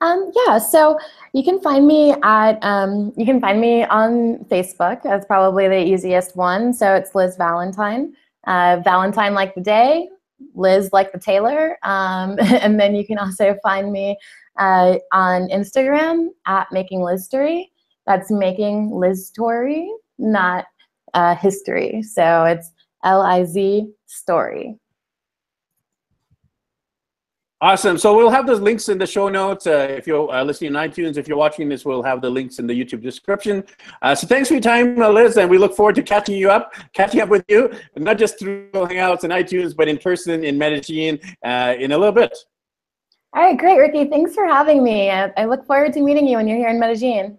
Um, 0.00 0.30
yeah, 0.46 0.58
so 0.58 0.98
you 1.32 1.42
can 1.42 1.60
find 1.60 1.86
me 1.86 2.14
at 2.22 2.62
um, 2.62 3.12
you 3.16 3.24
can 3.24 3.40
find 3.40 3.60
me 3.60 3.84
on 3.84 4.44
Facebook. 4.50 5.02
That's 5.02 5.24
probably 5.24 5.68
the 5.68 5.82
easiest 5.82 6.36
one. 6.36 6.72
So 6.72 6.94
it's 6.94 7.14
Liz 7.14 7.36
Valentine. 7.36 8.14
Uh, 8.46 8.80
Valentine 8.84 9.32
like 9.32 9.54
the 9.54 9.62
day, 9.62 10.08
Liz 10.54 10.90
like 10.92 11.12
the 11.12 11.18
tailor. 11.18 11.78
Um, 11.82 12.36
and 12.40 12.78
then 12.78 12.94
you 12.94 13.06
can 13.06 13.18
also 13.18 13.56
find 13.62 13.92
me 13.92 14.18
uh, 14.58 14.96
on 15.12 15.48
Instagram 15.48 16.28
at 16.46 16.70
Making 16.70 17.00
Liz 17.00 17.24
Story. 17.24 17.72
That's 18.06 18.30
Making 18.30 18.90
Liz 18.90 19.26
Story, 19.26 19.90
not 20.18 20.64
uh, 21.14 21.34
history. 21.34 22.02
So 22.02 22.44
it's 22.44 22.70
L 23.04 23.22
I 23.22 23.44
Z 23.44 23.88
Story. 24.06 24.76
Awesome. 27.60 27.96
So 27.96 28.14
we'll 28.14 28.28
have 28.28 28.46
those 28.46 28.60
links 28.60 28.90
in 28.90 28.98
the 28.98 29.06
show 29.06 29.30
notes. 29.30 29.66
Uh, 29.66 29.86
if 29.88 30.06
you're 30.06 30.30
uh, 30.30 30.44
listening 30.44 30.76
on 30.76 30.86
iTunes, 30.86 31.16
if 31.16 31.26
you're 31.26 31.38
watching 31.38 31.66
this, 31.66 31.82
we'll 31.82 32.02
have 32.02 32.20
the 32.20 32.28
links 32.28 32.58
in 32.58 32.66
the 32.66 32.74
YouTube 32.74 33.00
description. 33.00 33.64
Uh, 34.02 34.14
so 34.14 34.26
thanks 34.26 34.48
for 34.48 34.54
your 34.54 34.60
time, 34.60 34.96
Liz, 34.96 35.38
and 35.38 35.48
we 35.48 35.56
look 35.56 35.74
forward 35.74 35.94
to 35.94 36.02
catching 36.02 36.36
you 36.36 36.50
up, 36.50 36.74
catching 36.92 37.22
up 37.22 37.30
with 37.30 37.42
you, 37.48 37.72
not 37.96 38.18
just 38.18 38.38
through 38.38 38.68
Hangouts 38.72 39.24
and 39.24 39.32
iTunes, 39.32 39.74
but 39.74 39.88
in 39.88 39.96
person 39.96 40.44
in 40.44 40.58
Medellin 40.58 41.18
uh, 41.42 41.74
in 41.78 41.92
a 41.92 41.96
little 41.96 42.12
bit. 42.12 42.36
All 43.34 43.42
right, 43.42 43.56
great, 43.56 43.78
Ricky. 43.78 44.10
Thanks 44.10 44.34
for 44.34 44.46
having 44.46 44.84
me. 44.84 45.10
I, 45.10 45.32
I 45.36 45.46
look 45.46 45.64
forward 45.64 45.94
to 45.94 46.02
meeting 46.02 46.28
you 46.28 46.36
when 46.36 46.46
you're 46.46 46.58
here 46.58 46.68
in 46.68 46.78
Medellin. 46.78 47.38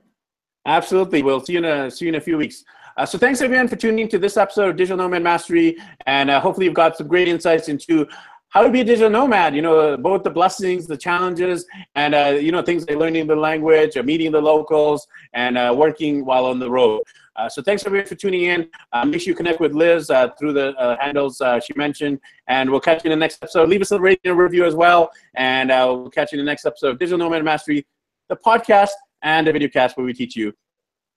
Absolutely. 0.65 1.21
We'll 1.21 1.43
see 1.43 1.53
you 1.53 1.59
in 1.59 1.65
a, 1.65 1.91
see 1.91 2.05
you 2.05 2.09
in 2.09 2.15
a 2.15 2.21
few 2.21 2.37
weeks. 2.37 2.63
Uh, 2.97 3.05
so 3.05 3.17
thanks 3.17 3.41
everyone 3.41 3.67
for 3.67 3.75
tuning 3.75 4.07
to 4.07 4.17
this 4.17 4.37
episode 4.37 4.69
of 4.69 4.77
Digital 4.77 4.97
Nomad 4.97 5.21
Mastery, 5.21 5.77
and 6.05 6.29
uh, 6.29 6.39
hopefully 6.39 6.65
you've 6.65 6.75
got 6.75 6.95
some 6.95 7.07
great 7.07 7.27
insights 7.27 7.67
into 7.67 8.07
how 8.49 8.63
to 8.63 8.69
be 8.69 8.79
a 8.79 8.83
digital 8.85 9.09
nomad. 9.09 9.53
You 9.53 9.61
know, 9.61 9.97
both 9.97 10.23
the 10.23 10.29
blessings, 10.29 10.87
the 10.87 10.95
challenges, 10.95 11.65
and 11.95 12.15
uh, 12.15 12.37
you 12.39 12.53
know 12.53 12.61
things 12.61 12.87
like 12.87 12.97
learning 12.97 13.27
the 13.27 13.35
language, 13.35 13.97
or 13.97 14.03
meeting 14.03 14.31
the 14.31 14.41
locals, 14.41 15.05
and 15.33 15.57
uh, 15.57 15.75
working 15.77 16.23
while 16.23 16.45
on 16.45 16.57
the 16.57 16.71
road. 16.71 17.03
Uh, 17.35 17.49
so 17.49 17.61
thanks 17.61 17.85
everyone 17.85 18.07
for 18.07 18.15
tuning 18.15 18.43
in. 18.43 18.69
Uh, 18.93 19.03
make 19.03 19.19
sure 19.19 19.31
you 19.31 19.35
connect 19.35 19.59
with 19.59 19.73
Liz 19.73 20.09
uh, 20.09 20.29
through 20.39 20.53
the 20.53 20.69
uh, 20.77 20.95
handles 21.01 21.41
she 21.65 21.73
mentioned, 21.75 22.17
and 22.47 22.71
we'll 22.71 22.79
catch 22.79 23.03
you 23.03 23.11
in 23.11 23.19
the 23.19 23.21
next 23.21 23.43
episode. 23.43 23.67
Leave 23.67 23.81
us 23.81 23.91
a 23.91 23.99
rating 23.99 24.31
and 24.31 24.39
review 24.39 24.63
as 24.63 24.73
well, 24.73 25.11
and 25.35 25.67
we'll 25.67 26.09
catch 26.09 26.31
you 26.31 26.39
in 26.39 26.45
the 26.45 26.49
next 26.49 26.65
episode 26.65 26.91
of 26.91 26.99
Digital 26.99 27.19
Nomad 27.19 27.43
Mastery, 27.43 27.85
the 28.29 28.37
podcast 28.37 28.91
and 29.25 29.47
a 29.47 29.51
video 29.51 29.67
cast 29.67 29.97
where 29.97 30.05
we 30.05 30.13
teach 30.13 30.35
you 30.35 30.53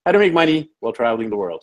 how 0.04 0.12
to 0.12 0.18
make 0.18 0.32
money 0.32 0.70
while 0.80 0.92
traveling 0.92 1.30
the 1.30 1.36
world. 1.36 1.62